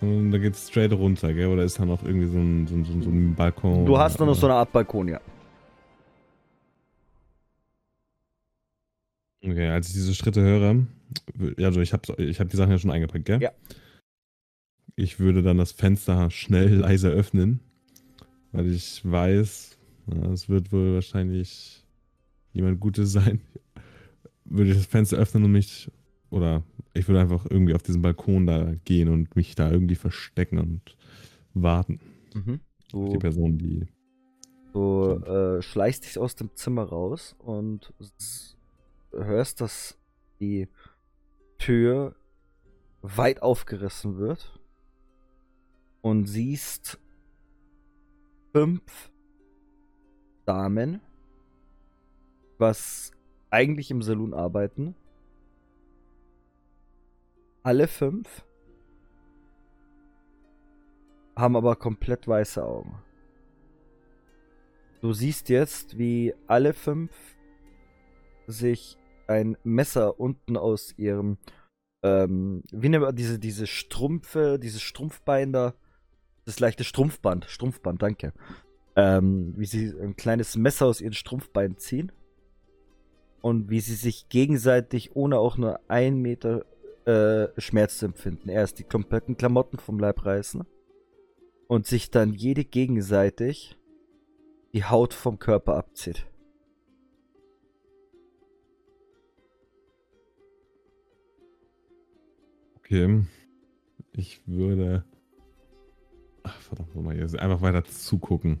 [0.00, 1.48] Und da geht's straight runter, gell?
[1.48, 3.84] Oder ist da noch irgendwie so ein, so ein, so ein, Balkon?
[3.84, 4.54] Du hast da noch so eine.
[4.54, 5.20] Art Balkon, ja.
[9.42, 10.86] Okay, als ich diese Schritte höre,
[11.64, 13.40] also ich habe ich hab die Sachen ja schon eingepackt, gell?
[13.42, 13.50] Ja.
[14.96, 17.60] Ich würde dann das Fenster schnell leise öffnen,
[18.52, 19.78] weil ich weiß,
[20.32, 21.84] es wird wohl wahrscheinlich
[22.52, 23.40] jemand Gutes sein.
[24.44, 25.88] Würde ich das Fenster öffnen und mich,
[26.30, 30.58] oder ich würde einfach irgendwie auf diesen Balkon da gehen und mich da irgendwie verstecken
[30.58, 30.96] und
[31.54, 32.00] warten
[32.34, 32.60] Mhm.
[32.92, 33.86] auf die Person, die.
[34.72, 37.92] du äh, schleichst dich aus dem Zimmer raus und
[39.12, 39.98] hörst, dass
[40.40, 40.68] die
[41.58, 42.16] Tür
[43.02, 44.58] weit aufgerissen wird
[46.02, 46.98] und siehst
[48.52, 49.10] fünf
[50.44, 51.00] Damen,
[52.58, 53.12] was
[53.50, 54.94] eigentlich im Saloon arbeiten.
[57.62, 58.44] Alle fünf
[61.36, 63.02] haben aber komplett weiße Augen.
[65.00, 67.10] Du siehst jetzt, wie alle fünf
[68.46, 71.38] sich ein Messer unten aus ihrem,
[72.02, 75.74] ähm, wie nennt man diese, diese Strumpfe, dieses Strumpfbein da,
[76.50, 78.32] das leichte Strumpfband, Strumpfband, danke.
[78.96, 82.10] Ähm, wie sie ein kleines Messer aus ihren Strumpfbeinen ziehen
[83.40, 86.64] und wie sie sich gegenseitig ohne auch nur ein Meter
[87.06, 88.48] äh, Schmerz zu empfinden.
[88.48, 90.64] Erst die kompletten Klamotten vom Leib reißen
[91.68, 93.78] und sich dann jede gegenseitig
[94.72, 96.26] die Haut vom Körper abzieht.
[102.78, 103.24] Okay.
[104.12, 105.04] Ich würde.
[106.42, 108.60] Ach, verdammt nochmal, jetzt einfach weiter zugucken.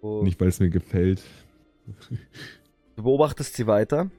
[0.00, 1.22] Du, Nicht, weil es mir gefällt.
[2.96, 4.10] du beobachtest sie weiter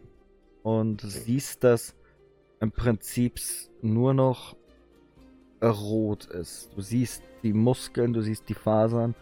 [0.64, 1.96] und siehst, dass
[2.60, 3.40] im Prinzip
[3.82, 4.56] nur noch
[5.64, 6.70] rot ist.
[6.76, 9.16] Du siehst die Muskeln, du siehst die Fasern,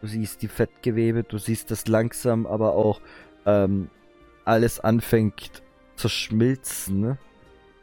[0.00, 3.00] du siehst die Fettgewebe, du siehst, dass langsam aber auch
[3.46, 3.90] ähm,
[4.44, 5.62] alles anfängt
[5.96, 7.00] zu schmilzen.
[7.00, 7.18] ne?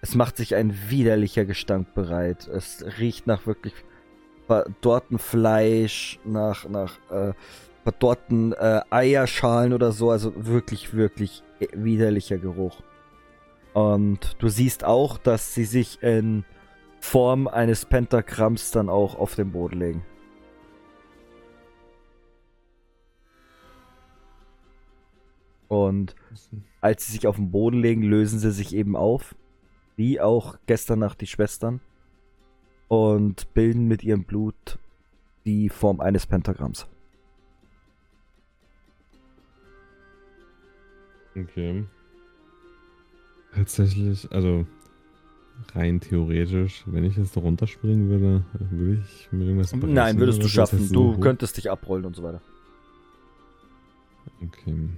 [0.01, 2.47] Es macht sich ein widerlicher Gestank bereit.
[2.47, 3.73] Es riecht nach wirklich
[4.47, 7.33] verdorrten Fleisch, nach, nach äh,
[7.83, 10.09] verdorrten äh, Eierschalen oder so.
[10.09, 12.81] Also wirklich, wirklich e- widerlicher Geruch.
[13.73, 16.45] Und du siehst auch, dass sie sich in
[16.99, 20.05] Form eines Pentagramms dann auch auf den Boden legen.
[25.67, 26.15] Und
[26.81, 29.35] als sie sich auf den Boden legen, lösen sie sich eben auf.
[29.95, 31.81] Wie auch gestern Nacht die Schwestern.
[32.87, 34.77] Und bilden mit ihrem Blut
[35.45, 36.87] die Form eines Pentagramms.
[41.35, 41.85] Okay.
[43.53, 44.65] Tatsächlich, also
[45.73, 50.43] rein theoretisch, wenn ich jetzt runterspringen würde, würde ich mir irgendwas brechen Nein, würdest du
[50.43, 50.79] das schaffen.
[50.79, 51.21] so Du hoch?
[51.21, 52.41] könntest dich abrollen und so weiter.
[54.43, 54.89] Okay.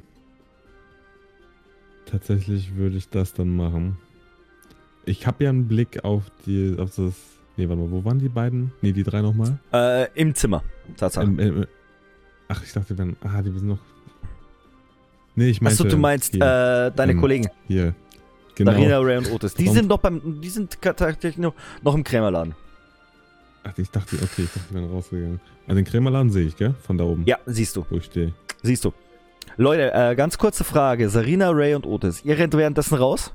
[2.05, 3.97] Tatsächlich würde ich das dann machen.
[5.05, 7.15] Ich habe ja einen Blick auf die, auf das.
[7.57, 8.71] Nee, warte mal, wo waren die beiden?
[8.81, 9.57] Nee, die drei nochmal?
[9.73, 10.63] Äh, im Zimmer.
[10.95, 11.25] Tatsache.
[11.25, 11.65] Ähm, ähm,
[12.47, 13.17] ach, ich dachte, dann.
[13.21, 13.79] Ah, die sind noch.
[15.35, 15.83] Nee, ich meinte.
[15.83, 17.49] Achso, du meinst hier, äh, deine ähm, Kollegen.
[17.67, 17.93] hier.
[18.55, 18.71] Genau.
[18.71, 19.53] Darina, Ray und Otis.
[19.53, 20.41] Die Warum- sind noch beim.
[20.41, 21.53] Die sind tatsächlich noch,
[21.83, 22.55] noch im Krämerladen.
[23.63, 25.41] Ach, ich dachte, okay, ich dachte, die wären rausgegangen.
[25.67, 26.73] Also den Krämerladen sehe ich, gell?
[26.83, 27.23] Von da oben.
[27.25, 27.85] Ja, siehst du.
[27.89, 28.33] Wo ich stehe.
[28.63, 28.93] Siehst du.
[29.57, 31.09] Leute, äh, ganz kurze Frage.
[31.09, 32.23] Sarina, Ray und Otis.
[32.23, 33.33] Ihr rennt währenddessen raus?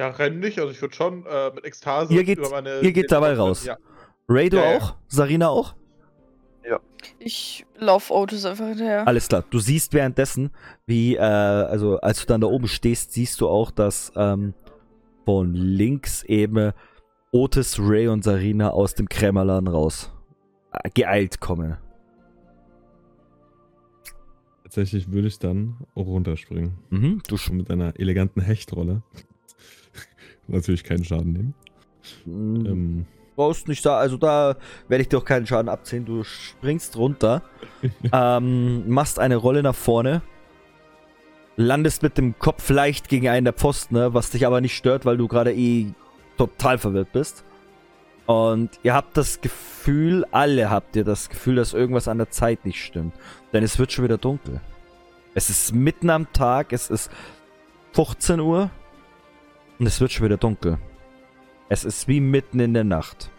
[0.00, 0.58] Ja, rennen nicht.
[0.58, 2.80] Also ich würde schon äh, mit Ekstase Ihr geht- über meine.
[2.80, 3.64] ihr geht dabei raus.
[3.66, 3.76] Ja.
[4.28, 4.78] Ray, du Ja, ja.
[4.78, 4.96] auch?
[5.08, 5.74] Sarina auch?
[7.18, 9.06] Ich lauf Otis einfach hinterher.
[9.06, 9.44] Alles klar.
[9.50, 10.50] Du siehst währenddessen,
[10.86, 14.54] wie, äh, also als du dann da oben stehst, siehst du auch, dass ähm,
[15.26, 16.72] von links eben
[17.32, 20.10] Otis, Ray und Sarina aus dem Krämerladen raus
[20.72, 21.76] äh, geeilt kommen.
[24.62, 26.78] Tatsächlich würde ich dann auch runterspringen.
[26.90, 29.02] Mhm, du Schon mit einer eleganten Hechtrolle.
[30.50, 31.54] Natürlich keinen Schaden nehmen.
[32.02, 33.06] sch- Ähm,
[33.36, 34.56] brauchst nicht da, also da
[34.88, 36.04] werde ich dir auch keinen Schaden abziehen.
[36.04, 37.42] Du springst runter,
[38.12, 40.22] ähm, machst eine Rolle nach vorne,
[41.56, 45.04] landest mit dem Kopf leicht gegen einen der Pfosten, ne, was dich aber nicht stört,
[45.04, 45.92] weil du gerade eh
[46.36, 47.44] total verwirrt bist.
[48.26, 52.64] Und ihr habt das Gefühl, alle habt ihr das Gefühl, dass irgendwas an der Zeit
[52.64, 53.12] nicht stimmt.
[53.52, 54.60] Denn es wird schon wieder dunkel.
[55.34, 57.10] Es ist mitten am Tag, es ist
[57.92, 58.70] 15 Uhr
[59.80, 60.78] und es wird schon wieder dunkel.
[61.68, 63.30] Es ist wie mitten in der Nacht.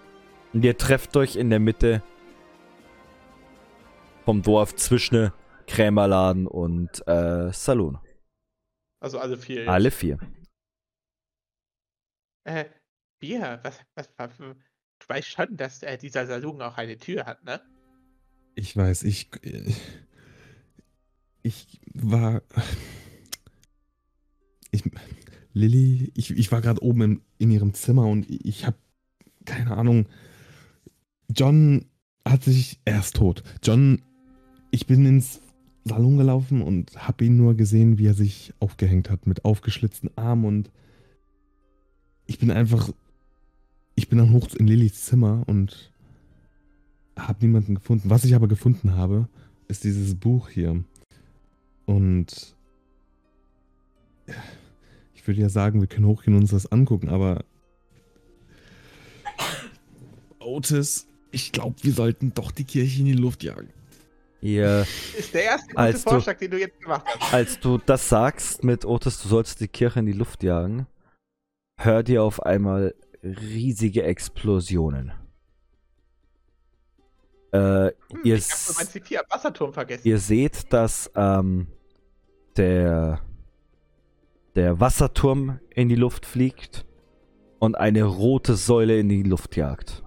[0.53, 2.03] Und ihr trefft euch in der Mitte
[4.25, 5.31] vom Dorf zwischen
[5.67, 7.99] Krämerladen und äh, Saloon.
[8.99, 9.69] Also alle vier.
[9.69, 10.17] Alle vier.
[12.43, 12.65] Äh,
[13.19, 14.55] Bier, was, was, was, du
[15.07, 17.61] weißt schon, dass äh, dieser Salon auch eine Tür hat, ne?
[18.55, 19.29] ich weiß, ich.
[21.43, 22.41] Ich war.
[24.71, 24.83] Ich.
[25.53, 28.77] Lilly, ich, ich war gerade oben in, in ihrem Zimmer und ich habe
[29.45, 30.07] keine Ahnung.
[31.29, 31.85] John
[32.27, 32.79] hat sich.
[32.85, 33.43] Er ist tot.
[33.63, 34.01] John.
[34.71, 35.41] Ich bin ins
[35.83, 40.45] Salon gelaufen und habe ihn nur gesehen, wie er sich aufgehängt hat mit aufgeschlitzten Armen
[40.45, 40.71] und
[42.27, 42.91] ich bin einfach.
[43.95, 45.91] Ich bin dann hoch in Lillys Zimmer und
[47.17, 48.09] habe niemanden gefunden.
[48.09, 49.27] Was ich aber gefunden habe,
[49.67, 50.83] ist dieses Buch hier.
[51.85, 52.55] Und
[55.21, 57.43] ich würde ja sagen, wir können hochgehen und uns das angucken, aber
[60.39, 63.69] Otis, ich glaube, wir sollten doch die Kirche in die Luft jagen.
[64.41, 64.87] Ihr,
[65.17, 67.33] Ist der erste gute Als du- Vorschlag, den du jetzt gemacht hast.
[67.33, 70.87] als du das sagst mit Otis, du sollst die Kirche in die Luft jagen,
[71.77, 75.11] hört ihr auf einmal riesige Explosionen.
[77.51, 77.91] Äh, Hm,
[78.23, 80.07] ihr, ich habe mein s- CP am Wasserturm vergessen.
[80.07, 81.67] ihr seht, dass ähm,
[82.57, 83.21] der,
[84.55, 86.85] der Wasserturm in die Luft fliegt
[87.59, 90.03] und eine rote Säule in die Luft jagt.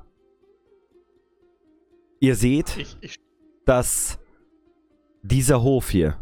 [2.20, 3.16] Ihr seht, Ich, ich,
[3.64, 4.18] dass
[5.22, 6.18] dieser Hof hier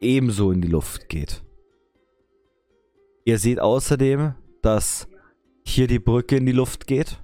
[0.00, 1.42] ebenso in die Luft geht.
[3.24, 5.08] Ihr seht außerdem, dass
[5.64, 7.22] hier die Brücke in die Luft geht.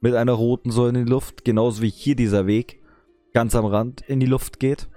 [0.00, 1.44] Mit einer roten Säule in die Luft.
[1.44, 2.82] Genauso wie hier dieser Weg
[3.32, 4.88] ganz am Rand in die Luft geht.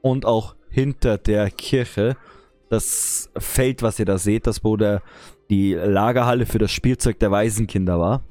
[0.00, 2.16] Und auch hinter der Kirche
[2.72, 5.02] das Feld, was ihr da seht, das wo der,
[5.50, 8.22] die Lagerhalle für das Spielzeug der Waisenkinder war,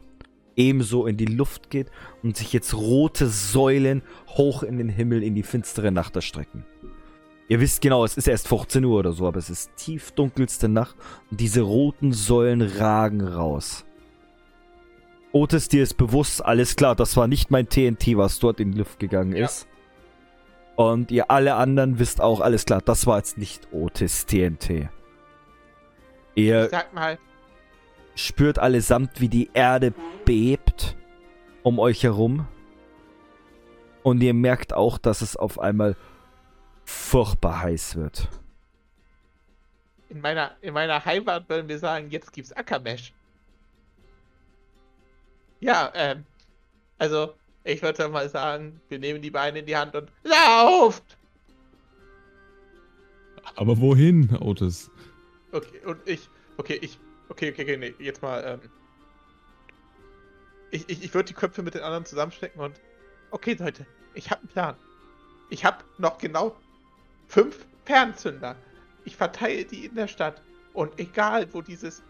[0.55, 1.91] ebenso in die Luft geht
[2.23, 6.65] und sich jetzt rote Säulen hoch in den Himmel in die finstere Nacht erstrecken.
[7.47, 10.69] Ihr wisst genau, es ist erst 15 Uhr oder so, aber es ist tief dunkelste
[10.69, 10.95] Nacht
[11.29, 13.85] und diese roten Säulen ragen raus.
[15.33, 18.77] Otis, dir ist bewusst, alles klar, das war nicht mein TNT, was dort in die
[18.79, 19.67] Luft gegangen ist.
[20.81, 24.89] Und ihr alle anderen wisst auch, alles klar, das war jetzt nicht Otis TNT.
[26.33, 26.71] Ihr
[28.15, 29.93] spürt allesamt, wie die Erde
[30.25, 30.97] bebt
[31.61, 32.47] um euch herum.
[34.01, 35.95] Und ihr merkt auch, dass es auf einmal
[36.83, 38.27] furchtbar heiß wird.
[40.09, 43.13] in meiner, in meiner Heimat würden wir sagen, jetzt gibt's Ackermesh.
[45.59, 46.25] Ja, ähm,
[46.97, 51.03] also, ich würde mal sagen, wir nehmen die Beine in die Hand und lauft!
[53.55, 54.89] Aber wohin, Otis?
[55.51, 56.97] Okay, und ich, okay, ich,
[57.29, 58.69] okay, okay, okay, nee, jetzt mal, ähm,
[60.71, 62.79] ich, ich, ich würde die Köpfe mit den anderen zusammenstecken und,
[63.31, 64.75] okay, Leute, ich habe einen Plan.
[65.49, 66.55] Ich habe noch genau
[67.27, 68.55] fünf Fernzünder.
[69.03, 70.41] Ich verteile die in der Stadt
[70.73, 72.01] und egal, wo dieses,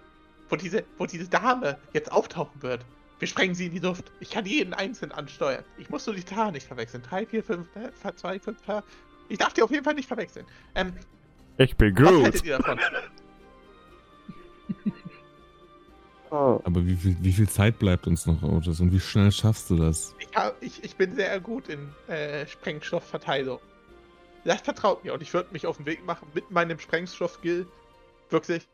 [0.50, 2.86] wo diese, wo diese Dame jetzt auftauchen wird,
[3.22, 4.12] wir sprengen sie in die Luft.
[4.20, 5.64] Ich kann jeden einzeln ansteuern.
[5.78, 7.04] Ich muss nur die Zahlen nicht verwechseln.
[7.04, 7.68] 3, 4, 5,
[8.16, 8.58] 2, 5,
[9.30, 10.48] Ich darf die auf jeden Fall nicht verwechseln.
[10.74, 10.92] Ähm,
[11.60, 12.80] Ich bin was haltet ihr davon?
[16.32, 18.80] Ah, Aber wie viel, wie viel Zeit bleibt uns noch, Otis?
[18.80, 20.16] Und wie schnell schaffst du das?
[20.18, 23.60] Ich, hab, ich, ich bin sehr gut in äh, Sprengstoffverteilung.
[24.46, 27.68] Das vertraut mir und ich würde mich auf den Weg machen mit meinem Sprengstoff-Skill.
[28.32, 28.68] Wirklich.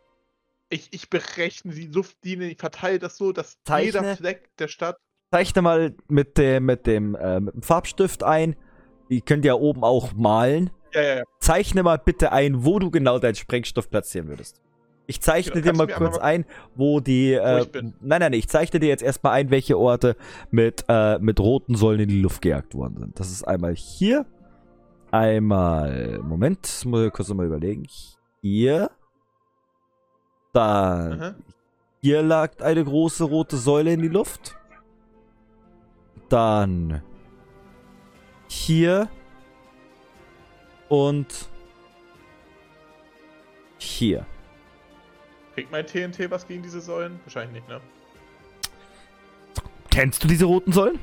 [0.70, 3.86] Ich, ich berechne die Luftlinie, ich verteile das so, dass Zeichne.
[4.02, 4.98] jeder Fleck der Stadt.
[5.32, 8.56] Zeichne mal mit dem, mit dem, äh, mit dem Farbstift ein.
[9.10, 10.70] Die könnt ihr oben auch malen.
[10.94, 11.24] Ja, ja, ja.
[11.40, 14.62] Zeichne mal bitte ein, wo du genau deinen Sprengstoff platzieren würdest.
[15.10, 16.46] Ich zeichne Genau, dir mal kurz einmal- ein,
[16.76, 17.32] wo die.
[17.34, 17.94] Äh, bin.
[18.02, 20.18] nein, nein, ich zeichne dir jetzt erstmal ein, welche Orte
[20.52, 23.18] mit, äh, mit roten Säulen in die Luft gejagt worden sind.
[23.20, 24.26] Das ist einmal hier.
[25.12, 26.20] Einmal.
[26.24, 27.88] Moment, muss ich kurz mal überlegen.
[28.42, 28.92] Hier.
[30.54, 31.22] Dann.
[31.22, 31.36] Aha.
[32.02, 34.56] Hier lag eine große rote Säule in die Luft.
[36.30, 37.02] Dann.
[38.48, 39.10] Hier.
[40.90, 41.50] und
[43.78, 44.26] hier.
[45.54, 47.20] Kriegt mein TNT was gegen diese Säulen?
[47.24, 47.82] Wahrscheinlich nicht, ne?
[49.90, 51.00] Kennst du diese roten Säulen?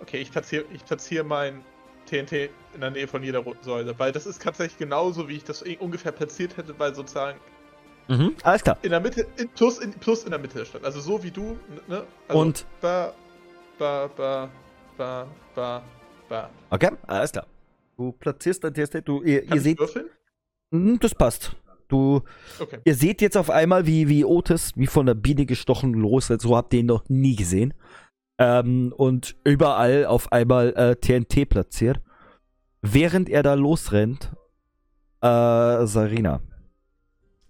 [0.00, 1.64] Okay, ich platziere ich platzier mein
[2.08, 5.44] TNT in der Nähe von jeder roten Säule, weil das ist tatsächlich genauso, wie ich
[5.44, 7.38] das ungefähr platziert hätte, weil sozusagen
[8.10, 8.34] Mhm.
[8.42, 8.78] Alles klar.
[8.80, 10.82] in der Mitte, in, plus, in, plus in der Mitte stand.
[10.84, 11.58] Also so wie du,
[11.88, 12.04] ne?
[12.26, 13.12] Also Und- Ba,
[13.78, 14.48] ba, ba,
[14.96, 15.82] ba, ba,
[16.28, 16.50] ba.
[16.70, 17.46] Okay, alles klar.
[17.98, 19.02] Du platzierst dein TST.
[19.06, 19.78] Du, ihr, Kann ihr seht.
[19.78, 20.06] würfeln?
[20.70, 21.54] Mhm, das passt.
[21.88, 22.22] Du,
[22.58, 22.78] Okay.
[22.84, 26.40] ihr seht jetzt auf einmal, wie, wie Otis, wie von der Biene gestochen, losrennt.
[26.40, 27.74] So habt ihr ihn noch nie gesehen.
[28.38, 32.00] Ähm, und überall auf einmal äh, TNT platziert.
[32.82, 34.32] Während er da losrennt,
[35.20, 36.40] äh, Sarina,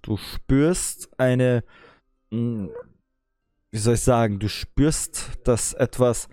[0.01, 1.63] du spürst eine,
[2.31, 2.69] mh,
[3.71, 6.29] wie soll ich sagen, du spürst, dass etwas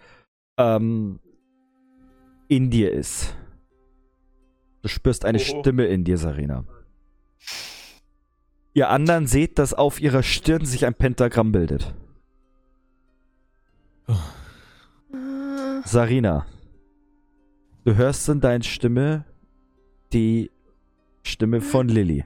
[0.58, 1.20] ähm,
[2.48, 3.36] in dir ist.
[4.82, 5.60] Du spürst eine Oho.
[5.60, 6.64] Stimme in dir, Sarina.
[8.74, 11.96] Ihr anderen seht, dass auf ihrer Stirn sich ein Pentagramm bildet.
[15.88, 16.48] Sarina,
[17.84, 19.24] du hörst in deiner Stimme
[20.14, 20.50] die
[21.22, 22.26] Stimme von Lilly.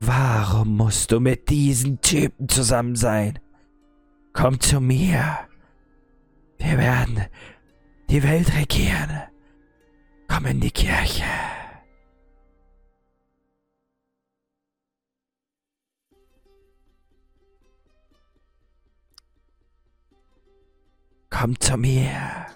[0.00, 3.38] Warum musst du mit diesen Typen zusammen sein?
[4.34, 5.38] Komm zu mir.
[6.58, 7.24] Wir werden
[8.10, 9.22] die Welt regieren.
[10.28, 11.24] Komm in die Kirche.
[21.36, 22.46] Komm zu mir.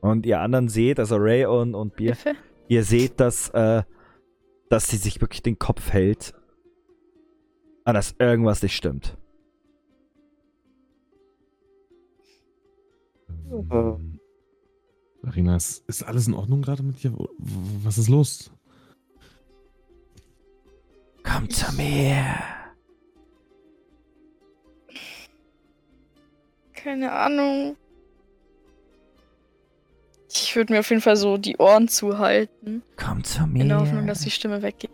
[0.00, 2.36] Und ihr anderen seht, also Ray und, und Bier, Hilfe?
[2.68, 3.82] ihr seht, dass, äh,
[4.70, 6.32] dass sie sich wirklich den Kopf hält.
[7.84, 9.16] An dass irgendwas nicht stimmt.
[13.50, 14.20] Ähm,
[15.22, 17.12] Marina, ist, ist alles in Ordnung gerade mit dir?
[17.82, 18.52] Was ist los?
[21.30, 22.24] Komm zu mir.
[26.74, 27.76] Keine Ahnung.
[30.30, 32.82] Ich würde mir auf jeden Fall so die Ohren zuhalten.
[32.96, 33.62] Komm zu mir.
[33.62, 34.90] In der Hoffnung, dass die Stimme weggeht.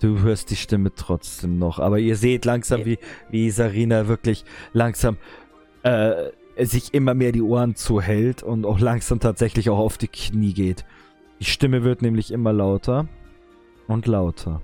[0.00, 2.98] Du hörst die Stimme trotzdem noch, aber ihr seht langsam, wie,
[3.30, 5.16] wie Sarina wirklich langsam
[5.82, 10.52] äh, sich immer mehr die Ohren zuhält und auch langsam tatsächlich auch auf die Knie
[10.52, 10.84] geht.
[11.40, 13.08] Die Stimme wird nämlich immer lauter
[13.88, 14.62] und lauter.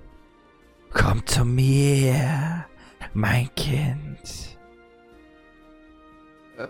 [0.95, 2.65] Komm zu mir,
[3.13, 4.57] mein Kind.
[6.57, 6.67] Äh,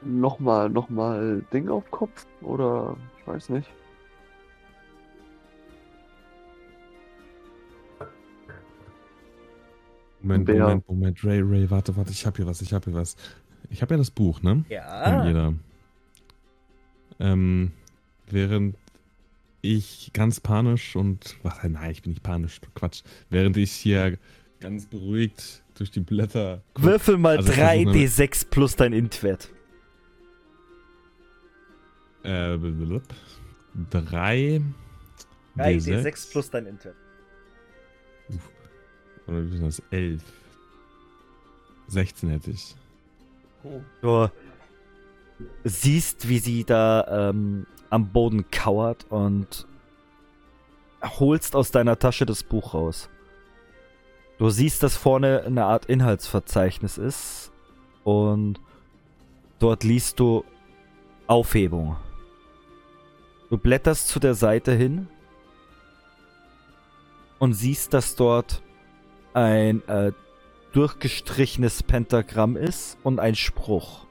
[0.00, 2.26] nochmal, nochmal Ding auf Kopf?
[2.40, 3.68] Oder ich weiß nicht.
[10.22, 10.62] Moment, Bär.
[10.62, 11.24] Moment, Moment.
[11.24, 13.16] Ray, Ray, warte, warte, ich hab hier was, ich hab hier was.
[13.68, 14.64] Ich hab ja das Buch, ne?
[14.70, 15.26] Ja.
[15.26, 15.52] jeder.
[17.20, 17.72] Ähm,
[18.30, 18.76] während
[19.62, 21.36] ich ganz panisch und.
[21.42, 23.02] Was, nein, ich bin nicht panisch, Quatsch.
[23.30, 24.18] Während ich hier
[24.60, 26.62] ganz beruhigt durch die Blätter.
[26.76, 29.48] Würfel mal Also ich versuch mal- 3d6 plus dein Int-Wert.
[32.24, 33.02] Äh, blub.
[33.90, 34.60] drei.
[35.56, 36.96] 3d6 plus dein Int-Wert.
[39.26, 39.82] Oder wie ist das?
[39.90, 40.22] Elf.
[41.88, 42.74] 16 hätte ich.
[43.64, 43.80] Oh.
[44.02, 44.28] Du
[45.64, 49.66] siehst, wie sie da ähm, am Boden kauert und
[51.02, 53.10] holst aus deiner Tasche das Buch raus.
[54.38, 57.52] Du siehst, dass vorne eine Art Inhaltsverzeichnis ist
[58.02, 58.58] und
[59.58, 60.42] dort liest du
[61.26, 61.96] Aufhebung.
[63.50, 65.08] Du blätterst zu der Seite hin
[67.38, 68.62] und siehst, dass dort
[69.34, 70.12] ein äh,
[70.72, 74.06] durchgestrichenes Pentagramm ist und ein Spruch.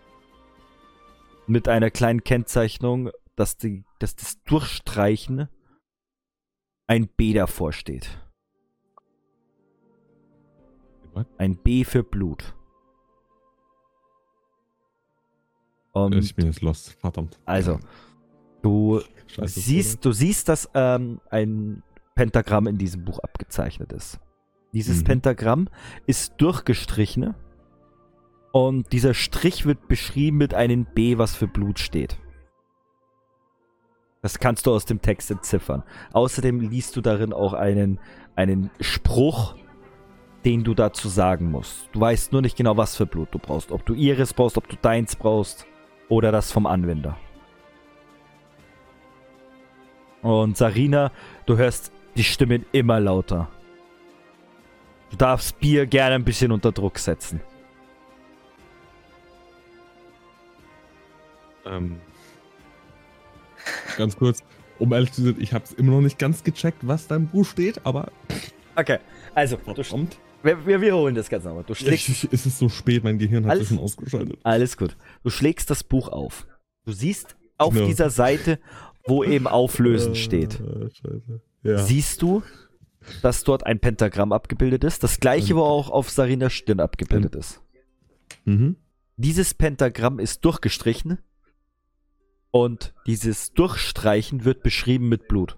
[1.47, 3.09] Mit einer kleinen Kennzeichnung,
[3.41, 5.49] dass, die, dass das Durchstreichen
[6.85, 8.07] ein B davor steht.
[11.39, 12.55] Ein B für Blut.
[15.91, 16.91] Und ich bin jetzt lost.
[17.01, 17.39] Verdammt.
[17.45, 17.79] also,
[18.61, 19.59] du Scheiße.
[19.59, 21.81] siehst, du siehst, dass ähm, ein
[22.13, 24.19] Pentagramm in diesem Buch abgezeichnet ist.
[24.71, 25.05] Dieses Mhm.
[25.05, 25.67] Pentagramm
[26.05, 27.33] ist durchgestrichen
[28.53, 32.19] und dieser Strich wird beschrieben mit einem B, was für Blut steht.
[34.21, 35.83] Das kannst du aus dem Text entziffern.
[36.13, 37.99] Außerdem liest du darin auch einen,
[38.35, 39.55] einen Spruch,
[40.45, 41.89] den du dazu sagen musst.
[41.91, 43.71] Du weißt nur nicht genau, was für Blut du brauchst.
[43.71, 45.65] Ob du ihres brauchst, ob du deins brauchst
[46.07, 47.17] oder das vom Anwender.
[50.21, 51.11] Und Sarina,
[51.47, 53.49] du hörst die Stimmen immer lauter.
[55.09, 57.41] Du darfst Bier gerne ein bisschen unter Druck setzen.
[61.65, 61.99] Ähm,
[63.97, 64.43] ganz kurz,
[64.79, 67.27] um ehrlich zu sein, ich habe es immer noch nicht ganz gecheckt, was da im
[67.27, 68.11] Buch steht, aber
[68.75, 68.99] Okay,
[69.35, 70.17] also, du, kommt.
[70.43, 71.65] wir, wir wiederholen das Ganze nochmal.
[71.65, 74.39] Du schlägst Ich, ich, es ist so spät, mein Gehirn hat Alles- schon ausgeschaltet.
[74.43, 74.95] Alles gut.
[75.23, 76.47] Du schlägst das Buch auf.
[76.85, 77.85] Du siehst auf Genau.
[77.87, 78.59] dieser Seite,
[79.05, 81.41] wo eben Auflösen steht, Äh, scheiße.
[81.63, 81.77] Ja.
[81.79, 82.41] siehst du,
[83.21, 85.03] dass dort ein Pentagramm abgebildet ist.
[85.03, 87.61] Das gleiche, wo auch auf Sarinas Stirn abgebildet ist.
[88.45, 88.77] Mhm.
[89.17, 91.19] Dieses Pentagramm ist durchgestrichen
[92.51, 95.57] und dieses Durchstreichen wird beschrieben mit Blut.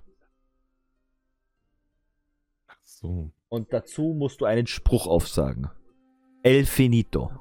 [2.68, 3.32] Ach so.
[3.50, 5.70] Und dazu musst du einen Spruch aufsagen.
[6.44, 7.32] El finito.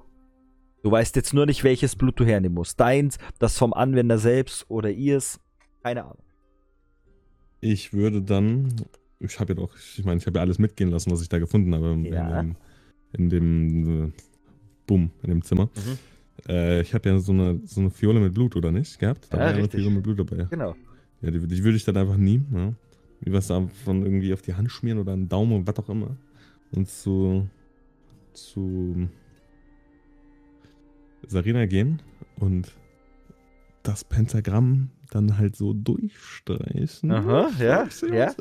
[0.82, 2.78] Du weißt jetzt nur nicht, welches Blut du hernehmen musst.
[2.80, 5.38] Deins, das vom Anwender selbst oder ihrs.
[5.82, 6.22] Keine Ahnung.
[7.60, 8.74] Ich würde dann,
[9.20, 11.38] ich habe ja doch, ich meine, ich habe ja alles mitgehen lassen, was ich da
[11.38, 12.40] gefunden habe in, Ja.
[12.40, 12.56] in,
[13.12, 14.12] in dem, äh,
[14.86, 15.70] Bumm, in dem Zimmer.
[15.76, 15.98] Mhm.
[16.48, 18.98] Äh, ich habe ja so eine, so eine Fiole mit Blut, oder nicht?
[18.98, 19.28] Gehabt?
[19.30, 19.68] Da Ja, war ja eine.
[19.68, 20.44] Fiole mit Blut dabei.
[20.50, 20.74] Genau.
[21.20, 22.74] Ja, die, die würde ich dann einfach nehmen, ja.
[23.20, 26.16] Wie was davon irgendwie auf die Hand schmieren oder einen Daumen und was auch immer.
[26.72, 27.48] Und zu,
[28.32, 29.08] zu
[31.26, 32.02] Sarina gehen
[32.36, 32.72] und
[33.84, 37.12] das Pentagramm dann halt so durchstreichen.
[37.12, 38.34] Aha, ja, ja.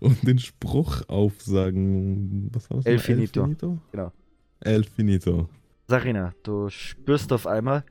[0.00, 2.50] Und den Spruch aufsagen.
[2.52, 2.86] Was war das?
[2.86, 3.44] El finito.
[3.44, 3.78] finito?
[3.92, 4.12] Genau.
[4.60, 5.48] El finito.
[5.88, 7.84] Sarina, du spürst auf einmal,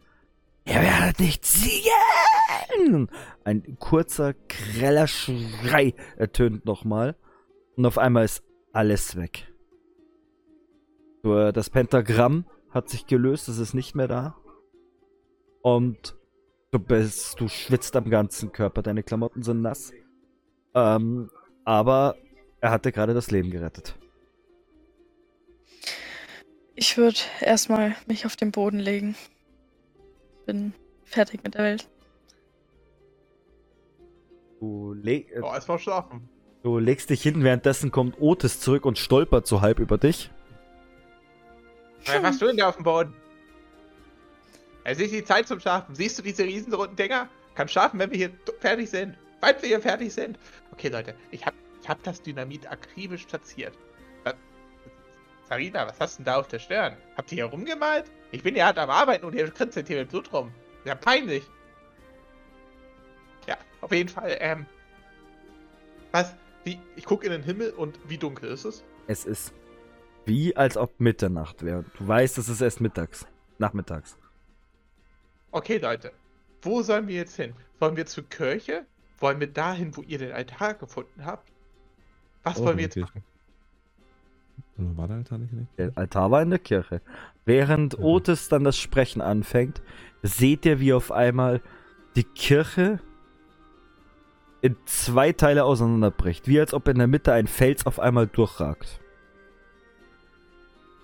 [0.66, 3.10] ihr werdet nicht siegen!
[3.44, 7.16] Ein kurzer, greller Schrei ertönt nochmal.
[7.76, 9.52] Und auf einmal ist alles weg.
[11.24, 14.36] Das Pentagramm hat sich gelöst, es ist nicht mehr da.
[15.62, 16.18] Und
[16.72, 19.92] du bist, du schwitzt am ganzen Körper, deine Klamotten sind nass.
[20.74, 21.30] Ähm,
[21.66, 22.16] aber
[22.60, 24.00] er hatte gerade das Leben gerettet.
[26.76, 29.16] Ich würde erstmal mich auf den Boden legen.
[30.46, 30.74] Bin
[31.04, 31.88] fertig mit der Welt.
[34.60, 36.30] Du, le äh, Oh, erstmal schlafen.
[36.64, 40.30] Du legst dich hin, währenddessen kommt Otis zurück und stolpert so halb über dich.
[42.06, 43.14] Was machst du denn da auf dem Boden?
[44.84, 45.94] Es ist die Zeit zum Schlafen.
[45.94, 47.30] Siehst du diese riesenroten Dinger?
[47.56, 49.16] Kann schlafen, wenn wir hier fertig sind.
[49.40, 50.38] Falls wir hier fertig sind.
[50.72, 53.74] Okay, Leute, ich hab, ich hab das Dynamit akribisch platziert.
[55.52, 56.96] Was, Sarina, was hast du denn da auf der Stirn?
[57.18, 58.10] Habt ihr hier rumgemalt?
[58.32, 60.50] Ich bin ja hart am Arbeiten und ihr kritzelt hier mit Blut rum.
[60.86, 61.44] Ja, peinlich.
[63.50, 64.66] Ja, auf jeden Fall, ähm.
[66.14, 66.34] Was?
[66.64, 68.86] Wie, ich gucke in den Himmel und wie dunkel ist es?
[69.08, 69.54] Es ist
[70.26, 71.84] wie als ob Mitternacht wäre.
[71.98, 73.28] Du weißt, es ist erst mittags.
[73.58, 74.18] Nachmittags.
[75.52, 76.14] Okay, Leute.
[76.62, 77.54] Wo sollen wir jetzt hin?
[77.78, 78.86] Sollen wir zur Kirche?
[79.20, 81.52] Wollen wir dahin, wo ihr den Altar gefunden habt?
[82.44, 83.22] Was Oh, wollen wir jetzt machen?
[84.96, 85.54] War der Altar nicht?
[85.54, 85.68] nicht?
[85.78, 87.02] Der Altar war in der Kirche.
[87.46, 88.06] Während Mhm.
[88.06, 89.82] Otis dann das Sprechen anfängt,
[90.24, 91.62] seht ihr, wie auf einmal
[92.16, 93.00] die Kirche
[94.62, 96.48] in zwei Teile auseinanderbricht.
[96.48, 99.00] Wie als ob in der Mitte ein Fels auf einmal durchragt.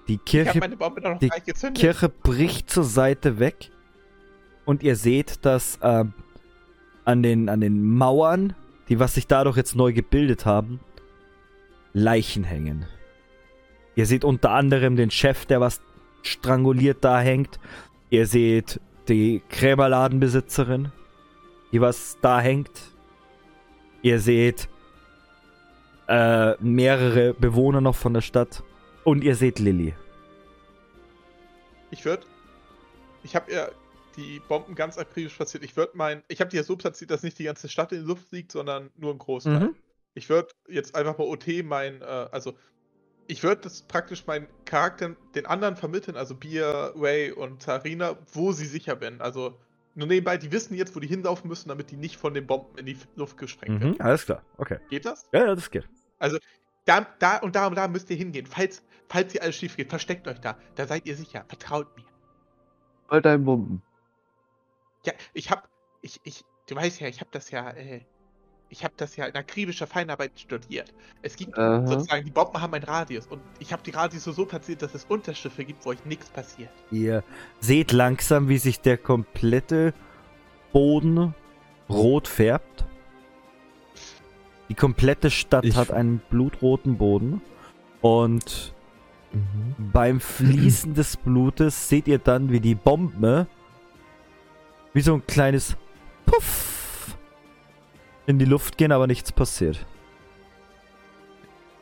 [0.08, 1.30] Die Ich Kirche habe meine Bombe noch die.
[1.74, 3.72] Kirche bricht zur Seite weg
[4.66, 6.14] und ihr seht, dass ähm,
[7.04, 8.54] an, den, an den Mauern,
[8.90, 10.80] die was sich dadurch jetzt neu gebildet haben,
[11.94, 12.86] Leichen hängen.
[13.98, 15.82] Ihr seht unter anderem den Chef, der was
[16.22, 17.60] stranguliert da hängt.
[18.12, 20.92] Ihr seht die Krämerladenbesitzerin,
[21.72, 22.70] die was da hängt.
[24.04, 24.70] Ihr seht
[26.08, 28.62] äh, mehrere Bewohner noch von der Stadt.
[29.04, 29.96] Und ihr seht Lilly.
[31.90, 32.28] Ich würde.
[33.24, 33.68] Ich habe ja
[34.16, 35.64] die Bomben ganz akribisch platziert.
[35.64, 36.22] Ich würde mein.
[36.28, 38.52] Ich habe die ja so platziert, dass nicht die ganze Stadt in die Luft fliegt,
[38.52, 39.60] sondern nur ein Großteil.
[39.60, 39.76] Mhm.
[40.14, 42.04] Ich würde jetzt einfach mal OT mein.
[42.04, 42.54] Äh, also.
[43.28, 48.52] Ich würde das praktisch meinen Charakteren den anderen vermitteln, also Bia, Ray und Sarina, wo
[48.54, 49.20] sie sicher bin.
[49.22, 49.58] Also
[49.96, 52.78] nur nebenbei, die wissen jetzt, wo die hinlaufen müssen, damit die nicht von den Bomben
[52.78, 54.02] in die Luft gesprengt Mhm, werden.
[54.02, 54.80] alles klar, okay.
[54.90, 55.26] Geht das?
[55.34, 55.88] Ja, ja, das geht.
[56.86, 58.46] Da, da und da und da müsst ihr hingehen.
[58.46, 60.58] Falls, falls hier alles schief geht, versteckt euch da.
[60.76, 61.44] Da seid ihr sicher.
[61.50, 62.06] Vertraut mir.
[63.10, 63.82] All deinen Bomben.
[65.06, 65.68] Ja, ich hab,
[66.02, 68.06] ich, ich, du weißt ja, ich hab das ja, äh,
[68.70, 70.94] ich hab das ja in akribischer Feinarbeit studiert.
[71.22, 71.86] Es gibt Aha.
[71.88, 75.06] sozusagen, die Bomben haben einen Radius und ich habe die Radius so platziert, dass es
[75.06, 76.70] Unterschiffe gibt, wo euch nichts passiert.
[76.92, 77.24] Ihr
[77.60, 79.94] seht langsam, wie sich der komplette
[80.74, 81.34] Boden
[81.90, 82.86] rot färbt.
[84.70, 87.42] Die komplette Stadt Ich- hat einen blutroten Boden.
[88.02, 88.74] Und
[89.32, 89.92] Mhm.
[89.94, 93.48] beim Fließen des Blutes seht ihr dann, wie die Bombe
[94.94, 95.76] wie so ein kleines
[96.26, 96.77] Puff
[98.28, 99.86] in die Luft gehen, aber nichts passiert.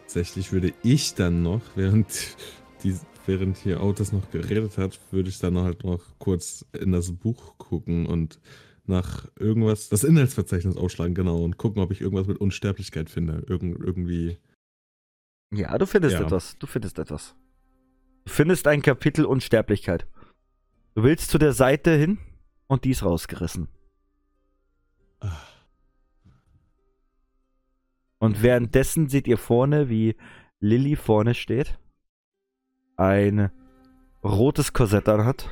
[0.01, 2.37] Tatsächlich würde ich dann noch, während
[2.83, 2.95] die
[3.27, 7.57] während hier Otis noch geredet hat, würde ich dann halt noch kurz in das Buch
[7.57, 8.39] gucken und
[8.85, 13.43] nach irgendwas, das Inhaltsverzeichnis ausschlagen, genau, und gucken, ob ich irgendwas mit Unsterblichkeit finde.
[13.47, 14.37] Irgend, irgendwie.
[15.51, 16.21] Ja, du findest Ja.
[16.21, 16.57] etwas.
[16.59, 17.35] Du findest etwas.
[18.25, 20.05] Du findest ein Kapitel Unsterblichkeit.
[20.93, 22.19] Du willst zu der Seite hin
[22.67, 23.67] und die ist rausgerissen.
[25.19, 25.35] Ah,
[28.25, 30.15] Und währenddessen seht ihr vorne, wie
[30.59, 31.77] Lilly vorne steht,
[32.97, 33.51] ein
[34.23, 35.47] rotes Korsett anhat,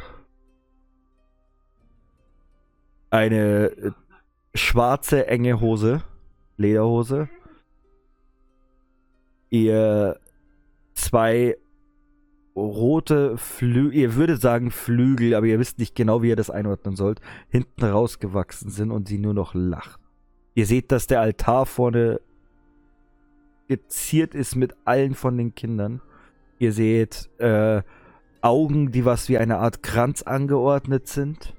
[3.11, 3.91] eine äh,
[4.55, 6.01] schwarze enge Hose,
[6.57, 7.29] Lederhose,
[9.51, 10.19] ihr
[10.95, 11.55] zwei
[12.55, 16.95] rote Flügel, ihr würdet sagen Flügel, aber ihr wisst nicht genau, wie ihr das einordnen
[16.95, 19.99] sollt, hinten rausgewachsen sind und sie nur noch lacht.
[20.55, 22.19] Ihr seht, dass der Altar vorne
[23.68, 26.02] geziert ist mit allen von den Kindern.
[26.60, 27.81] Ihr seht äh,
[28.41, 31.53] Augen, die was wie eine Art Kranz angeordnet sind.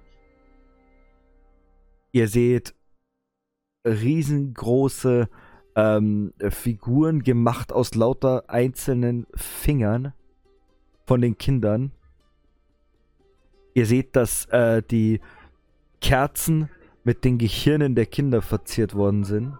[2.12, 2.74] Ihr seht
[3.86, 5.28] riesengroße
[5.76, 10.12] ähm, Figuren gemacht aus lauter einzelnen Fingern
[11.06, 11.92] von den Kindern.
[13.74, 15.20] Ihr seht, dass äh, die
[16.00, 16.68] Kerzen
[17.02, 19.58] mit den Gehirnen der Kinder verziert worden sind.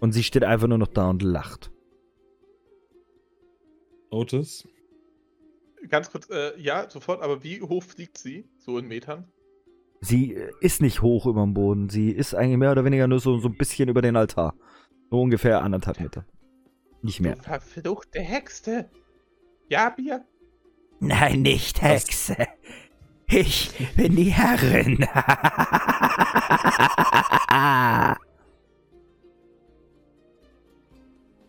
[0.00, 1.70] Und sie steht einfach nur noch da und lacht.
[4.10, 4.68] Otis?
[5.88, 8.48] Ganz kurz, äh, ja, sofort, aber wie hoch fliegt sie?
[8.58, 9.30] So in Metern?
[10.00, 11.88] Sie äh, ist nicht hoch über dem Boden.
[11.88, 14.54] Sie ist eigentlich mehr oder weniger nur so, so ein bisschen über den Altar.
[15.10, 16.26] So ungefähr anderthalb Meter.
[17.02, 17.36] Nicht mehr.
[17.36, 18.90] Du verfluchte Hexe!
[19.68, 20.24] Ja, Bier?
[21.00, 22.36] Nein, nicht Hexe.
[23.28, 25.06] Ich bin die Herrin.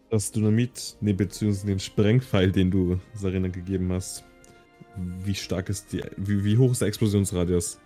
[0.09, 4.23] Das Dynamit, nee, beziehungsweise den Sprengpfeil, den du Sarina gegeben hast.
[4.95, 7.79] Wie stark ist die, wie, wie hoch ist der Explosionsradius?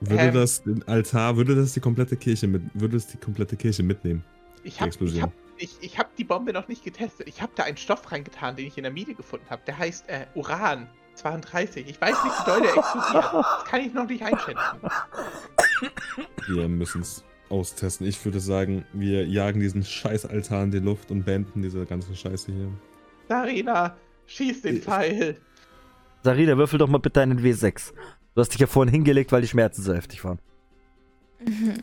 [0.00, 0.34] Würde Ähm.
[0.34, 4.24] das den Altar, würde das die komplette Kirche mit, würde es die komplette Kirche mitnehmen?
[4.62, 7.28] Ich Die hab, ich hab, ich, ich hab die Bombe noch nicht getestet.
[7.28, 9.62] Ich hab da einen Stoff reingetan, den ich in der Miete gefunden habe.
[9.66, 11.88] Der heißt äh, Uran 32.
[11.88, 13.24] Ich weiß nicht, wie doll der explodiert.
[13.32, 14.80] Das kann ich noch nicht einschätzen.
[16.48, 18.06] Wir müssen es austesten.
[18.06, 22.14] Ich würde sagen, wir jagen diesen scheiß Altar in die Luft und beenden diese ganze
[22.14, 22.68] Scheiße hier.
[23.28, 23.96] Sarina,
[24.26, 25.36] schieß den Pfeil.
[26.22, 27.92] Sarina, würfel doch mal bitte einen W6.
[28.34, 30.38] Du hast dich ja vorhin hingelegt, weil die Schmerzen so heftig waren.
[31.40, 31.82] Mhm.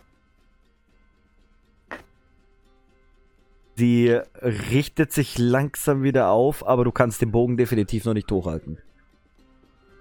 [3.76, 8.78] Sie richtet sich langsam wieder auf, aber du kannst den Bogen definitiv noch nicht hochhalten.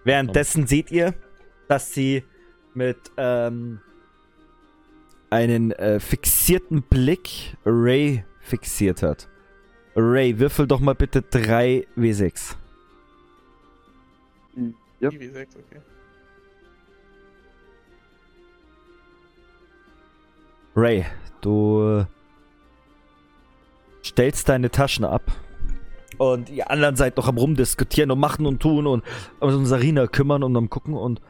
[0.04, 1.14] Währenddessen seht ihr,
[1.68, 2.24] dass sie
[2.74, 3.80] mit ähm,
[5.32, 9.30] einen äh, fixierten Blick Ray fixiert hat.
[9.96, 12.54] Ray, würfel doch mal bitte 3 W6.
[15.00, 15.08] Ja.
[15.08, 15.80] IW6, okay.
[20.76, 21.06] Ray,
[21.40, 22.04] du
[24.04, 25.22] stellst deine Taschen ab.
[26.18, 29.02] Und ihr anderen seid noch am rumdiskutieren und machen und tun und
[29.40, 30.92] um Sarina kümmern und am gucken.
[30.94, 31.22] Und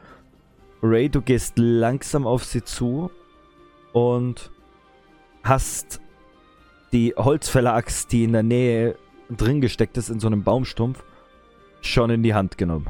[0.81, 3.09] Ray, du gehst langsam auf sie zu
[3.93, 4.51] und
[5.43, 6.01] hast
[6.91, 8.95] die Holzfälleraxt, die in der Nähe
[9.29, 11.03] drin gesteckt ist, in so einem Baumstumpf,
[11.81, 12.87] schon in die Hand genommen.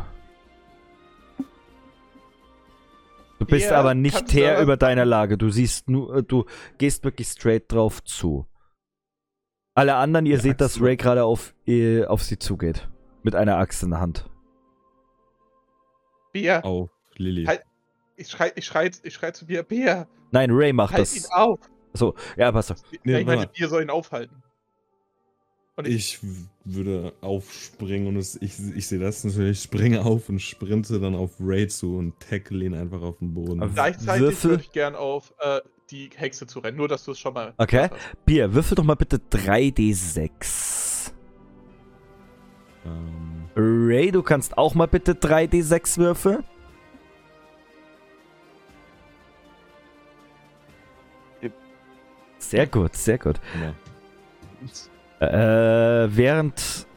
[3.40, 5.38] Du bist Ja, aber nicht Herr aber- über deiner Lage.
[5.38, 6.46] Du siehst nur, äh, du
[6.78, 8.46] gehst wirklich straight drauf zu.
[9.76, 12.88] Alle anderen, ihr Die seht, dass Ray gerade auf, äh, auf sie zugeht.
[13.24, 14.30] Mit einer Axt in der Hand.
[16.32, 17.46] Bier, Auf Lilly.
[17.46, 17.64] Halt.
[18.16, 21.32] ich schrei, ich schrei, ich schrei zu Bier, Bier, Nein, Ray macht halt ihn das.
[21.32, 21.60] auf.
[21.94, 22.72] So, ja, passt.
[22.72, 22.80] auf.
[23.04, 23.54] Nee, ich meine, warte.
[23.54, 24.44] Bier soll ihn aufhalten.
[25.76, 26.30] Und ich, Ich
[26.66, 31.16] würde aufspringen und es, ich, ich sehe das natürlich, ich springe auf und sprinte dann
[31.16, 33.62] auf Ray zu und tackle ihn einfach auf den Boden.
[33.64, 34.50] Aber- gleichzeitig Würfel.
[34.52, 36.78] würde ich gern auf äh, die Hexe zu rennen.
[36.78, 37.90] Nur, dass du es schon mal Okay.
[38.26, 41.12] Bier, würfel doch mal bitte 3d6.
[42.86, 46.44] Ähm, Ray, du kannst auch mal bitte 3d6 würfeln.
[52.50, 53.40] Sehr gut, sehr gut.
[53.60, 53.74] ja.
[55.20, 56.88] Äh, während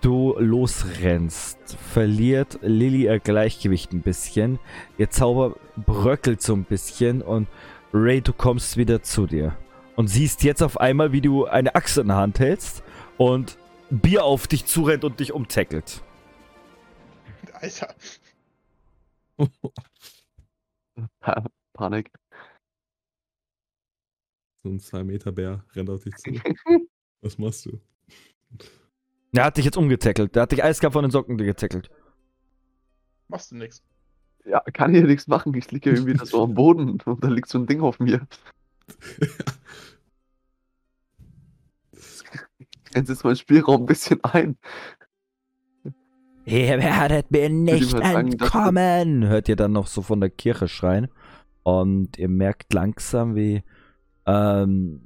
[0.00, 4.58] du losrennst, verliert Lilly ihr Gleichgewicht ein bisschen.
[4.98, 7.48] Ihr Zauber bröckelt so ein bisschen und
[7.92, 9.56] Ray, du kommst wieder zu dir.
[9.96, 12.82] Und siehst jetzt auf einmal, wie du eine Axt in der Hand hältst
[13.16, 13.56] und
[13.90, 16.02] Bier auf dich zurennt und dich umtackelt.
[17.52, 17.94] Alter.
[21.20, 22.10] Pa Panik.
[24.64, 26.30] So ein 2-Meter-Bär rennt auf dich zu.
[27.20, 27.78] Was machst du?
[29.32, 30.34] Der hat dich jetzt umgetackelt.
[30.34, 31.90] Der hat dich eiskalt von den Socken getackelt.
[33.28, 33.82] Machst du nix.
[34.46, 35.52] Ja, kann hier nichts machen.
[35.52, 38.26] Ich liege irgendwie da so am Boden und da liegt so ein Ding auf mir.
[42.94, 44.56] Jetzt meinen Spielraum ein bisschen ein.
[46.46, 51.08] Ihr werdet mir nicht sagen, entkommen, hört ihr dann noch so von der Kirche schreien.
[51.64, 53.62] Und ihr merkt langsam, wie,
[54.26, 55.00] ähm,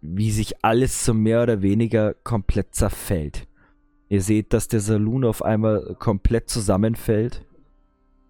[0.00, 3.46] wie sich alles so mehr oder weniger komplett zerfällt.
[4.08, 7.44] Ihr seht, dass der Saloon auf einmal komplett zusammenfällt.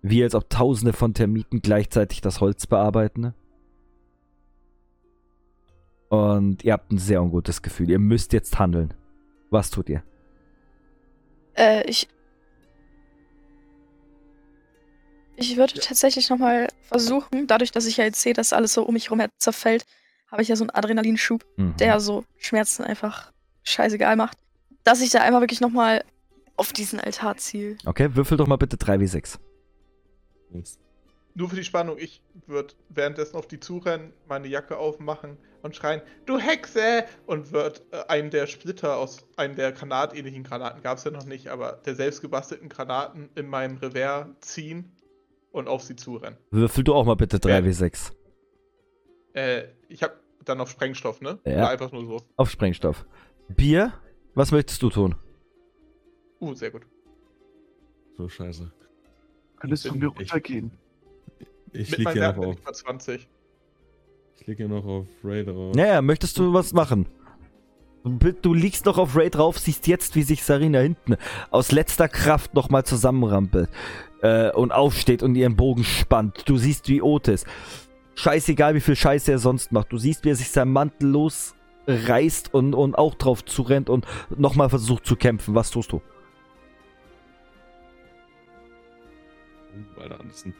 [0.02, 3.34] Wie als ob tausende von Termiten gleichzeitig das Holz bearbeiten.
[6.08, 7.90] Und ihr habt ein sehr ungutes Gefühl.
[7.90, 8.94] Ihr müsst jetzt handeln.
[9.50, 10.02] Was tut ihr?
[11.54, 12.08] Äh, ich.
[15.36, 18.94] Ich würde tatsächlich nochmal versuchen, dadurch, dass ich ja jetzt sehe, dass alles so um
[18.94, 19.86] mich herum zerfällt,
[20.30, 21.76] habe ich ja so einen Adrenalinschub, Mhm.
[21.78, 23.32] der so Schmerzen einfach
[23.62, 24.38] scheißegal macht,
[24.84, 26.04] dass ich da einmal wirklich nochmal
[26.56, 27.76] auf diesen Altar ziele.
[27.86, 29.38] Okay, würfel doch mal bitte 3w6.
[31.34, 36.02] Nur für die Spannung, ich würde währenddessen auf die zurennen, meine Jacke aufmachen und schreien,
[36.26, 37.04] du Hexe!
[37.26, 41.24] Und wird äh, einen der Splitter aus einem der granatähnlichen Granaten, gab es ja noch
[41.24, 44.90] nicht, aber der selbstgebastelten Granaten in meinem Revers ziehen
[45.52, 46.36] und auf sie zurennen.
[46.50, 48.10] Würfel du auch mal bitte 3w6.
[49.34, 51.38] Äh, ich habe dann auf Sprengstoff, ne?
[51.44, 51.52] Ja.
[51.58, 52.16] Oder einfach nur so.
[52.36, 53.04] Auf Sprengstoff.
[53.48, 53.92] Bier,
[54.34, 55.14] was möchtest du tun?
[56.40, 56.82] Uh, sehr gut.
[58.16, 58.70] So scheiße.
[59.58, 60.70] Könntest du mir Ich- runtergehen?
[61.72, 62.54] Ich Mit liege hier noch auf.
[62.56, 63.28] ich bei 20.
[64.40, 65.74] Ich liege hier noch auf Ray drauf.
[65.74, 67.06] Naja, möchtest du was machen?
[68.02, 71.16] Du, du liegst noch auf Ray drauf, siehst jetzt, wie sich Sarina hinten
[71.50, 73.68] aus letzter Kraft nochmal zusammenrampelt
[74.22, 76.48] äh, und aufsteht und ihren Bogen spannt.
[76.48, 77.44] Du siehst, wie Otis,
[78.20, 82.52] scheißegal wie viel Scheiße er sonst macht, du siehst, wie er sich seinen Mantel losreißt
[82.54, 84.06] und, und auch drauf zurennt und
[84.36, 85.54] nochmal versucht zu kämpfen.
[85.54, 86.00] Was tust du?
[89.98, 90.54] Alter, sind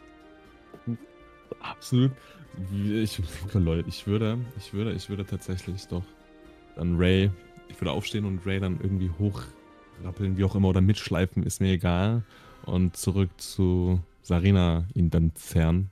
[1.60, 2.12] absolut.
[2.72, 3.20] Ich,
[3.54, 6.04] Leute, ich würde, ich würde, ich würde tatsächlich doch
[6.76, 7.30] dann Ray,
[7.68, 11.72] ich würde aufstehen und Ray dann irgendwie hochrappeln, wie auch immer, oder mitschleifen, ist mir
[11.72, 12.22] egal.
[12.66, 15.90] Und zurück zu Sarina ihn dann zerren,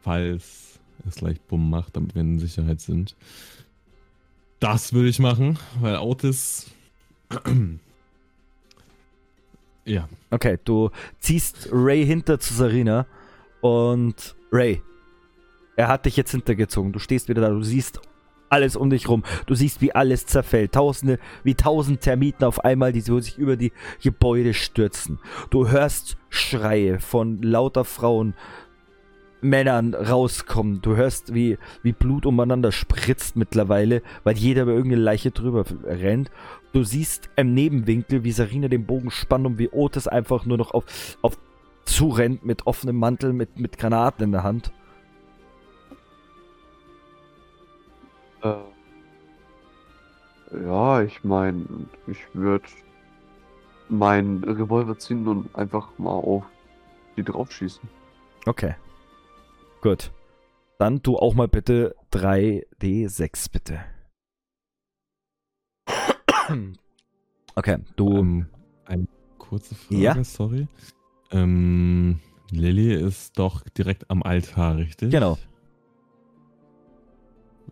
[0.00, 0.71] falls
[1.06, 3.16] es leicht Bumm macht, damit wir in Sicherheit sind.
[4.60, 6.70] Das würde ich machen, weil Otis.
[9.84, 10.88] ja, Okay, du
[11.20, 13.06] ziehst Ray hinter zu Sarina
[13.60, 14.80] und Ray,
[15.76, 16.90] er hat dich jetzt hintergezogen.
[16.90, 18.00] Du stehst wieder da, du siehst
[18.48, 19.24] alles um dich rum.
[19.44, 20.72] Du siehst, wie alles zerfällt.
[20.72, 25.18] Tausende, wie tausend Termiten auf einmal, die sich über die Gebäude stürzen.
[25.50, 28.32] Du hörst Schreie von lauter Frauen,
[29.42, 30.80] Männern rauskommen.
[30.82, 36.30] Du hörst, wie, wie Blut umeinander spritzt mittlerweile, weil jeder über irgendeine Leiche drüber rennt.
[36.72, 40.70] Du siehst im Nebenwinkel, wie Sarina den Bogen spannt und wie Otis einfach nur noch
[40.70, 40.84] auf,
[41.20, 41.36] auf
[41.84, 44.72] zurennt mit offenem Mantel, mit, mit Granaten in der Hand.
[48.42, 48.54] Äh,
[50.64, 51.66] ja, ich meine,
[52.06, 52.64] ich würde
[53.88, 56.44] meinen Revolver ziehen und einfach mal auf
[57.16, 57.82] die draufschießen.
[58.46, 58.74] Okay.
[59.82, 60.12] Gut.
[60.78, 63.84] Dann tu auch mal bitte 3D6, bitte.
[67.54, 68.16] Okay, du.
[68.16, 68.46] Ähm,
[68.86, 69.06] eine
[69.36, 70.24] kurze Frage, Ja?
[70.24, 70.66] sorry.
[71.30, 72.18] Ähm,
[72.50, 75.10] Lilly ist doch direkt am Altar, richtig?
[75.10, 75.36] Genau.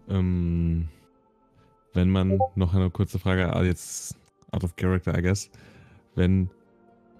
[0.06, 0.88] Ähm,
[1.94, 4.16] wenn man, noch eine kurze Frage, ah, jetzt
[4.52, 5.50] out of character, I guess.
[6.14, 6.50] Wenn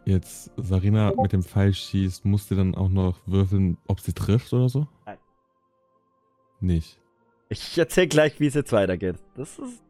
[0.05, 4.53] jetzt Sarina mit dem Pfeil schießt, muss sie dann auch noch würfeln, ob sie trifft
[4.53, 4.87] oder so?
[5.07, 5.19] Nein.
[6.61, 6.99] Nicht.
[7.49, 9.17] Ich erzähl gleich, wie es jetzt weitergeht.
[9.37, 9.83] Das ist.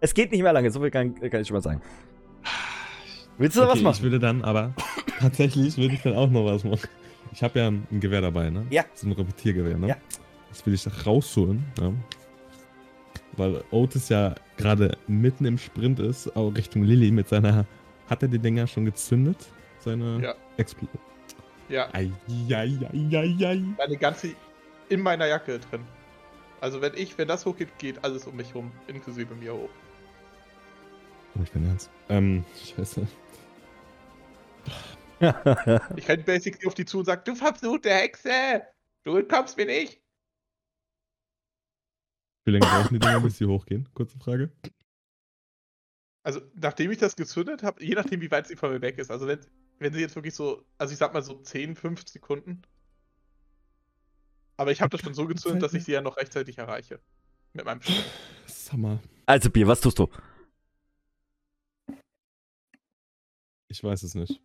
[0.00, 1.80] Es geht nicht mehr lange, so viel kann, kann ich schon mal sagen.
[3.38, 4.02] Willst du da was Okay, ich machen?
[4.02, 4.74] würde dann aber,
[5.20, 6.88] tatsächlich würde ich dann auch noch was machen.
[7.32, 8.66] Ich habe ja ein, ein Gewehr dabei, ne?
[8.70, 8.84] Ja.
[8.94, 9.88] So ein Repetiergewehr, ne?
[9.88, 9.96] Ja.
[10.50, 11.92] Das will ich rausholen, ja.
[13.36, 17.64] Weil Otis ja gerade mitten im Sprint ist, auch Richtung Lilly mit seiner.
[18.12, 19.38] Hat er die Dinger schon gezündet?
[19.78, 20.34] Seine Ja.
[20.58, 20.86] Expl
[21.70, 23.56] Ja, Eieieiei.
[23.78, 24.36] meine ganze
[24.90, 25.82] in meiner Jacke drin.
[26.60, 29.70] Also wenn ich, wenn das hochgeht, geht alles um mich rum, inklusive mir hoch.
[31.36, 31.90] Nicht dein Ernst.
[32.10, 32.44] Ähm,
[32.76, 33.06] scheiße.
[35.96, 38.62] Ich renn basically auf die zu und sag, du verfluchte Hexe!
[39.04, 40.02] Du entkommst mir nicht!
[42.44, 43.88] Wie lange brauchen die Dinger, bis sie hochgehen?
[43.94, 44.50] Kurze Frage.
[46.24, 49.10] Also, nachdem ich das gezündet habe, je nachdem, wie weit sie von mir weg ist.
[49.10, 49.40] Also, wenn,
[49.78, 52.62] wenn sie jetzt wirklich so, also ich sag mal so 10, 5 Sekunden.
[54.56, 57.00] Aber ich habe das schon so gezündet, dass ich sie ja noch rechtzeitig erreiche.
[57.54, 58.04] Mit meinem Sprint.
[58.46, 59.00] Summer.
[59.26, 60.08] Also, Bier, was tust du?
[63.68, 64.40] Ich weiß es nicht.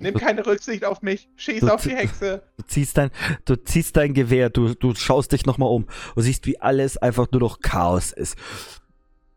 [0.00, 1.28] Nimm keine Rücksicht auf mich.
[1.36, 2.42] Schieß Du- auf die Hexe.
[2.56, 3.10] Du ziehst dein,
[3.44, 5.86] du ziehst dein Gewehr, du, du schaust dich nochmal um
[6.16, 8.36] und siehst, wie alles einfach nur noch Chaos ist.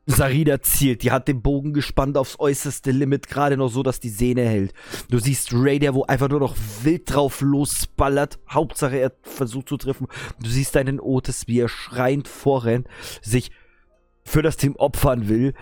[0.08, 4.10] Sarina zielt, die hat den Bogen gespannt aufs äußerste Limit, gerade noch so, dass die
[4.10, 4.74] Sehne hält.
[5.10, 8.40] Du siehst Ray, der wo einfach nur noch wild drauf losballert.
[8.50, 10.08] Hauptsache, er versucht zu treffen.
[10.42, 12.88] Du siehst deinen Otis, wie er schreiend vorrennt,
[13.22, 13.52] sich
[14.24, 15.54] für das Team opfern will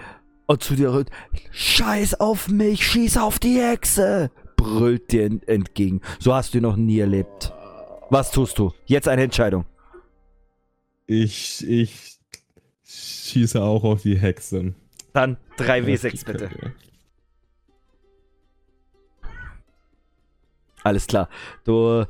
[0.45, 1.09] und zu dir rührt.
[1.51, 4.29] Scheiß auf mich, schieß auf die Hexe!
[4.57, 6.01] brüllt dir ent- entgegen.
[6.19, 7.51] So hast du ihn noch nie erlebt.
[8.09, 8.71] Was tust du?
[8.85, 9.65] Jetzt eine Entscheidung.
[11.07, 12.17] Ich, ich
[12.85, 14.73] schieße auch auf die Hexe.
[15.13, 16.49] Dann 3W6 bitte.
[20.83, 21.29] Alles klar.
[21.63, 22.05] Du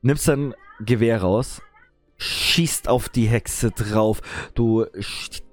[0.00, 1.60] nimmst dein Gewehr raus,
[2.16, 4.22] schießt auf die Hexe drauf.
[4.54, 4.86] Du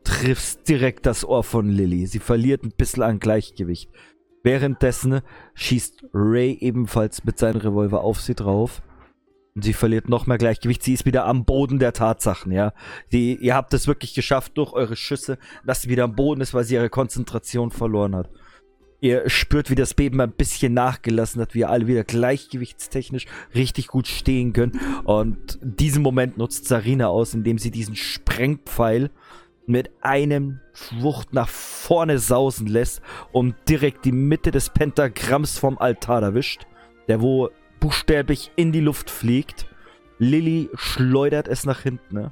[0.03, 2.05] triffst direkt das Ohr von Lilly.
[2.05, 3.89] Sie verliert ein bisschen an Gleichgewicht.
[4.43, 5.21] Währenddessen
[5.55, 8.81] schießt Ray ebenfalls mit seinem Revolver auf sie drauf.
[9.61, 10.83] Sie verliert noch mehr Gleichgewicht.
[10.83, 12.73] Sie ist wieder am Boden der Tatsachen, ja.
[13.11, 16.53] Die, ihr habt es wirklich geschafft durch eure Schüsse, dass sie wieder am Boden ist,
[16.53, 18.29] weil sie ihre Konzentration verloren hat.
[18.99, 23.87] Ihr spürt, wie das Beben ein bisschen nachgelassen hat, wie ihr alle wieder gleichgewichtstechnisch richtig
[23.87, 24.79] gut stehen können.
[25.03, 29.11] Und diesen Moment nutzt Sarina aus, indem sie diesen Sprengpfeil
[29.67, 33.01] mit einem Schwucht nach vorne sausen lässt
[33.31, 36.65] und direkt die Mitte des Pentagramms vom Altar erwischt,
[37.07, 39.67] der wo buchstäblich in die Luft fliegt.
[40.19, 42.15] Lilly schleudert es nach hinten.
[42.15, 42.31] Ne?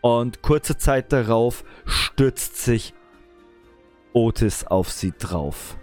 [0.00, 2.94] Und kurze Zeit darauf stürzt sich
[4.12, 5.76] Otis auf sie drauf.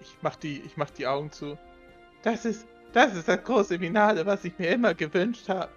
[0.00, 1.58] Ich mach die, ich mach die Augen zu.
[2.22, 5.68] Das ist, das ist das große Finale, was ich mir immer gewünscht habe.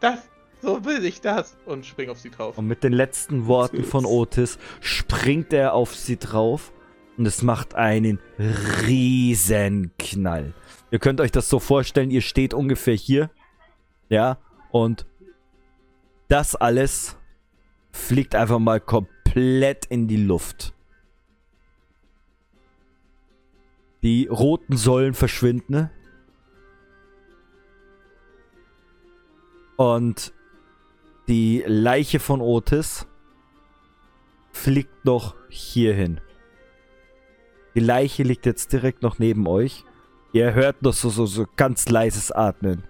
[0.00, 0.28] Das,
[0.60, 1.56] so will ich das.
[1.64, 2.58] Und spring auf sie drauf.
[2.58, 6.72] Und mit den letzten Worten von Otis springt er auf sie drauf
[7.16, 8.18] und es macht einen
[8.86, 10.54] riesen Knall.
[10.90, 13.30] Ihr könnt euch das so vorstellen, ihr steht ungefähr hier,
[14.08, 14.38] ja,
[14.70, 15.06] und
[16.28, 17.16] das alles
[17.92, 20.74] fliegt einfach mal komplett in die Luft.
[24.02, 25.90] Die roten Säulen verschwinden.
[29.76, 30.32] Und
[31.28, 33.06] die Leiche von Otis
[34.52, 36.20] fliegt noch hierhin.
[37.74, 39.84] Die Leiche liegt jetzt direkt noch neben euch.
[40.32, 42.84] Ihr hört noch so, so, so ganz leises Atmen.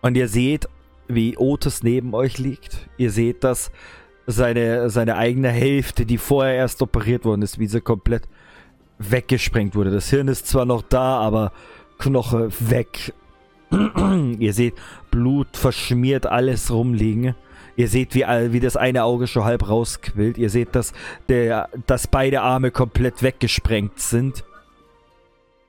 [0.00, 0.68] Und ihr seht,
[1.08, 2.88] wie Otis neben euch liegt.
[2.96, 3.70] Ihr seht, dass
[4.26, 8.28] seine, seine eigene Hälfte, die vorher erst operiert worden ist, wie sie komplett
[8.98, 9.90] weggesprengt wurde.
[9.90, 11.52] Das Hirn ist zwar noch da, aber
[11.98, 13.14] Knoche weg.
[14.38, 14.74] ihr seht
[15.10, 17.34] Blut verschmiert alles rumliegen.
[17.76, 20.38] Ihr seht, wie, wie das eine Auge schon halb rausquillt.
[20.38, 20.92] Ihr seht, dass,
[21.28, 24.44] der, dass beide Arme komplett weggesprengt sind.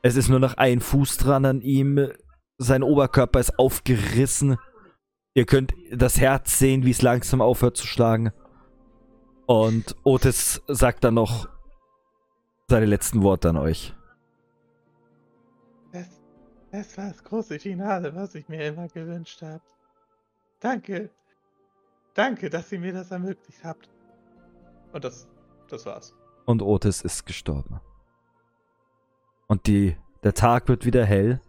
[0.01, 2.09] Es ist nur noch ein Fuß dran an ihm.
[2.57, 4.57] Sein Oberkörper ist aufgerissen.
[5.33, 8.31] Ihr könnt das Herz sehen, wie es langsam aufhört zu schlagen.
[9.45, 11.47] Und Otis sagt dann noch
[12.67, 13.93] seine letzten Worte an euch.
[16.71, 19.61] Das war das große Finale, was ich mir immer gewünscht habe.
[20.59, 21.11] Danke.
[22.13, 23.89] Danke, dass ihr mir das ermöglicht habt.
[24.91, 25.27] Und das,
[25.67, 26.13] das war's.
[26.45, 27.79] Und Otis ist gestorben.
[29.47, 31.41] Und die, der Tag wird wieder hell.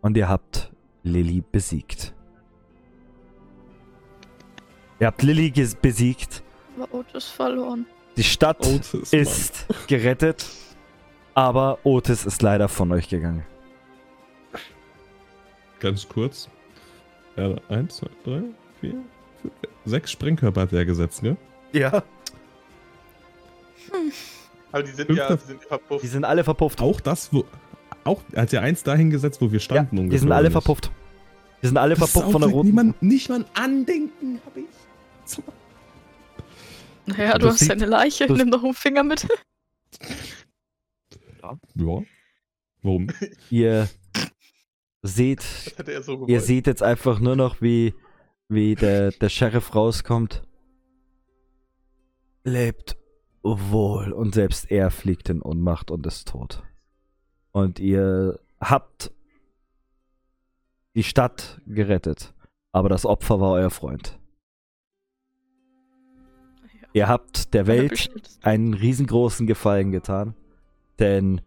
[0.00, 2.14] Und ihr habt Lilly besiegt.
[5.00, 5.50] Ihr habt Lilly
[5.80, 6.42] besiegt.
[6.76, 7.86] Aber Otis verloren.
[8.16, 9.22] Die Stadt Otis, Mann.
[9.22, 10.46] ist gerettet.
[11.34, 13.44] Aber Otis ist leider von euch gegangen.
[15.80, 16.48] Ganz kurz.
[17.36, 18.42] Ja, eins, zwei, drei,
[18.80, 18.92] vier,
[19.42, 19.52] fünf,
[19.84, 21.36] sechs Sprengkörper hat er gesetzt, ne?
[21.72, 22.02] Ja.
[24.72, 26.02] Aber die sind ja, Fünfter- die sind ja verpufft.
[26.02, 26.80] Die sind alle verpufft.
[26.80, 27.44] Auch das, wo.
[28.04, 30.16] Auch, er hat ja eins dahin gesetzt, wo wir ja, standen ungefähr.
[30.16, 30.90] die sind alle verpufft.
[31.62, 32.68] Die sind alle Das verpufft von der roten.
[32.68, 34.64] Niemand, nicht mal ein Andenken hab ich.
[35.24, 35.42] So.
[37.06, 38.32] Naja, du Das hast sieht- deine Leiche.
[38.32, 39.26] Nimm doch einen Finger mit.
[41.42, 41.56] Ja.
[42.82, 43.08] Warum?
[43.50, 43.88] Ihr
[45.06, 45.42] seht
[46.02, 46.26] so.
[46.26, 47.94] Ihr seht jetzt einfach nur noch, wie,
[48.48, 50.42] wie der, der Sheriff rauskommt.
[52.44, 52.96] Lebt
[53.42, 54.12] wohl.
[54.12, 56.62] Und selbst er fliegt in Ohnmacht und ist tot.
[57.52, 59.12] Und ihr habt
[60.94, 62.34] die Stadt gerettet.
[62.72, 64.18] Aber das Opfer war euer Freund.
[66.92, 68.10] Ihr habt der Welt
[68.42, 70.34] einen riesengroßen Gefallen getan.
[70.98, 71.42] Denn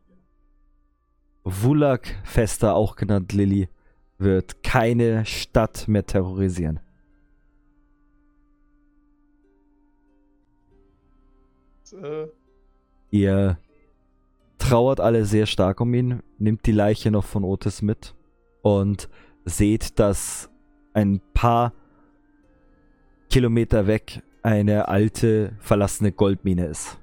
[1.44, 3.70] Wulak-Fester, auch genannt Lilly,
[4.18, 6.80] wird keine Stadt mehr terrorisieren.
[11.92, 12.28] Äh.
[13.12, 13.58] Ihr
[14.60, 18.14] trauert alle sehr stark um ihn, nimmt die Leiche noch von Otis mit
[18.62, 19.10] und
[19.46, 20.50] seht, dass
[20.94, 21.74] ein paar
[23.32, 26.99] Kilometer weg eine alte, verlassene Goldmine ist.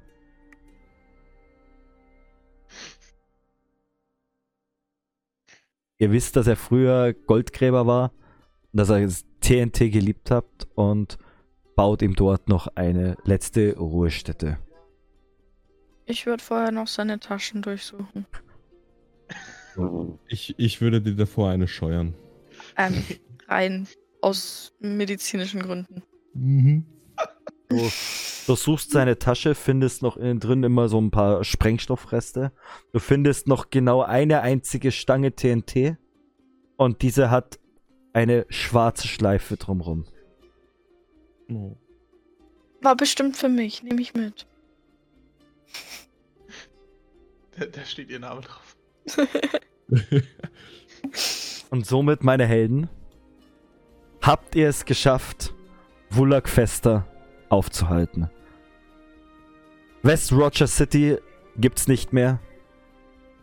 [5.98, 8.12] Ihr wisst, dass er früher Goldgräber war,
[8.72, 10.44] dass er das TNT geliebt hat
[10.74, 11.18] und
[11.74, 14.58] baut ihm dort noch eine letzte Ruhestätte.
[16.04, 18.26] Ich würde vorher noch seine Taschen durchsuchen.
[20.28, 22.14] Ich, ich würde dir davor eine scheuern.
[22.76, 23.02] Ähm,
[23.48, 23.88] rein
[24.20, 26.02] aus medizinischen Gründen.
[26.34, 26.84] Mhm.
[27.68, 27.90] Du
[28.46, 32.52] durchsuchst seine Tasche, findest noch innen drin immer so ein paar Sprengstoffreste.
[32.92, 35.96] Du findest noch genau eine einzige Stange TNT.
[36.76, 37.58] Und diese hat
[38.12, 40.06] eine schwarze Schleife drumrum.
[41.50, 41.76] Oh.
[42.82, 44.46] War bestimmt für mich, nehme ich mit.
[47.58, 48.76] da, da steht ihr Name drauf.
[51.70, 52.88] Und somit, meine Helden,
[54.22, 55.52] habt ihr es geschafft,
[56.10, 57.06] Wulak Fester
[57.48, 58.30] aufzuhalten.
[60.02, 61.18] West Roger City
[61.56, 62.38] gibt's nicht mehr.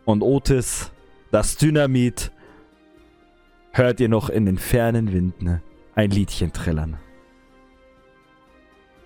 [0.04, 0.92] Und Otis,
[1.30, 2.30] das Dynamit,
[3.72, 5.62] hört ihr noch in den fernen Winden
[5.94, 6.98] ein Liedchen trillern.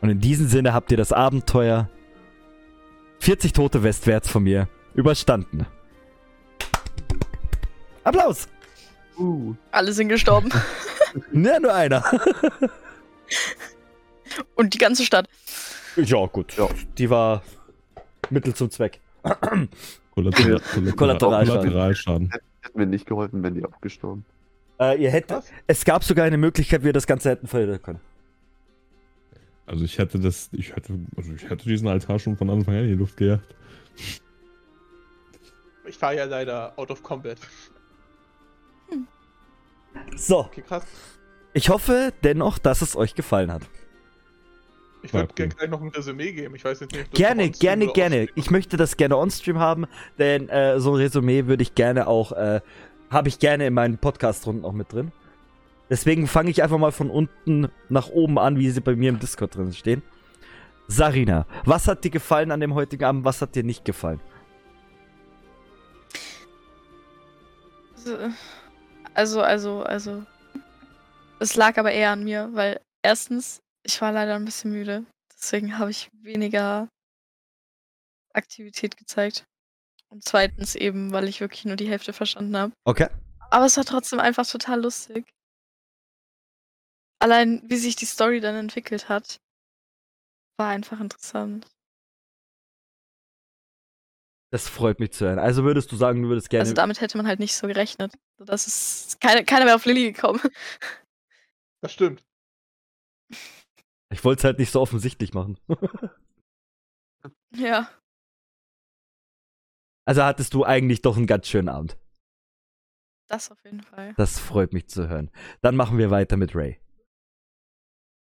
[0.00, 1.88] Und in diesem Sinne habt ihr das Abenteuer
[3.20, 5.66] 40 Tote westwärts von mir überstanden.
[8.04, 8.48] Applaus!
[9.18, 10.50] Uh, Alle sind gestorben.
[11.32, 12.04] Ja, nur einer.
[14.54, 15.28] Und die ganze Stadt.
[15.96, 16.56] Ja, gut.
[16.56, 16.68] Ja.
[16.96, 17.42] Die war
[18.30, 19.00] Mittel zum Zweck.
[19.22, 20.60] Kollateral,
[20.96, 20.96] Kollateralschaden.
[20.96, 22.30] Kollateralschaden.
[22.62, 24.24] hätte mir nicht geholfen, wenn die auch gestorben.
[24.80, 25.46] Äh, ihr hättet, Was?
[25.66, 28.00] es gab sogar eine Möglichkeit, wie ihr das Ganze hätten verhindern können.
[29.66, 32.82] Also ich hätte das, ich hätte, also ich hätte diesen Altar schon von Anfang an
[32.84, 33.54] in die Luft gejagt.
[35.86, 37.38] Ich war ja leider out of combat.
[40.16, 40.84] So, Okay, krass.
[41.52, 43.62] ich hoffe dennoch, dass es euch gefallen hat.
[45.02, 46.54] Ich würde gerne gleich noch ein Resümee geben.
[46.54, 48.28] Ich weiß jetzt nicht, ob das Gerne, gerne, gerne.
[48.34, 49.86] Ich möchte das gerne on-stream haben,
[50.18, 52.60] denn äh, so ein Resümee würde ich gerne auch, äh,
[53.10, 55.12] habe ich gerne in meinen Podcast-Runden auch mit drin.
[55.90, 59.18] Deswegen fange ich einfach mal von unten nach oben an, wie sie bei mir im
[59.18, 60.02] Discord drin stehen.
[60.88, 64.20] Sarina, was hat dir gefallen an dem heutigen Abend, was hat dir nicht gefallen?
[69.14, 70.22] Also, also, also.
[71.40, 75.06] Es lag aber eher an mir, weil erstens, ich war leider ein bisschen müde.
[75.32, 76.88] Deswegen habe ich weniger
[78.34, 79.46] Aktivität gezeigt.
[80.10, 82.72] Und zweitens eben, weil ich wirklich nur die Hälfte verstanden habe.
[82.84, 83.08] Okay.
[83.50, 85.26] Aber es war trotzdem einfach total lustig.
[87.18, 89.40] Allein, wie sich die Story dann entwickelt hat,
[90.58, 91.66] war einfach interessant.
[94.50, 95.38] Das freut mich zu hören.
[95.38, 96.62] Also würdest du sagen, du würdest gerne.
[96.62, 98.12] Also damit hätte man halt nicht so gerechnet.
[98.38, 100.40] Das ist keine, keiner mehr auf Lilly gekommen.
[101.80, 102.22] Das stimmt.
[104.10, 105.58] ich wollte es halt nicht so offensichtlich machen.
[107.54, 107.88] ja.
[110.04, 111.98] Also hattest du eigentlich doch einen ganz schönen Abend.
[113.28, 114.14] Das auf jeden Fall.
[114.16, 115.30] Das freut mich zu hören.
[115.60, 116.80] Dann machen wir weiter mit Ray.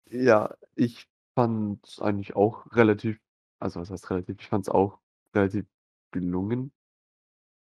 [0.08, 3.18] Ja, ich fand es eigentlich auch relativ,
[3.58, 5.00] also was heißt relativ, ich fand es auch
[5.34, 5.66] relativ
[6.12, 6.72] gelungen.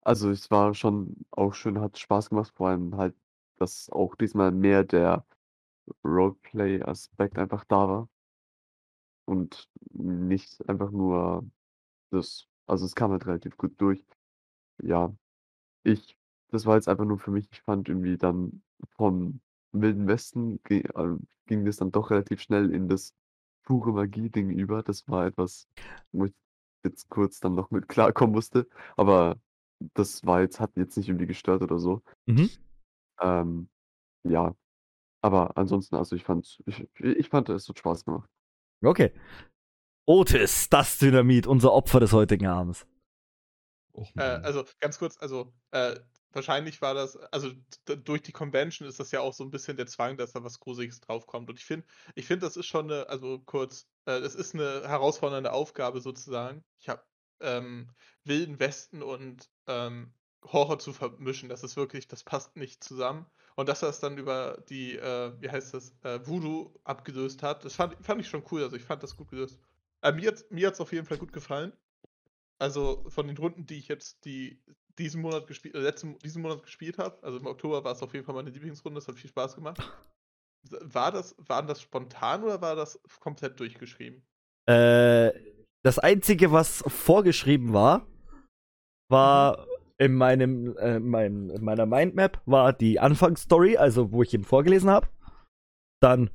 [0.02, 3.14] Also es war schon auch schön, hat Spaß gemacht, vor allem halt,
[3.58, 5.24] dass auch diesmal mehr der
[6.04, 8.08] Roleplay-Aspekt einfach da war.
[9.26, 11.48] Und nicht einfach nur
[12.10, 14.04] das, also es kam halt relativ gut durch.
[14.82, 15.14] Ja,
[15.84, 16.16] ich,
[16.48, 18.62] das war jetzt einfach nur für mich, ich fand irgendwie dann
[18.96, 19.40] vom
[19.72, 23.14] Wilden Westen ge äh, ging das dann doch relativ schnell in das
[23.64, 24.82] pure Magie-Ding über.
[24.82, 25.68] Das war etwas,
[26.12, 26.34] wo ich
[26.84, 28.68] jetzt kurz dann noch mit klarkommen musste.
[28.96, 29.36] Aber
[29.94, 32.02] das war jetzt, hat jetzt nicht irgendwie gestört oder so.
[32.26, 32.50] Mhm.
[33.20, 33.68] Ähm,
[34.24, 34.54] ja.
[35.22, 38.28] Aber ansonsten, also ich fand, ich, ich fand, es hat Spaß gemacht.
[38.82, 39.12] Okay.
[40.06, 42.86] Otis, das Dynamit, unser Opfer des heutigen Abends.
[43.92, 45.96] Och, Äh, also ganz kurz, also äh,
[46.32, 47.50] wahrscheinlich war das, also
[47.84, 50.58] durch die Convention ist das ja auch so ein bisschen der Zwang, dass da was
[50.60, 51.50] Gruseliges draufkommt.
[51.50, 54.88] Und ich finde, ich finde, das ist schon eine, also kurz, äh, das ist eine
[54.88, 56.64] herausfordernde Aufgabe sozusagen.
[56.78, 57.02] Ich habe
[57.40, 57.90] ähm,
[58.24, 60.12] Wilden Westen und ähm,
[60.44, 61.48] Horror zu vermischen.
[61.48, 63.26] Das ist wirklich, das passt nicht zusammen.
[63.60, 67.62] Und dass er es dann über die, äh, wie heißt das, äh, Voodoo abgelöst hat,
[67.62, 68.62] das fand, fand ich schon cool.
[68.62, 69.58] Also ich fand das gut gelöst.
[70.00, 71.74] Äh, mir hat mir hat's auf jeden Fall gut gefallen.
[72.58, 74.62] Also von den Runden, die ich jetzt die
[74.98, 78.14] diesen Monat gespielt, äh, letzten diesen Monat gespielt habe, also im Oktober war es auf
[78.14, 79.78] jeden Fall meine Lieblingsrunde, das hat viel Spaß gemacht.
[80.80, 84.22] War das, waren das spontan oder war das komplett durchgeschrieben?
[84.64, 85.32] Äh,
[85.82, 88.06] das Einzige, was vorgeschrieben war,
[89.10, 89.66] war
[90.00, 94.88] in meinem, äh, mein, in meiner Mindmap war die Anfangsstory, also wo ich ihm vorgelesen
[94.88, 95.08] habe.
[96.02, 96.30] Dann,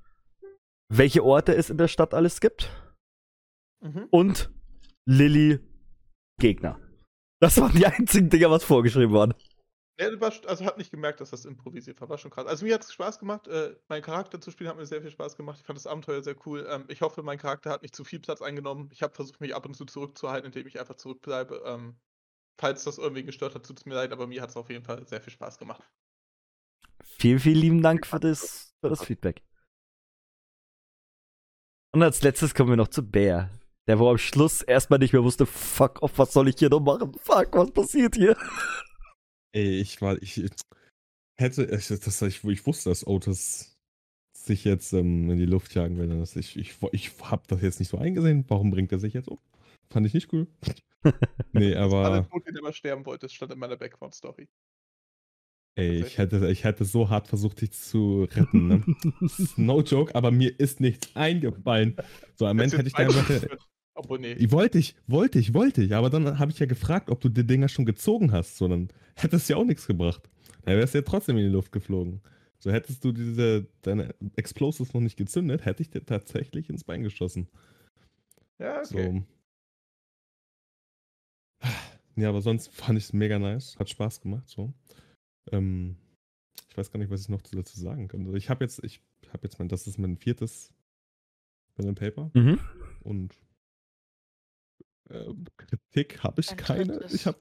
[0.93, 2.69] welche Orte es in der Stadt alles gibt.
[3.81, 4.07] Mhm.
[4.11, 4.51] Und
[5.07, 5.59] Lilly
[6.39, 6.79] Gegner.
[7.41, 9.33] Das waren die einzigen Dinger, was vorgeschrieben waren.
[9.99, 12.09] Ja, also hat nicht gemerkt, dass das improvisiert war.
[12.09, 12.45] War schon krass.
[12.45, 13.47] Also mir hat es Spaß gemacht.
[13.47, 15.57] Äh, meinen Charakter zu spielen hat mir sehr viel Spaß gemacht.
[15.59, 16.67] Ich fand das Abenteuer sehr cool.
[16.69, 18.89] Ähm, ich hoffe, mein Charakter hat nicht zu viel Platz eingenommen.
[18.91, 21.63] Ich habe versucht, mich ab und zu zurückzuhalten, indem ich einfach zurückbleibe.
[21.65, 21.95] Ähm,
[22.59, 24.83] falls das irgendwie gestört hat, tut es mir leid, aber mir hat es auf jeden
[24.83, 25.83] Fall sehr viel Spaß gemacht.
[27.03, 29.41] Vielen, vielen lieben Dank für das, für das Feedback.
[31.93, 33.49] Und als letztes kommen wir noch zu Bär.
[33.87, 36.79] Der wo am Schluss erstmal nicht mehr wusste, fuck off, was soll ich hier noch
[36.79, 37.13] machen?
[37.19, 38.35] Fuck, was passiert hier?
[39.53, 40.43] Ey, ich war, ich
[41.37, 43.77] hätte, ich, das, ich, ich wusste, dass Otis
[44.33, 46.23] sich jetzt ähm, in die Luft jagen will.
[46.35, 48.45] Ich, ich, ich hab das jetzt nicht so eingesehen.
[48.47, 49.39] Warum bringt er sich jetzt um?
[49.89, 50.47] Fand ich nicht cool.
[51.53, 53.25] nee, Das war der aber Tod, den er mal sterben wollte.
[53.25, 54.47] Das stand in meiner Background-Story.
[55.75, 58.67] ey, ich hätte, ich hätte so hart versucht, dich zu retten.
[58.67, 58.83] Ne?
[59.57, 61.95] no joke, aber mir ist nichts eingefallen.
[62.35, 63.57] So, am Ende hätte ich dir einfach.
[63.97, 64.33] Obwohl, nee.
[64.33, 67.29] Ich wollte ich, wollte ich, wollte ich, aber dann habe ich ja gefragt, ob du
[67.29, 68.57] die Dinger schon gezogen hast.
[68.57, 70.29] So, dann hätte es ja auch nichts gebracht.
[70.65, 72.21] Dann wärst du ja trotzdem in die Luft geflogen.
[72.59, 77.03] So hättest du diese deine Explosives noch nicht gezündet, hätte ich dir tatsächlich ins Bein
[77.03, 77.47] geschossen.
[78.59, 79.21] Ja, okay.
[79.21, 79.23] So.
[82.15, 83.77] Ja, aber sonst fand ich es mega nice.
[83.77, 84.47] Hat Spaß gemacht.
[84.47, 84.73] So.
[85.51, 85.97] Ähm,
[86.69, 88.25] ich weiß gar nicht, was ich noch dazu sagen kann.
[88.25, 90.73] Also ich habe jetzt, ich habe jetzt mein, das ist mein viertes
[91.75, 92.59] Pen and Paper Mhm.
[93.03, 93.37] und
[95.09, 96.85] ähm, Kritik habe ich Ein keine.
[96.93, 97.13] drittes.
[97.13, 97.39] Ich habe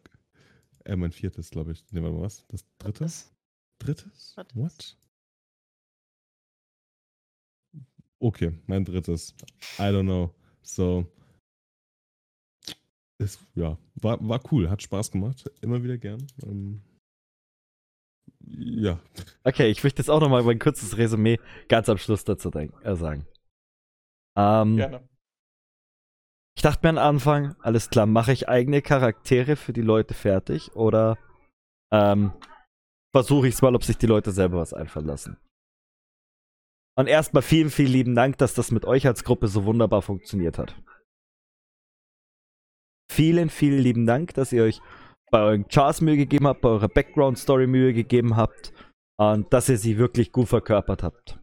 [0.85, 1.85] äh, mein viertes, glaube ich.
[1.93, 2.45] Nehmen wir mal was.
[2.49, 3.05] Das dritte?
[3.05, 3.33] Drittes.
[3.79, 4.35] Drittes?
[4.35, 4.57] Drittes.
[4.57, 4.99] What?
[8.21, 9.35] Okay, mein drittes.
[9.79, 10.35] I don't know.
[10.63, 11.07] So.
[13.25, 15.51] Ist, ja, war, war cool, hat Spaß gemacht.
[15.63, 16.27] Immer wieder gern.
[16.43, 16.83] Ähm,
[18.47, 19.01] ja.
[19.45, 21.39] Okay, ich möchte jetzt auch noch mal mein kurzes Resümee
[21.69, 23.27] ganz am Schluss dazu denk- äh, sagen.
[24.37, 25.09] Ähm, Gerne.
[26.57, 30.77] Ich dachte mir am Anfang, alles klar, mache ich eigene Charaktere für die Leute fertig
[30.77, 31.19] oder
[31.93, 32.33] ähm,
[33.13, 35.37] versuche ich es mal, ob sich die Leute selber was einfallen lassen.
[36.97, 40.59] Und erstmal vielen, vielen lieben Dank, dass das mit euch als Gruppe so wunderbar funktioniert
[40.59, 40.77] hat.
[43.10, 44.81] Vielen, vielen lieben Dank, dass ihr euch
[45.31, 48.72] bei euren Chars Mühe gegeben habt, bei eurer Background-Story Mühe gegeben habt
[49.18, 51.40] und dass ihr sie wirklich gut verkörpert habt.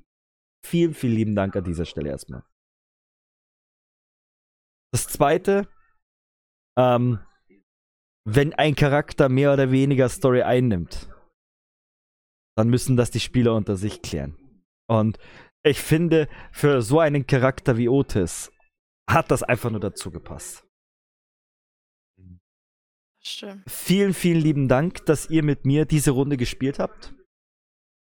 [0.66, 2.44] Vielen, vielen lieben Dank an dieser Stelle erstmal.
[4.94, 5.68] Das zweite,
[6.78, 7.20] ähm,
[8.26, 11.10] wenn ein Charakter mehr oder weniger Story einnimmt,
[12.58, 14.64] dann müssen das die Spieler unter sich klären.
[14.90, 15.18] Und
[15.64, 18.52] ich finde, für so einen Charakter wie Otis
[19.10, 20.68] hat das einfach nur dazu gepasst.
[23.24, 23.64] Stimmt.
[23.68, 27.14] Vielen, vielen lieben Dank, dass ihr mit mir diese Runde gespielt habt.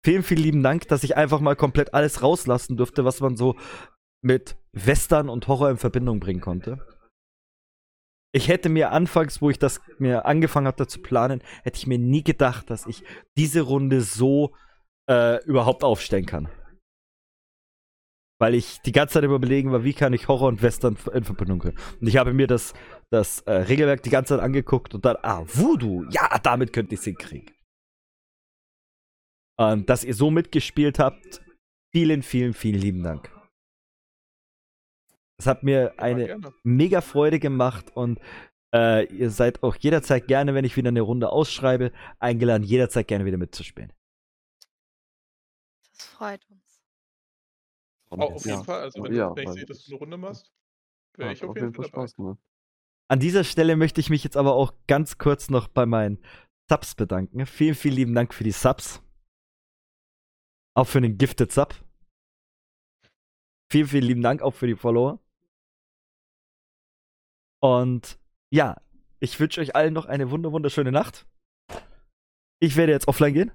[0.05, 3.57] Vielen, vielen lieben Dank, dass ich einfach mal komplett alles rauslassen durfte, was man so
[4.23, 6.85] mit Western und Horror in Verbindung bringen konnte.
[8.35, 11.99] Ich hätte mir anfangs, wo ich das mir angefangen hatte zu planen, hätte ich mir
[11.99, 13.05] nie gedacht, dass ich
[13.37, 14.55] diese Runde so
[15.09, 16.49] äh, überhaupt aufstellen kann.
[18.43, 21.61] Weil ich die ganze Zeit überlegen war, wie kann ich Horror und Western in Verbindung
[21.61, 21.79] bringen.
[22.01, 22.75] Und ich habe mir das,
[23.09, 26.99] das äh, Regelwerk die ganze Zeit angeguckt und dann, ah, Voodoo, ja, damit könnte ich
[26.99, 27.55] es hinkriegen.
[29.57, 31.41] Und dass ihr so mitgespielt habt,
[31.93, 33.31] vielen, vielen, vielen lieben Dank.
[35.39, 36.53] Es hat mir eine gerne.
[36.65, 38.19] mega Freude gemacht und
[38.75, 43.25] äh, ihr seid auch jederzeit gerne, wenn ich wieder eine Runde ausschreibe, eingeladen, jederzeit gerne
[43.25, 43.93] wieder mitzuspielen.
[45.93, 46.62] Das freut uns.
[48.21, 48.65] Oh, auf jeden Ja.
[48.65, 48.81] Fall.
[48.83, 50.53] Also, wenn, ja, du, wenn ich sehe, dass du eine Runde machst,
[51.17, 51.89] wäre ich auf jeden Fall dabei.
[52.07, 52.39] Spaß gemacht.
[53.09, 56.23] An dieser Stelle möchte ich mich jetzt aber auch ganz kurz noch bei meinen
[56.71, 57.45] Subs bedanken.
[57.47, 59.03] Vielen, vielen lieben Dank für die Subs.
[60.75, 61.75] Auch für den Gifted Sub.
[63.71, 65.19] Vielen, vielen lieben Dank auch für die Follower.
[67.63, 68.19] Und
[68.51, 68.81] ja,
[69.21, 71.27] ich wünsche euch allen noch eine wunder wunderschöne Nacht.
[72.61, 73.53] Ich werde jetzt offline gehen.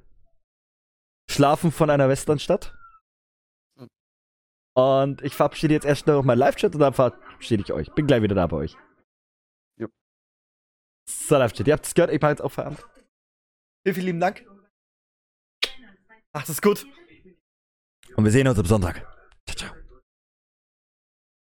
[1.29, 2.76] Schlafen von einer Westernstadt.
[4.77, 7.91] Und ich verabschiede jetzt erst noch meinen Live-Chat und dann verabschiede ich euch.
[7.93, 8.77] Bin gleich wieder da bei euch.
[9.75, 9.91] Jupp.
[11.09, 11.65] So, Live-Chat.
[11.65, 12.85] Ihr habt es gehört, ich mache jetzt auch Feierabend.
[13.83, 14.45] Vielen, vielen lieben Dank.
[16.31, 16.85] Macht es gut.
[18.15, 19.16] Und wir sehen uns am Sonntag.